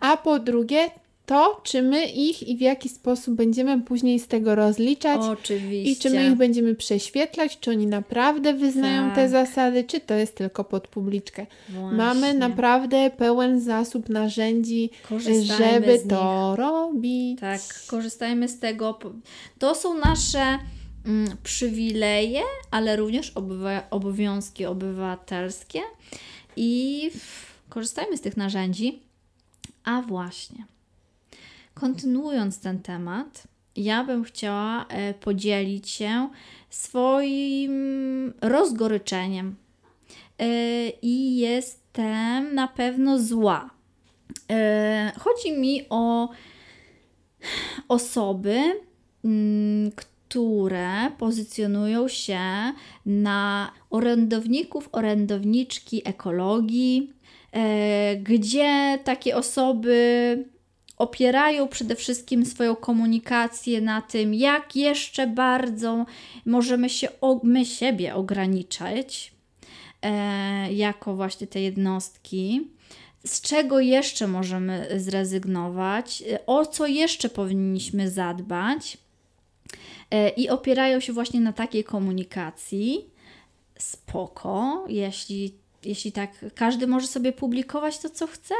a 0.01 0.17
po 0.17 0.39
drugie 0.39 0.91
to, 1.27 1.61
czy 1.65 1.83
my 1.83 2.07
ich 2.07 2.49
i 2.49 2.57
w 2.57 2.61
jaki 2.61 2.89
sposób 2.89 3.35
będziemy 3.35 3.83
później 3.83 4.19
z 4.19 4.29
tego 4.29 4.55
rozliczać 4.55 5.21
Oczywiście. 5.21 5.93
i 5.93 5.97
czy 5.97 6.11
my 6.11 6.27
ich 6.27 6.35
będziemy 6.35 6.75
prześwietlać, 6.75 7.61
czy 7.61 7.71
oni 7.71 7.87
naprawdę 7.87 8.55
wyznają 8.55 9.07
tak. 9.07 9.15
te 9.15 9.29
zasady, 9.29 9.85
czy 9.85 10.01
to 10.01 10.15
jest 10.15 10.35
tylko 10.35 10.65
pod 10.65 10.89
publiczkę. 10.89 11.47
Właśnie. 11.69 11.99
Mamy 11.99 12.35
naprawdę 12.35 13.11
pełen 13.11 13.61
zasób 13.61 14.09
narzędzi, 14.09 14.91
żeby 15.59 15.99
to 16.09 16.57
robić. 16.57 17.41
Tak, 17.41 17.61
korzystajmy 17.87 18.49
z 18.49 18.59
tego. 18.59 18.99
To 19.59 19.75
są 19.75 19.99
nasze 19.99 20.59
Mm, 21.07 21.37
przywileje, 21.43 22.41
ale 22.71 22.97
również 22.97 23.33
obowiązki 23.91 24.67
obywatelskie 24.67 25.81
i 26.57 27.11
korzystajmy 27.69 28.17
z 28.17 28.21
tych 28.21 28.37
narzędzi. 28.37 29.03
A 29.85 30.03
właśnie, 30.03 30.65
kontynuując 31.81 32.61
ten 32.61 32.83
temat, 32.83 33.49
ja 33.77 34.05
bym 34.05 34.25
chciała 34.25 34.87
e, 34.89 35.15
podzielić 35.15 35.91
się 35.91 36.29
swoim 36.71 37.75
rozgoryczeniem. 38.41 39.57
E, 40.39 40.47
I 41.03 41.37
jestem 41.37 42.55
na 42.55 42.69
pewno 42.69 43.19
zła. 43.19 43.71
E, 44.51 45.13
chodzi 45.19 45.53
mi 45.53 45.83
o 45.91 46.29
osoby, 47.89 48.61
mm, 49.25 49.91
które 49.93 51.11
pozycjonują 51.19 52.09
się 52.09 52.41
na 53.07 53.73
orędowników, 53.91 54.89
orędowniczki 54.93 56.03
ekologii, 56.09 57.13
gdzie 58.23 58.99
takie 59.05 59.37
osoby 59.37 60.45
opierają 60.97 61.69
przede 61.69 61.95
wszystkim 61.95 62.47
swoją 62.47 62.77
komunikację 62.77 63.81
na 63.81 64.03
tym, 64.03 64.35
jak 64.35 64.77
jeszcze 64.77 65.27
bardzo 65.27 66.07
możemy 66.47 66.91
się 66.91 67.09
my 67.43 67.65
siebie 67.65 68.15
ograniczać 68.15 69.33
e, 70.03 70.73
jako 70.73 71.17
właśnie 71.17 71.47
te 71.47 71.61
jednostki. 71.61 72.71
Z 73.27 73.41
czego 73.41 73.81
jeszcze 73.81 74.27
możemy 74.27 74.89
zrezygnować, 74.97 76.23
o 76.47 76.67
co 76.67 76.87
jeszcze 76.87 77.29
powinniśmy 77.29 78.11
zadbać, 78.11 78.99
E, 80.11 80.29
i 80.29 80.49
opierają 80.49 81.01
się 81.01 81.13
właśnie 81.13 81.41
na 81.41 81.53
takiej 81.53 81.85
komunikacji. 81.85 83.11
Spoko, 83.79 84.85
jeśli, 84.89 85.55
jeśli 85.89 86.13
tak, 86.13 86.31
każdy 86.55 86.87
może 86.87 87.07
sobie 87.07 87.33
publikować 87.33 87.99
to, 87.99 88.11
co 88.11 88.27
chce 88.27 88.55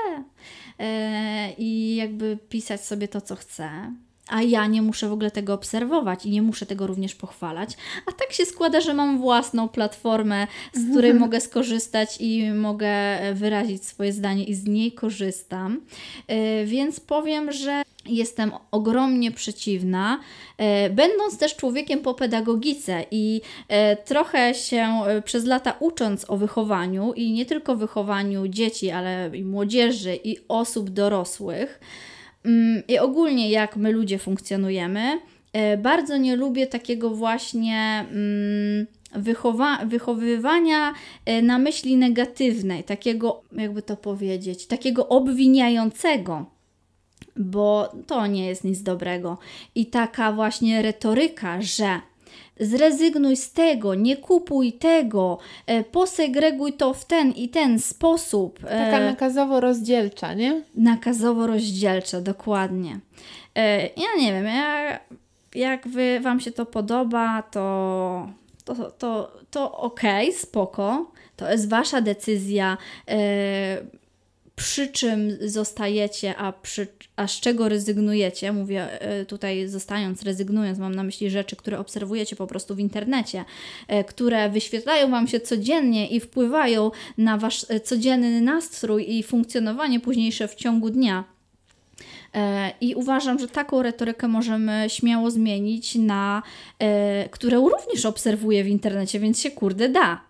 e, 0.79 1.53
i 1.59 1.97
jakby 1.97 2.39
pisać 2.49 2.85
sobie 2.85 3.09
to, 3.09 3.21
co 3.21 3.37
chce 3.37 3.93
a 4.29 4.43
ja 4.43 4.67
nie 4.67 4.83
muszę 4.83 5.09
w 5.09 5.13
ogóle 5.13 5.31
tego 5.31 5.55
obserwować 5.55 6.27
i 6.27 6.31
nie 6.31 6.43
muszę 6.43 6.67
tego 6.67 6.87
również 6.87 7.15
pochwalać. 7.15 7.77
A 8.07 8.13
tak 8.13 8.33
się 8.33 8.47
składa, 8.47 8.81
że 8.81 8.95
mam 8.95 9.19
własną 9.19 9.69
platformę, 9.69 10.47
z 10.73 10.91
której 10.91 11.15
mogę 11.25 11.41
skorzystać 11.41 12.17
i 12.21 12.53
mogę 12.53 12.89
wyrazić 13.35 13.85
swoje 13.85 14.13
zdanie 14.13 14.45
i 14.45 14.55
z 14.55 14.65
niej 14.65 14.93
korzystam. 14.93 15.81
E, 16.27 16.65
więc 16.65 17.01
powiem, 17.01 17.53
że 17.53 17.83
jestem 18.07 18.53
ogromnie 18.71 19.33
przeciwna, 19.33 20.21
e, 20.59 20.91
będąc 20.91 21.39
też 21.39 21.57
człowiekiem 21.57 22.01
po 22.01 22.15
pedagogice 22.15 23.05
i 23.11 23.41
e, 23.69 23.97
trochę 23.97 24.55
się 24.55 24.89
przez 25.25 25.45
lata 25.45 25.77
ucząc 25.81 26.31
o 26.31 26.37
wychowaniu 26.37 27.13
i 27.13 27.33
nie 27.33 27.47
tylko 27.47 27.77
wychowaniu 27.77 28.49
dzieci, 28.49 28.91
ale 28.91 29.31
i 29.35 29.45
młodzieży 29.45 30.19
i 30.25 30.37
osób 30.49 30.91
dorosłych. 30.91 31.81
Mm, 32.47 32.83
i 32.89 32.99
ogólnie 32.99 33.51
jak 33.51 33.77
my 33.77 33.93
ludzie 33.93 34.19
funkcjonujemy. 34.19 35.21
E, 35.53 35.77
bardzo 35.77 36.17
nie 36.17 36.37
lubię 36.37 36.67
takiego 36.67 37.11
właśnie 37.11 38.07
mm, 38.11 38.87
wychowa- 39.15 39.87
wychowywania 39.87 40.95
e, 41.25 41.43
na 41.43 41.59
myśli 41.59 41.97
negatywnej, 41.97 42.85
takiego, 42.85 43.43
jakby 43.53 43.83
to 43.83 43.97
powiedzieć, 43.97 44.67
takiego 44.67 45.09
obwiniającego 45.09 46.57
bo 47.37 47.93
to 48.07 48.27
nie 48.27 48.47
jest 48.47 48.65
nic 48.65 48.83
dobrego. 48.83 49.39
I 49.75 49.87
taka 49.87 50.33
właśnie 50.33 50.83
retoryka, 50.83 51.63
że 51.63 52.01
zrezygnuj 52.61 53.37
z 53.37 53.53
tego, 53.53 53.95
nie 53.95 54.17
kupuj 54.17 54.73
tego, 54.73 55.39
e, 55.67 55.85
posegreguj 55.85 56.73
to 56.73 56.95
w 56.95 57.05
ten 57.05 57.33
i 57.33 57.49
ten 57.49 57.79
sposób. 57.79 58.61
E, 58.65 58.91
Taka 58.91 59.01
nakazowo-rozdzielcza, 59.01 60.35
nie? 60.37 60.63
Nakazowo-rozdzielcza, 60.79 62.21
dokładnie. 62.21 63.01
E, 63.55 63.83
ja 63.83 64.09
nie 64.19 64.33
wiem, 64.33 64.47
ja, 64.47 65.01
jak 65.55 65.89
wy, 65.89 66.21
Wam 66.21 66.41
się 66.41 66.53
to 66.53 66.67
podoba, 66.67 67.43
to, 67.43 68.29
to, 68.65 68.75
to, 68.75 69.33
to 69.51 69.79
okej, 69.79 70.29
okay, 70.29 70.41
spoko. 70.41 71.11
To 71.37 71.51
jest 71.51 71.69
Wasza 71.69 72.01
decyzja 72.01 72.77
przy 74.57 74.89
czym 74.89 75.39
zostajecie, 75.41 76.37
a, 76.37 76.53
przy, 76.53 76.87
a 77.17 77.27
z 77.27 77.41
czego 77.41 77.69
rezygnujecie. 77.69 78.53
Mówię 78.53 79.01
e, 79.01 79.25
tutaj 79.25 79.69
zostając, 79.69 80.23
rezygnując, 80.23 80.79
mam 80.79 80.95
na 80.95 81.03
myśli 81.03 81.31
rzeczy, 81.31 81.57
które 81.57 81.79
obserwujecie 81.79 82.37
po 82.37 82.47
prostu 82.47 82.75
w 82.75 82.79
internecie, 82.79 83.45
e, 83.89 84.05
które 84.05 84.51
wyświetlają 84.51 85.11
Wam 85.11 85.29
się 85.29 85.41
codziennie 85.41 86.09
i 86.09 86.21
wpływają 86.21 86.91
na 87.19 87.39
Wasz 87.39 87.67
e, 87.69 87.81
codzienny 87.81 88.41
nastrój 88.41 89.17
i 89.17 89.23
funkcjonowanie 89.23 90.01
późniejsze 90.01 90.49
w 90.49 90.55
ciągu 90.55 90.91
dnia. 90.91 91.25
I 92.81 92.95
uważam, 92.95 93.39
że 93.39 93.49
taką 93.49 93.83
retorykę 93.83 94.29
możemy 94.29 94.85
śmiało 94.89 95.31
zmienić 95.31 95.95
na, 95.95 96.43
którą 97.31 97.69
również 97.69 98.07
obserwuję 98.07 98.65
w 98.65 98.69
internecie, 98.69 99.21
więc 99.21 99.41
się 99.41 99.51
kurde 99.51 99.89
da. 99.89 100.21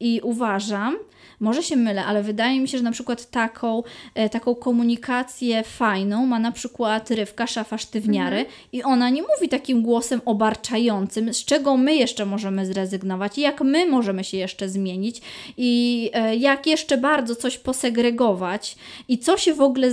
I 0.00 0.20
uważam, 0.22 0.96
może 1.44 1.62
się 1.62 1.76
mylę, 1.76 2.04
ale 2.04 2.22
wydaje 2.22 2.60
mi 2.60 2.68
się, 2.68 2.78
że 2.78 2.84
na 2.84 2.92
przykład 2.92 3.30
taką, 3.30 3.82
e, 4.14 4.28
taką 4.28 4.54
komunikację 4.54 5.62
fajną 5.62 6.26
ma 6.26 6.38
na 6.38 6.52
przykład 6.52 7.10
Rywka, 7.10 7.46
szafa 7.46 7.78
sztywniary 7.78 8.36
mhm. 8.36 8.56
i 8.72 8.82
ona 8.82 9.10
nie 9.10 9.22
mówi 9.22 9.48
takim 9.48 9.82
głosem 9.82 10.20
obarczającym, 10.24 11.34
z 11.34 11.44
czego 11.44 11.76
my 11.76 11.94
jeszcze 11.96 12.26
możemy 12.26 12.66
zrezygnować, 12.66 13.38
jak 13.38 13.60
my 13.60 13.86
możemy 13.86 14.24
się 14.24 14.36
jeszcze 14.36 14.68
zmienić 14.68 15.22
i 15.56 16.10
e, 16.12 16.36
jak 16.36 16.66
jeszcze 16.66 16.98
bardzo 16.98 17.36
coś 17.36 17.58
posegregować 17.58 18.76
i 19.08 19.18
co 19.18 19.36
się 19.36 19.54
w 19.54 19.60
ogóle 19.60 19.88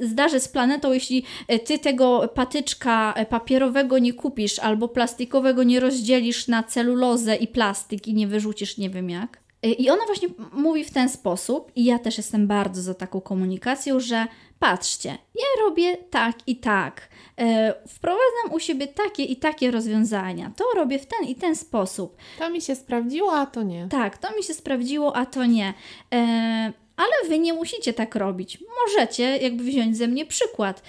zdarzy 0.00 0.40
z 0.40 0.48
planetą, 0.48 0.92
jeśli 0.92 1.24
e, 1.48 1.58
ty 1.58 1.78
tego 1.78 2.28
patyczka 2.34 3.14
papierowego 3.30 3.98
nie 3.98 4.12
kupisz 4.12 4.58
albo 4.58 4.88
plastikowego 4.88 5.62
nie 5.62 5.80
rozdzielisz 5.80 6.48
na 6.48 6.62
celulozę 6.62 7.36
i 7.36 7.46
plastik 7.46 8.08
i 8.08 8.14
nie 8.14 8.26
wyrzucisz 8.26 8.78
nie 8.78 8.90
wiem 8.90 9.10
jak. 9.10 9.41
I 9.62 9.90
ona 9.90 10.06
właśnie 10.06 10.28
mówi 10.52 10.84
w 10.84 10.90
ten 10.90 11.08
sposób, 11.08 11.72
i 11.76 11.84
ja 11.84 11.98
też 11.98 12.18
jestem 12.18 12.46
bardzo 12.46 12.82
za 12.82 12.94
taką 12.94 13.20
komunikacją, 13.20 14.00
że 14.00 14.26
patrzcie, 14.58 15.08
ja 15.34 15.64
robię 15.64 15.96
tak 15.96 16.36
i 16.46 16.56
tak, 16.56 17.08
e, 17.40 17.74
wprowadzam 17.88 18.52
u 18.52 18.60
siebie 18.60 18.86
takie 18.86 19.24
i 19.24 19.36
takie 19.36 19.70
rozwiązania, 19.70 20.52
to 20.56 20.64
robię 20.74 20.98
w 20.98 21.06
ten 21.06 21.28
i 21.28 21.34
ten 21.34 21.56
sposób. 21.56 22.16
To 22.38 22.50
mi 22.50 22.60
się 22.60 22.74
sprawdziło, 22.74 23.32
a 23.32 23.46
to 23.46 23.62
nie. 23.62 23.88
Tak, 23.88 24.18
to 24.18 24.36
mi 24.36 24.42
się 24.42 24.54
sprawdziło, 24.54 25.16
a 25.16 25.26
to 25.26 25.44
nie. 25.44 25.74
E, 26.14 26.72
ale 26.96 27.28
wy 27.28 27.38
nie 27.38 27.52
musicie 27.52 27.92
tak 27.92 28.14
robić. 28.14 28.58
Możecie 28.86 29.36
jakby 29.36 29.64
wziąć 29.64 29.96
ze 29.96 30.08
mnie 30.08 30.26
przykład. 30.26 30.82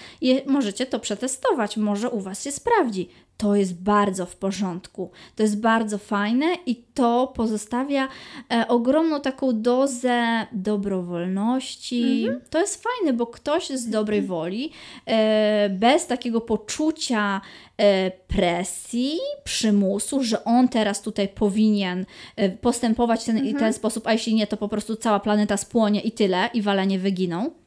Możecie 0.45 0.85
to 0.85 0.99
przetestować, 0.99 1.77
może 1.77 2.09
u 2.09 2.19
Was 2.19 2.43
się 2.43 2.51
sprawdzi 2.51 3.09
to 3.37 3.55
jest 3.55 3.83
bardzo 3.83 4.25
w 4.25 4.35
porządku. 4.35 5.11
To 5.35 5.43
jest 5.43 5.61
bardzo 5.61 5.97
fajne 5.97 6.45
i 6.65 6.75
to 6.75 7.33
pozostawia 7.35 8.07
e, 8.51 8.67
ogromną 8.67 9.21
taką 9.21 9.61
dozę 9.61 10.47
dobrowolności. 10.51 12.23
Mhm. 12.23 12.41
To 12.49 12.59
jest 12.59 12.83
fajne, 12.83 13.13
bo 13.13 13.27
ktoś 13.27 13.67
z 13.67 13.89
dobrej 13.89 14.19
mhm. 14.19 14.27
woli, 14.27 14.71
e, 15.05 15.69
bez 15.69 16.07
takiego 16.07 16.41
poczucia 16.41 17.41
e, 17.77 18.11
presji, 18.11 19.19
przymusu, 19.43 20.23
że 20.23 20.43
on 20.43 20.67
teraz 20.67 21.01
tutaj 21.01 21.27
powinien 21.27 22.05
e, 22.35 22.49
postępować 22.49 23.23
ten, 23.23 23.37
mhm. 23.37 23.55
i 23.55 23.59
ten 23.59 23.73
sposób, 23.73 24.07
a 24.07 24.13
jeśli 24.13 24.35
nie, 24.35 24.47
to 24.47 24.57
po 24.57 24.67
prostu 24.67 24.95
cała 24.95 25.19
planeta 25.19 25.57
spłonie 25.57 26.01
i 26.01 26.11
tyle, 26.11 26.49
i 26.53 26.61
walenie 26.61 26.99
wyginą 26.99 27.62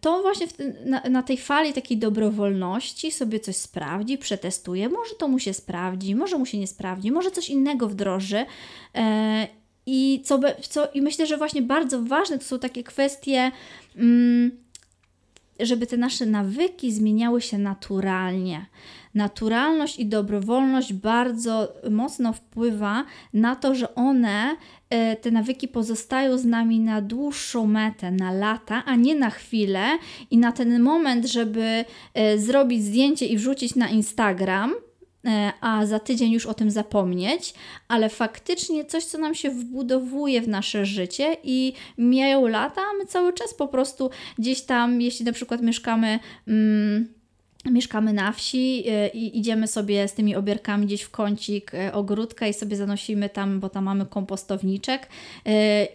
to 0.00 0.22
właśnie 0.22 0.46
na, 0.84 1.00
na, 1.00 1.22
tej 1.22 1.36
fali 1.36 1.72
takiej 1.72 1.98
dobrowolności 1.98 3.12
sobie 3.12 3.40
coś 3.40 3.56
sprawdzi, 3.56 4.18
przetestuje. 4.18 4.88
Może 4.88 5.14
to 5.14 5.28
mu 5.28 5.38
się 5.38 5.54
sprawdzi, 5.54 6.14
może 6.14 6.38
mu 6.38 6.46
się 6.46 6.58
nie 6.58 6.66
sprawdzi, 6.66 7.12
może 7.12 7.30
coś 7.30 7.50
innego 7.50 7.88
wdroży. 7.88 8.46
E, 8.94 9.48
I, 9.86 10.22
co, 10.24 10.40
co, 10.60 10.88
I 10.94 11.02
myślę, 11.02 11.26
że 11.26 11.36
właśnie 11.36 11.62
bardzo 11.62 12.02
ważne 12.02 12.38
to 12.38 12.44
są 12.44 12.58
takie 12.58 12.84
kwestie. 12.84 13.50
Mm, 13.96 14.66
żeby 15.60 15.86
te 15.86 15.96
nasze 15.96 16.26
nawyki 16.26 16.92
zmieniały 16.92 17.40
się 17.40 17.58
naturalnie. 17.58 18.66
Naturalność 19.16 19.98
i 19.98 20.06
dobrowolność 20.06 20.92
bardzo 20.92 21.72
mocno 21.90 22.32
wpływa 22.32 23.04
na 23.32 23.56
to, 23.56 23.74
że 23.74 23.94
one, 23.94 24.56
e, 24.90 25.16
te 25.16 25.30
nawyki 25.30 25.68
pozostają 25.68 26.38
z 26.38 26.44
nami 26.44 26.80
na 26.80 27.02
dłuższą 27.02 27.66
metę, 27.66 28.10
na 28.10 28.32
lata, 28.32 28.82
a 28.84 28.96
nie 28.96 29.14
na 29.14 29.30
chwilę 29.30 29.86
i 30.30 30.38
na 30.38 30.52
ten 30.52 30.80
moment, 30.80 31.26
żeby 31.26 31.84
e, 32.14 32.38
zrobić 32.38 32.82
zdjęcie 32.82 33.26
i 33.26 33.36
wrzucić 33.36 33.74
na 33.74 33.88
Instagram 33.88 34.74
E, 35.26 35.52
a 35.60 35.86
za 35.86 35.98
tydzień 35.98 36.32
już 36.32 36.46
o 36.46 36.54
tym 36.54 36.70
zapomnieć, 36.70 37.54
ale 37.88 38.08
faktycznie 38.08 38.84
coś, 38.84 39.04
co 39.04 39.18
nam 39.18 39.34
się 39.34 39.50
wbudowuje 39.50 40.42
w 40.42 40.48
nasze 40.48 40.86
życie 40.86 41.36
i 41.44 41.72
mijają 41.98 42.46
lata, 42.46 42.80
a 42.80 42.96
my 42.98 43.06
cały 43.06 43.32
czas 43.32 43.54
po 43.54 43.68
prostu 43.68 44.10
gdzieś 44.38 44.62
tam, 44.62 45.00
jeśli 45.00 45.24
na 45.24 45.32
przykład 45.32 45.62
mieszkamy. 45.62 46.18
Mm, 46.48 47.08
mieszkamy 47.70 48.12
na 48.12 48.32
wsi 48.32 48.84
e, 48.88 49.08
i 49.08 49.38
idziemy 49.38 49.66
sobie 49.66 50.08
z 50.08 50.14
tymi 50.14 50.36
obierkami 50.36 50.86
gdzieś 50.86 51.02
w 51.02 51.10
kącik 51.10 51.74
e, 51.74 51.92
ogródka 51.92 52.46
i 52.46 52.54
sobie 52.54 52.76
zanosimy 52.76 53.28
tam, 53.28 53.60
bo 53.60 53.68
tam 53.68 53.84
mamy 53.84 54.06
kompostowniczek 54.06 55.08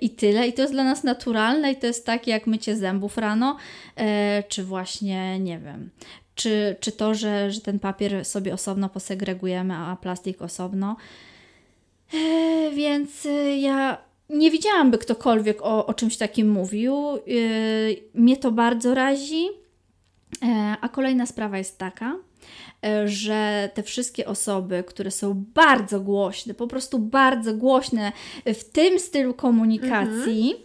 i 0.02 0.10
tyle. 0.10 0.48
I 0.48 0.54
to 0.54 0.62
jest 0.62 0.74
dla 0.74 0.84
nas 0.84 1.04
naturalne 1.04 1.72
i 1.72 1.76
to 1.76 1.88
jest 1.88 2.06
tak 2.06 2.28
jak 2.28 2.48
mycie 2.48 2.76
zębów 2.76 3.18
rano, 3.18 3.58
czy 4.48 4.64
właśnie, 4.64 5.40
nie 5.40 5.60
wiem, 5.60 5.90
czy, 6.36 6.76
czy 6.80 6.92
to, 6.92 7.16
że, 7.16 7.52
że 7.52 7.62
ten 7.62 7.80
papier 7.80 8.26
sobie 8.26 8.54
osobno 8.54 8.90
posegregujemy, 8.90 9.76
a 9.76 9.98
plastik 10.02 10.42
osobno. 10.42 10.96
Więc 12.76 13.28
ja 13.60 13.98
nie 14.30 14.52
widziałam, 14.52 14.92
by 14.92 14.98
ktokolwiek 14.98 15.62
o, 15.62 15.86
o 15.86 15.94
czymś 15.94 16.18
takim 16.18 16.50
mówił. 16.50 16.96
Mnie 18.14 18.38
to 18.38 18.52
bardzo 18.52 18.94
razi. 18.96 19.61
E, 20.44 20.76
a 20.82 20.90
kolejna 20.90 21.26
sprawa 21.26 21.58
jest 21.58 21.78
taka, 21.78 22.16
E, 22.86 23.08
że 23.08 23.70
te 23.74 23.84
wszystkie 23.84 24.28
osoby, 24.28 24.84
które 24.88 25.12
są 25.12 25.46
bardzo 25.54 26.00
głośne, 26.00 26.54
po 26.54 26.68
prostu 26.68 27.00
bardzo 27.00 27.54
głośne 27.54 28.12
w 28.46 28.64
tym 28.64 29.00
stylu 29.00 29.34
komunikacji, 29.34 30.56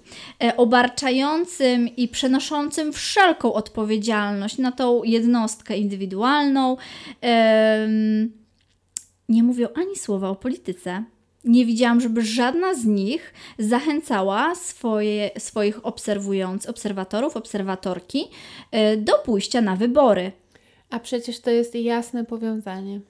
mhm. 0.41 0.61
obarczającym 0.61 1.97
i 1.97 2.09
przenoszącym 2.09 2.93
wszelką 2.93 3.53
odpowiedzialność 3.53 4.59
na 4.59 4.73
tą 4.73 5.05
jednostkę 5.05 5.77
indywidualną, 5.77 6.77
nie 9.29 9.43
mówią 9.43 9.69
ani 9.75 9.97
słowa 9.97 10.29
o 10.29 10.37
polityce. 10.37 11.05
Nie 11.47 11.67
widziałam, 11.67 12.01
żeby 12.01 12.23
żadna 12.23 12.75
z 12.75 12.85
nich 12.85 13.35
zachęcała 13.59 14.55
swoje, 14.55 15.31
swoich 15.39 15.87
obserwujących, 15.87 16.71
obserwatorów, 16.71 17.37
obserwatorki 17.37 18.25
e, 18.71 18.97
do 18.97 19.13
pójścia 19.19 19.61
na 19.61 19.77
wybory. 19.77 20.33
A 20.91 21.01
przecież 21.01 21.41
to 21.41 21.51
jest 21.51 21.75
jasne 21.75 22.25
powiązanie. 22.25 23.01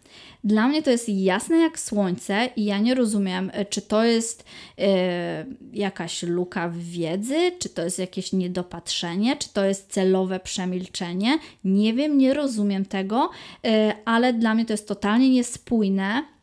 Dla 0.44 0.68
mnie 0.68 0.82
to 0.82 0.90
jest 0.90 1.08
jasne 1.08 1.58
jak 1.58 1.80
słońce 1.80 2.48
i 2.56 2.64
ja 2.64 2.78
nie 2.78 2.94
rozumiem, 2.94 3.50
e, 3.54 3.64
czy 3.64 3.82
to 3.82 4.04
jest 4.04 4.44
e, 4.78 5.46
jakaś 5.72 6.22
luka 6.22 6.68
w 6.68 6.78
wiedzy, 6.78 7.52
czy 7.58 7.68
to 7.68 7.82
jest 7.82 7.98
jakieś 7.98 8.32
niedopatrzenie, 8.32 9.36
czy 9.36 9.52
to 9.52 9.64
jest 9.64 9.92
celowe 9.92 10.40
przemilczenie. 10.40 11.38
Nie 11.64 11.94
wiem, 11.94 12.18
nie 12.18 12.34
rozumiem 12.34 12.84
tego, 12.84 13.30
e, 13.64 13.94
ale 14.04 14.32
dla 14.32 14.54
mnie 14.54 14.64
to 14.64 14.72
jest 14.72 14.88
totalnie 14.88 15.30
niespójne 15.30 16.35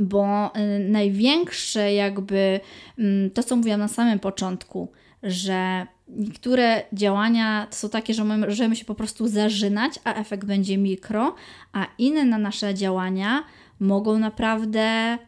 bo 0.00 0.52
największe 0.88 1.92
jakby 1.92 2.60
mm, 2.98 3.30
to, 3.30 3.42
co 3.42 3.56
mówiłam 3.56 3.80
na 3.80 3.88
samym 3.88 4.18
początku, 4.18 4.88
że 5.22 5.86
niektóre 6.08 6.82
działania 6.92 7.66
są 7.70 7.88
takie, 7.88 8.14
że 8.14 8.24
możemy 8.24 8.76
się 8.76 8.84
po 8.84 8.94
prostu 8.94 9.28
zażynać, 9.28 9.92
a 10.04 10.14
efekt 10.14 10.44
będzie 10.44 10.78
mikro, 10.78 11.34
a 11.72 11.86
inne 11.98 12.24
na 12.24 12.38
nasze 12.38 12.74
działania 12.74 13.44
mogą 13.80 14.18
naprawdę 14.18 15.18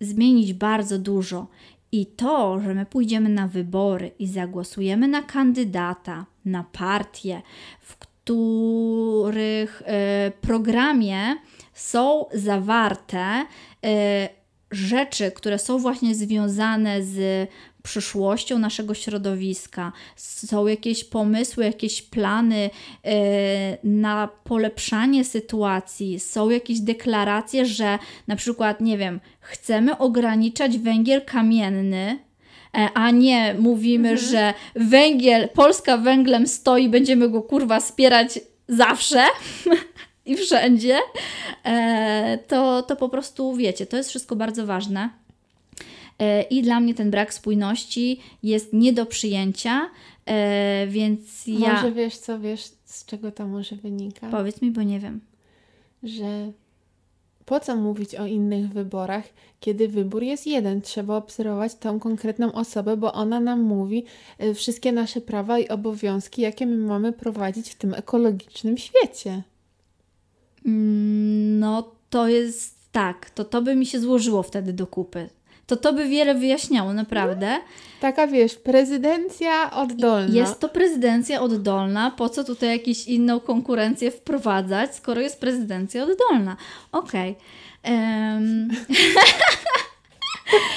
zmienić 0.00 0.52
bardzo 0.52 0.98
dużo. 0.98 1.46
I 1.92 2.06
to, 2.06 2.60
że 2.60 2.74
my 2.74 2.86
pójdziemy 2.86 3.28
na 3.28 3.48
wybory 3.48 4.10
i 4.18 4.26
zagłosujemy 4.26 5.08
na 5.08 5.22
kandydata, 5.22 6.26
na 6.44 6.64
partię, 6.64 7.42
w 7.80 7.96
których 7.96 9.82
y, 9.82 9.84
programie 10.40 11.36
są 11.72 12.26
zawarte 12.34 13.46
y, 13.84 13.88
rzeczy, 14.70 15.30
które 15.30 15.58
są 15.58 15.78
właśnie 15.78 16.14
związane 16.14 17.02
z 17.02 17.48
przyszłością 17.82 18.58
naszego 18.58 18.94
środowiska, 18.94 19.92
są 20.16 20.66
jakieś 20.66 21.04
pomysły, 21.04 21.64
jakieś 21.64 22.02
plany 22.02 22.70
e, 23.04 23.78
na 23.84 24.28
polepszanie 24.44 25.24
sytuacji, 25.24 26.20
są 26.20 26.50
jakieś 26.50 26.80
deklaracje, 26.80 27.66
że 27.66 27.98
na 28.26 28.36
przykład, 28.36 28.80
nie 28.80 28.98
wiem, 28.98 29.20
chcemy 29.40 29.98
ograniczać 29.98 30.78
węgiel 30.78 31.24
kamienny, 31.24 32.18
e, 32.74 32.88
a 32.94 33.10
nie 33.10 33.54
mówimy, 33.58 34.10
mhm. 34.10 34.30
że 34.30 34.54
węgiel, 34.76 35.48
Polska 35.48 35.98
węglem 35.98 36.46
stoi, 36.46 36.88
będziemy 36.88 37.28
go 37.28 37.42
kurwa 37.42 37.80
wspierać 37.80 38.40
zawsze. 38.68 39.24
I 40.26 40.36
wszędzie, 40.36 40.98
e, 41.64 42.38
to, 42.48 42.82
to 42.82 42.96
po 42.96 43.08
prostu 43.08 43.54
wiecie, 43.54 43.86
to 43.86 43.96
jest 43.96 44.08
wszystko 44.08 44.36
bardzo 44.36 44.66
ważne 44.66 45.10
e, 46.18 46.42
i 46.42 46.62
dla 46.62 46.80
mnie 46.80 46.94
ten 46.94 47.10
brak 47.10 47.34
spójności 47.34 48.20
jest 48.42 48.72
nie 48.72 48.92
do 48.92 49.06
przyjęcia, 49.06 49.90
e, 50.26 50.86
więc 50.86 51.46
ja... 51.46 51.74
Może 51.74 51.92
wiesz 51.92 52.16
co, 52.16 52.40
wiesz 52.40 52.64
z 52.84 53.04
czego 53.06 53.32
to 53.32 53.46
może 53.46 53.76
wynika? 53.76 54.30
Powiedz 54.30 54.62
mi, 54.62 54.70
bo 54.70 54.82
nie 54.82 55.00
wiem. 55.00 55.20
Że 56.02 56.52
po 57.44 57.60
co 57.60 57.76
mówić 57.76 58.14
o 58.14 58.26
innych 58.26 58.68
wyborach, 58.68 59.24
kiedy 59.60 59.88
wybór 59.88 60.22
jest 60.22 60.46
jeden? 60.46 60.82
Trzeba 60.82 61.16
obserwować 61.16 61.74
tą 61.74 62.00
konkretną 62.00 62.52
osobę, 62.52 62.96
bo 62.96 63.12
ona 63.12 63.40
nam 63.40 63.62
mówi 63.62 64.04
wszystkie 64.54 64.92
nasze 64.92 65.20
prawa 65.20 65.58
i 65.58 65.68
obowiązki, 65.68 66.42
jakie 66.42 66.66
my 66.66 66.76
mamy 66.76 67.12
prowadzić 67.12 67.70
w 67.70 67.74
tym 67.74 67.94
ekologicznym 67.94 68.78
świecie. 68.78 69.42
Mm, 70.66 71.58
no, 71.58 71.92
to 72.10 72.28
jest 72.28 72.92
tak. 72.92 73.30
To 73.30 73.44
to 73.44 73.62
by 73.62 73.76
mi 73.76 73.86
się 73.86 74.00
złożyło 74.00 74.42
wtedy 74.42 74.72
do 74.72 74.86
kupy. 74.86 75.28
To 75.66 75.76
to 75.76 75.92
by 75.92 76.08
wiele 76.08 76.34
wyjaśniało, 76.34 76.92
naprawdę. 76.92 77.58
Taka 78.00 78.26
wiesz, 78.26 78.54
prezydencja 78.54 79.70
oddolna. 79.70 80.34
Jest 80.34 80.60
to 80.60 80.68
prezydencja 80.68 81.40
oddolna. 81.40 82.10
Po 82.10 82.28
co 82.28 82.44
tutaj 82.44 82.78
jakąś 82.78 83.06
inną 83.06 83.40
konkurencję 83.40 84.10
wprowadzać, 84.10 84.96
skoro 84.96 85.20
jest 85.20 85.40
prezydencja 85.40 86.04
oddolna? 86.04 86.56
Okej. 86.92 87.36
Okay. 87.82 87.94
Um... 87.94 88.68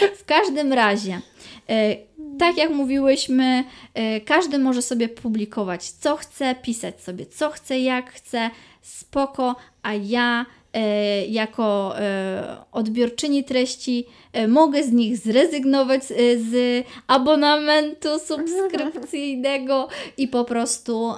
w 0.20 0.26
każdym 0.26 0.74
razie. 0.74 1.22
E, 1.70 1.96
tak 2.40 2.58
jak 2.58 2.70
mówiłyśmy, 2.70 3.64
e, 3.94 4.22
każdy 4.22 4.60
może 4.60 4.82
sobie 4.82 5.10
publikować 5.10 5.90
co 5.90 6.16
chce, 6.16 6.56
pisać 6.56 7.02
sobie 7.02 7.26
co 7.26 7.50
chce, 7.50 7.80
jak 7.80 8.12
chce, 8.12 8.50
spoko, 8.82 9.56
a 9.84 9.94
ja 9.94 10.46
E, 10.76 11.26
jako 11.26 12.00
e, 12.00 12.58
odbiorczyni 12.72 13.44
treści 13.44 14.06
mogę 14.48 14.84
z 14.84 14.92
nich 14.92 15.18
zrezygnować 15.18 16.04
z 16.38 16.86
abonamentu 17.08 18.20
subskrypcyjnego 18.20 19.88
i 20.18 20.28
po 20.28 20.44
prostu 20.44 21.14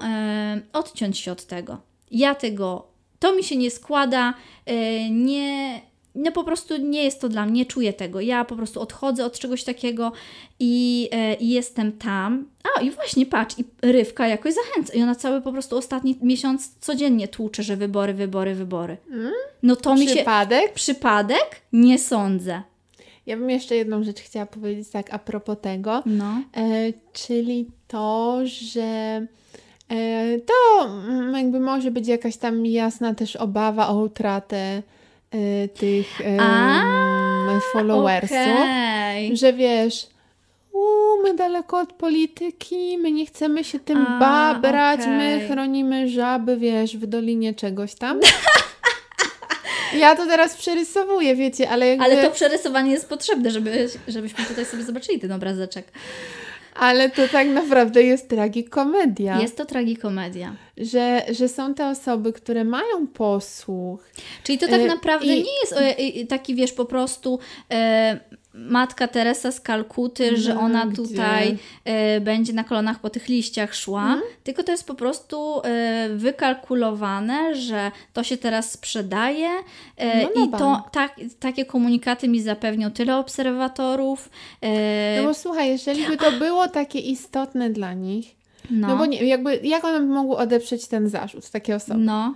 odciąć 0.74 1.20
się 1.20 1.32
od 1.32 1.46
tego. 1.46 1.78
Ja 2.12 2.36
tego, 2.36 2.88
to 3.20 3.36
mi 3.36 3.44
się 3.44 3.56
nie 3.56 3.72
składa, 3.72 4.34
nie, 5.12 5.82
no 6.18 6.32
po 6.32 6.44
prostu 6.44 6.78
nie 6.78 7.04
jest 7.04 7.22
to 7.22 7.30
dla 7.30 7.46
mnie, 7.46 7.54
nie 7.58 7.66
czuję 7.66 7.94
tego. 7.94 8.22
Ja 8.22 8.46
po 8.46 8.56
prostu 8.56 8.82
odchodzę 8.82 9.26
od 9.26 9.40
czegoś 9.40 9.64
takiego 9.64 10.12
i, 10.60 11.10
e, 11.12 11.34
i 11.34 11.50
jestem 11.50 11.92
tam. 11.92 12.46
A 12.78 12.82
i 12.82 12.92
właśnie 12.92 13.26
patrz, 13.26 13.60
i 13.60 13.64
Rywka 13.82 14.28
jakoś 14.28 14.54
zachęca. 14.54 14.94
I 14.94 15.02
ona 15.02 15.16
cały 15.16 15.42
po 15.42 15.52
prostu 15.52 15.78
ostatni 15.78 16.18
miesiąc 16.22 16.76
codziennie 16.80 17.28
tłucze, 17.28 17.64
że 17.64 17.78
wybory, 17.78 18.14
wybory, 18.14 18.56
wybory. 18.56 18.98
Mm? 19.12 19.32
No 19.64 19.76
to 19.76 19.96
mi 19.96 20.08
się. 20.08 20.16
Przypadek? 20.16 20.74
Przypadek? 20.74 21.62
Nie 21.74 22.00
sądzę. 22.00 22.62
Ja 23.26 23.38
bym 23.38 23.50
jeszcze 23.50 23.76
jedną 23.76 24.04
rzecz 24.04 24.22
chciała 24.22 24.46
powiedzieć 24.46 24.90
tak 24.90 25.14
a 25.14 25.20
propos 25.20 25.58
tego. 25.62 26.04
No. 26.06 26.42
E, 26.58 26.94
czyli 27.14 27.68
to, 27.88 28.40
że 28.46 28.82
e, 29.90 30.40
to 30.40 30.90
jakby 31.34 31.60
może 31.60 31.92
być 31.92 32.08
jakaś 32.08 32.38
tam 32.38 32.66
jasna 32.66 33.16
też 33.16 33.36
obawa 33.36 33.88
o 33.88 34.02
utratę 34.02 34.84
y, 35.36 35.70
tych 35.80 36.22
y, 36.22 36.38
followersów, 37.74 38.32
okay. 38.32 39.36
że 39.36 39.54
wiesz, 39.54 40.08
u, 40.74 40.80
my 41.24 41.34
daleko 41.34 41.80
od 41.80 41.94
polityki, 41.94 42.98
my 42.98 43.12
nie 43.12 43.26
chcemy 43.26 43.64
się 43.64 43.80
tym 43.80 44.06
A, 44.08 44.20
babrać, 44.20 45.00
okay. 45.00 45.18
my 45.18 45.48
chronimy 45.48 46.10
żaby, 46.10 46.58
wiesz, 46.58 46.98
w 46.98 47.06
dolinie 47.06 47.54
czegoś 47.54 47.96
tam. 47.96 48.20
Ja 49.94 50.16
to 50.16 50.26
teraz 50.26 50.58
przerysowuję, 50.58 51.36
wiecie, 51.36 51.70
ale 51.70 51.88
jakby... 51.88 52.06
Ale 52.06 52.24
to 52.24 52.32
przerysowanie 52.32 52.92
jest 52.92 53.10
potrzebne, 53.10 53.52
żeby, 53.52 53.90
żebyśmy 54.08 54.46
tutaj 54.46 54.66
sobie 54.66 54.84
zobaczyli 54.84 55.20
ten 55.20 55.32
obrazeczek. 55.32 55.86
Ale 56.80 57.10
to 57.10 57.28
tak 57.28 57.48
naprawdę 57.48 58.04
jest 58.04 58.30
tragikomedia. 58.30 59.42
Jest 59.42 59.58
to 59.58 59.66
tragikomedia. 59.66 60.56
Że, 60.78 61.22
że 61.32 61.48
są 61.48 61.74
te 61.74 61.90
osoby, 61.90 62.34
które 62.34 62.64
mają 62.64 63.08
posłuch. 63.14 64.10
Czyli 64.44 64.58
to 64.58 64.68
tak 64.68 64.82
e, 64.82 64.86
naprawdę 64.86 65.26
I... 65.26 65.44
nie 65.44 65.60
jest 65.62 65.76
taki, 66.30 66.56
wiesz, 66.56 66.74
po 66.74 66.86
prostu 66.86 67.40
e, 67.72 68.20
matka 68.58 69.08
Teresa 69.08 69.52
z 69.52 69.62
Kalkuty, 69.62 70.32
no, 70.32 70.38
że 70.38 70.60
ona 70.60 70.86
gdzie? 70.86 70.96
tutaj 70.96 71.58
e, 71.86 72.22
będzie 72.22 72.54
na 72.54 72.64
kolonach 72.64 73.00
po 73.00 73.10
tych 73.10 73.28
liściach 73.28 73.76
szła, 73.76 74.02
hmm? 74.02 74.22
tylko 74.44 74.64
to 74.64 74.72
jest 74.72 74.88
po 74.88 74.96
prostu 74.96 75.62
e, 75.64 76.10
wykalkulowane, 76.16 77.56
że 77.56 77.92
to 78.14 78.24
się 78.24 78.38
teraz 78.38 78.72
sprzedaje 78.72 79.50
e, 79.98 80.24
no 80.24 80.46
i 80.46 80.50
to 80.50 80.84
tak, 80.92 81.16
takie 81.40 81.66
komunikaty 81.66 82.28
mi 82.28 82.42
zapewnią 82.42 82.92
tyle 82.92 83.18
obserwatorów. 83.18 84.30
E, 84.62 85.22
no 85.22 85.28
bo 85.28 85.34
słuchaj, 85.34 85.70
jeżeli 85.70 86.08
by 86.08 86.18
to 86.18 86.32
było 86.32 86.68
takie 86.68 87.00
istotne 87.00 87.70
dla 87.70 87.94
nich, 87.94 88.36
no, 88.70 88.88
no 88.88 88.98
bo 88.98 89.06
nie, 89.06 89.24
jakby, 89.24 89.60
jak 89.64 89.86
one 89.86 90.00
by 90.00 90.06
mogły 90.06 90.38
odeprzeć 90.38 90.88
ten 90.88 91.10
zarzut, 91.10 91.50
takie 91.50 91.76
osoby? 91.76 92.00
No. 92.00 92.34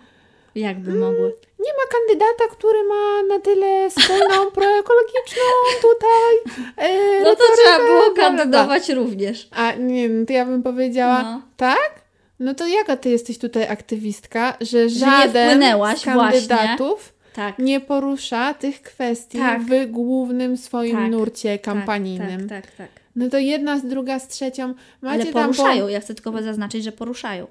Jakby 0.56 0.94
mogły? 0.94 1.36
Nie 1.60 1.72
ma 1.74 1.84
kandydata, 1.92 2.56
który 2.56 2.84
ma 2.84 3.24
na 3.36 3.40
tyle 3.40 3.92
spójną, 3.92 4.52
proekologiczną 4.56 5.44
tutaj. 5.82 6.56
E, 6.78 7.24
no 7.24 7.36
to 7.36 7.44
trzeba 7.58 7.78
było 7.86 8.12
kandydować 8.16 8.90
również. 8.90 9.48
A 9.52 9.72
nie, 9.72 10.10
no 10.10 10.26
to 10.26 10.34
ja 10.34 10.46
bym 10.46 10.64
powiedziała, 10.64 11.24
no. 11.24 11.42
tak? 11.58 12.02
No 12.40 12.54
to 12.54 12.68
jaka 12.68 12.98
ty 12.98 13.10
jesteś 13.10 13.38
tutaj 13.38 13.68
aktywistka, 13.68 14.58
że, 14.62 14.90
że 14.90 15.00
żaden 15.00 15.64
z 15.98 16.04
kandydatów 16.04 17.14
tak. 17.34 17.60
nie 17.60 17.80
porusza 17.82 18.54
tych 18.54 18.82
kwestii 18.82 19.38
tak. 19.38 19.62
w 19.62 19.92
głównym 19.92 20.58
swoim 20.58 20.96
tak. 20.96 21.12
nurcie 21.12 21.52
tak, 21.52 21.62
kampanijnym. 21.62 22.50
Tak, 22.50 22.66
tak, 22.66 22.76
tak, 22.76 22.90
No 23.16 23.30
to 23.30 23.38
jedna 23.38 23.80
z 23.80 23.86
druga 23.86 24.20
z 24.20 24.28
trzecią. 24.28 24.74
Macie 25.02 25.22
Ale 25.22 25.34
poruszają, 25.34 25.84
po... 25.84 25.90
ja 25.90 26.00
chcę 26.00 26.16
tylko 26.16 26.44
zaznaczyć, 26.44 26.84
że 26.84 26.92
poruszają 26.92 27.48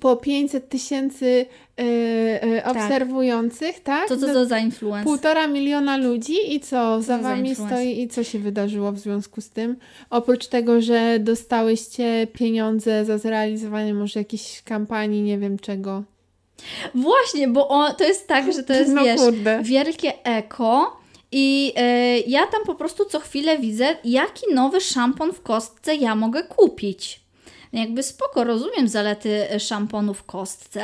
po 0.00 0.16
500 0.16 0.68
tysięcy 0.68 1.46
yy, 1.78 2.62
tak. 2.64 2.76
obserwujących, 2.76 3.80
tak? 3.80 4.08
To 4.08 4.16
co 4.16 4.26
to 4.26 4.46
za 4.46 4.58
influencer? 4.58 5.04
Półtora 5.04 5.46
miliona 5.46 5.96
ludzi 5.96 6.54
i 6.54 6.60
co, 6.60 6.66
co 6.68 7.02
za 7.02 7.18
wami 7.18 7.54
za 7.54 7.66
stoi 7.66 8.00
i 8.00 8.08
co 8.08 8.24
się 8.24 8.38
wydarzyło 8.38 8.92
w 8.92 8.98
związku 8.98 9.40
z 9.40 9.50
tym? 9.50 9.76
Oprócz 10.10 10.46
tego, 10.46 10.80
że 10.80 11.18
dostałyście 11.18 12.26
pieniądze 12.32 13.04
za 13.04 13.18
zrealizowanie 13.18 13.94
może 13.94 14.20
jakiejś 14.20 14.62
kampanii, 14.62 15.22
nie 15.22 15.38
wiem 15.38 15.58
czego. 15.58 16.02
Właśnie, 16.94 17.48
bo 17.48 17.68
on, 17.68 17.94
to 17.94 18.04
jest 18.04 18.28
tak, 18.28 18.52
że 18.52 18.62
to 18.62 18.72
jest, 18.72 18.92
no, 18.92 19.04
wiesz, 19.04 19.20
kurde. 19.20 19.60
wielkie 19.62 20.24
eko 20.24 21.00
i 21.32 21.72
yy, 21.76 22.20
ja 22.26 22.46
tam 22.46 22.60
po 22.66 22.74
prostu 22.74 23.04
co 23.04 23.20
chwilę 23.20 23.58
widzę, 23.58 23.96
jaki 24.04 24.54
nowy 24.54 24.80
szampon 24.80 25.32
w 25.32 25.42
kostce 25.42 25.96
ja 25.96 26.14
mogę 26.14 26.42
kupić 26.42 27.27
jakby 27.72 28.02
spoko, 28.02 28.44
rozumiem 28.44 28.88
zalety 28.88 29.50
e, 29.50 29.60
szamponu 29.60 30.14
w 30.14 30.24
kostce, 30.24 30.82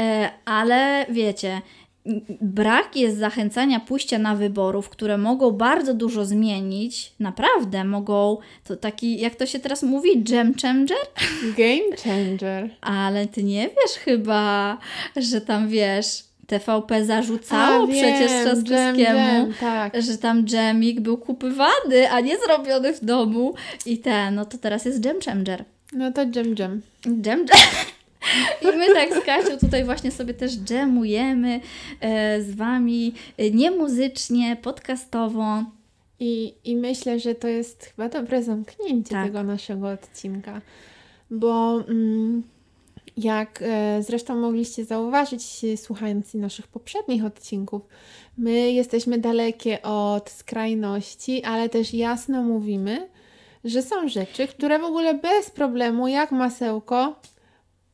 e, 0.00 0.30
ale 0.44 1.06
wiecie, 1.10 1.62
brak 2.40 2.96
jest 2.96 3.18
zachęcania 3.18 3.80
pójścia 3.80 4.18
na 4.18 4.34
wyborów, 4.34 4.88
które 4.88 5.18
mogą 5.18 5.50
bardzo 5.50 5.94
dużo 5.94 6.24
zmienić, 6.24 7.12
naprawdę 7.20 7.84
mogą, 7.84 8.38
to 8.64 8.76
taki, 8.76 9.20
jak 9.20 9.34
to 9.34 9.46
się 9.46 9.58
teraz 9.58 9.82
mówi, 9.82 10.22
gem 10.22 10.54
changer? 10.62 10.98
Game 11.58 11.96
changer. 12.04 12.70
Ale 12.80 13.26
ty 13.26 13.42
nie 13.42 13.68
wiesz 13.68 13.92
chyba, 14.04 14.78
że 15.16 15.40
tam 15.40 15.68
wiesz, 15.68 16.24
TVP 16.46 17.04
zarzucało 17.04 17.84
a, 17.84 17.86
przecież 17.86 18.32
Trzaskowskiemu, 18.32 19.52
tak. 19.60 20.02
że 20.02 20.18
tam 20.18 20.44
dżemik 20.44 21.00
był 21.00 21.18
kupywany, 21.18 22.10
a 22.10 22.20
nie 22.20 22.38
zrobiony 22.38 22.94
w 22.94 23.04
domu 23.04 23.54
i 23.86 23.98
ten, 23.98 24.34
no 24.34 24.44
to 24.44 24.58
teraz 24.58 24.84
jest 24.84 25.00
gem 25.02 25.20
changer. 25.20 25.64
No 25.98 26.12
to 26.12 26.26
dżem 26.26 26.54
dżem. 26.54 26.82
Dżem 27.02 27.46
dżem. 27.46 27.58
I 28.62 28.76
my 28.76 28.86
tak 28.94 29.22
z 29.22 29.24
Kasią 29.26 29.58
tutaj 29.58 29.84
właśnie 29.84 30.10
sobie 30.10 30.34
też 30.34 30.56
dżemujemy 30.56 31.60
e, 32.00 32.42
z 32.42 32.54
Wami 32.54 33.14
e, 33.38 33.50
nie 33.50 33.70
muzycznie, 33.70 34.56
podcastowo. 34.62 35.64
I, 36.20 36.54
I 36.64 36.76
myślę, 36.76 37.20
że 37.20 37.34
to 37.34 37.48
jest 37.48 37.84
chyba 37.84 38.08
dobre 38.08 38.42
zamknięcie 38.42 39.10
tak. 39.10 39.26
tego 39.26 39.42
naszego 39.42 39.88
odcinka, 39.88 40.60
bo 41.30 41.80
mm, 41.88 42.42
jak 43.16 43.62
e, 43.62 44.02
zresztą 44.02 44.36
mogliście 44.36 44.84
zauważyć, 44.84 45.42
słuchając 45.76 46.34
naszych 46.34 46.66
poprzednich 46.66 47.24
odcinków, 47.24 47.82
my 48.38 48.72
jesteśmy 48.72 49.18
dalekie 49.18 49.82
od 49.82 50.30
skrajności, 50.30 51.44
ale 51.44 51.68
też 51.68 51.94
jasno 51.94 52.42
mówimy, 52.42 53.08
że 53.64 53.82
są 53.82 54.08
rzeczy, 54.08 54.48
które 54.48 54.78
w 54.78 54.84
ogóle 54.84 55.14
bez 55.14 55.50
problemu, 55.50 56.08
jak 56.08 56.32
masełko, 56.32 57.20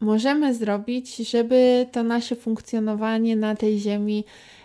możemy 0.00 0.54
zrobić, 0.54 1.16
żeby 1.16 1.86
to 1.92 2.02
nasze 2.02 2.36
funkcjonowanie 2.36 3.36
na 3.36 3.56
tej 3.56 3.78
ziemi 3.78 4.24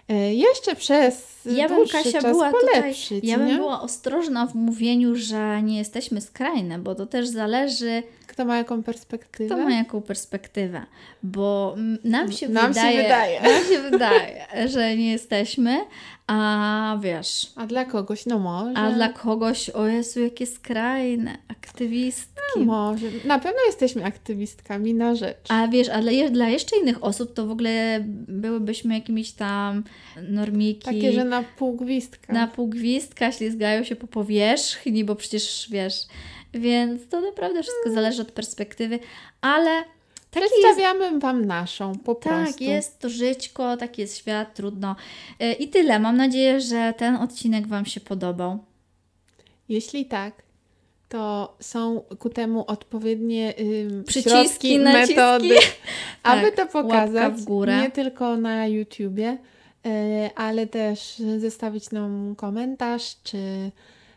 e, 0.10 0.34
jeszcze 0.34 0.76
przez 0.76 1.46
ja 1.46 1.70
bym, 1.70 1.88
Kasia, 1.88 2.12
czas 2.12 2.32
była 2.32 2.52
polepszyć. 2.52 3.22
Tutaj, 3.22 3.30
ja 3.30 3.38
bym 3.38 3.48
nie? 3.48 3.56
była 3.56 3.82
ostrożna 3.82 4.48
w 4.48 4.56
mówieniu, 4.56 5.16
że 5.16 5.62
nie 5.64 5.78
jesteśmy 5.78 6.22
skrajne, 6.22 6.80
bo 6.80 6.96
to 6.96 7.06
też 7.06 7.28
zależy 7.28 8.04
kto 8.30 8.46
ma 8.46 8.58
jaką 8.58 8.84
perspektywę? 8.84 9.56
Kto 9.56 9.64
ma 9.64 9.72
jaką 9.72 10.02
perspektywę? 10.02 10.82
Bo 11.24 11.76
nam 12.04 12.32
się 12.32 12.50
nam 12.50 12.74
wydaje, 12.74 12.98
się 12.98 13.04
wydaje. 13.04 13.42
Nam 13.50 13.64
się 13.64 13.82
wydaje, 13.82 14.46
że 14.68 14.98
nie 14.98 15.12
jesteśmy, 15.12 15.80
a 16.28 16.98
wiesz. 17.02 17.52
A 17.56 17.66
dla 17.66 17.86
kogoś, 17.86 18.26
no 18.26 18.40
może. 18.40 18.78
A 18.78 18.92
dla 18.92 19.10
kogoś, 19.10 19.70
o 19.70 19.88
Jezu, 19.88 20.20
jakie 20.20 20.46
skrajne, 20.46 21.38
aktywistki. 21.48 22.40
No 22.56 22.66
może. 22.66 23.08
Na 23.26 23.40
pewno 23.40 23.60
jesteśmy 23.68 24.06
aktywistkami 24.06 24.94
na 24.94 25.16
rzecz. 25.16 25.46
A 25.50 25.68
wiesz, 25.68 25.90
ale 25.90 26.30
dla 26.30 26.50
jeszcze 26.50 26.78
innych 26.78 27.04
osób 27.04 27.34
to 27.34 27.48
w 27.48 27.52
ogóle 27.52 28.00
byłybyśmy 28.28 28.94
jakimiś 28.94 29.32
tam 29.32 29.84
normiki. 30.30 30.86
Takie, 30.86 31.14
że 31.14 31.24
na 31.24 31.44
pół 31.44 31.76
gwizdka. 31.76 32.34
Na 32.34 32.48
pół 32.48 32.68
gwizdka 32.68 33.32
ślizgają 33.32 33.84
się 33.84 33.96
po 33.96 34.08
powierzchni, 34.08 35.04
bo 35.04 35.16
przecież 35.16 35.68
wiesz 35.72 36.08
więc 36.54 37.08
to 37.10 37.22
naprawdę 37.22 37.64
wszystko 37.64 37.84
hmm. 37.84 38.04
zależy 38.04 38.22
od 38.22 38.32
perspektywy, 38.32 39.00
ale 39.42 39.84
tak 40.32 40.44
Przedstawiamy 40.44 41.06
jest... 41.06 41.22
Wam 41.22 41.46
naszą 41.46 41.96
po 41.96 42.16
tak, 42.16 42.24
prostu. 42.34 42.54
Tak, 42.54 42.62
jest 42.62 43.00
to 43.00 43.10
żyćko, 43.10 43.78
taki 43.78 44.02
jest 44.02 44.18
świat, 44.18 44.54
trudno. 44.54 44.96
E, 45.40 45.54
I 45.54 45.68
tyle. 45.68 46.00
Mam 46.00 46.18
nadzieję, 46.18 46.62
że 46.62 46.94
ten 46.98 47.16
odcinek 47.16 47.68
Wam 47.68 47.86
się 47.86 48.00
podobał. 48.00 48.60
Jeśli 49.70 50.06
tak, 50.06 50.34
to 51.10 51.56
są 51.60 52.02
ku 52.20 52.30
temu 52.30 52.66
odpowiednie 52.68 53.54
przyciski, 54.06 54.80
metody, 54.80 55.56
aby 56.24 56.52
tak, 56.52 56.56
to 56.56 56.84
pokazać. 56.84 57.34
W 57.34 57.44
górę. 57.44 57.82
Nie 57.82 57.92
tylko 57.92 58.38
na 58.38 58.68
YouTubie, 58.68 59.38
yy, 59.86 59.92
ale 60.36 60.68
też 60.68 61.16
zostawić 61.40 61.92
nam 61.92 62.36
komentarz, 62.38 63.16
czy 63.24 63.72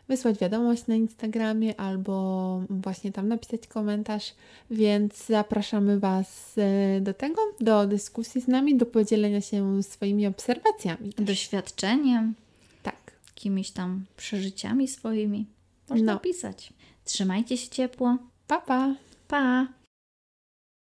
wysłać 0.07 0.39
wiadomość 0.39 0.87
na 0.87 0.95
Instagramie 0.95 1.79
albo 1.79 2.61
właśnie 2.69 3.11
tam 3.11 3.27
napisać 3.27 3.67
komentarz, 3.67 4.33
więc 4.71 5.25
zapraszamy 5.25 5.99
Was 5.99 6.55
e, 6.57 7.01
do 7.01 7.13
tego, 7.13 7.41
do 7.59 7.87
dyskusji 7.87 8.41
z 8.41 8.47
nami, 8.47 8.77
do 8.77 8.85
podzielenia 8.85 9.41
się 9.41 9.83
swoimi 9.83 10.27
obserwacjami. 10.27 11.09
Doświadczeniem. 11.17 12.33
Tak. 12.83 13.11
Jakimiś 13.27 13.71
tam 13.71 14.05
przeżyciami 14.17 14.87
swoimi. 14.87 15.45
Można 15.89 16.13
no. 16.13 16.19
pisać. 16.19 16.73
Trzymajcie 17.05 17.57
się 17.57 17.69
ciepło. 17.69 18.17
Pa, 18.47 18.61
pa. 18.61 18.95
Pa. 19.27 19.67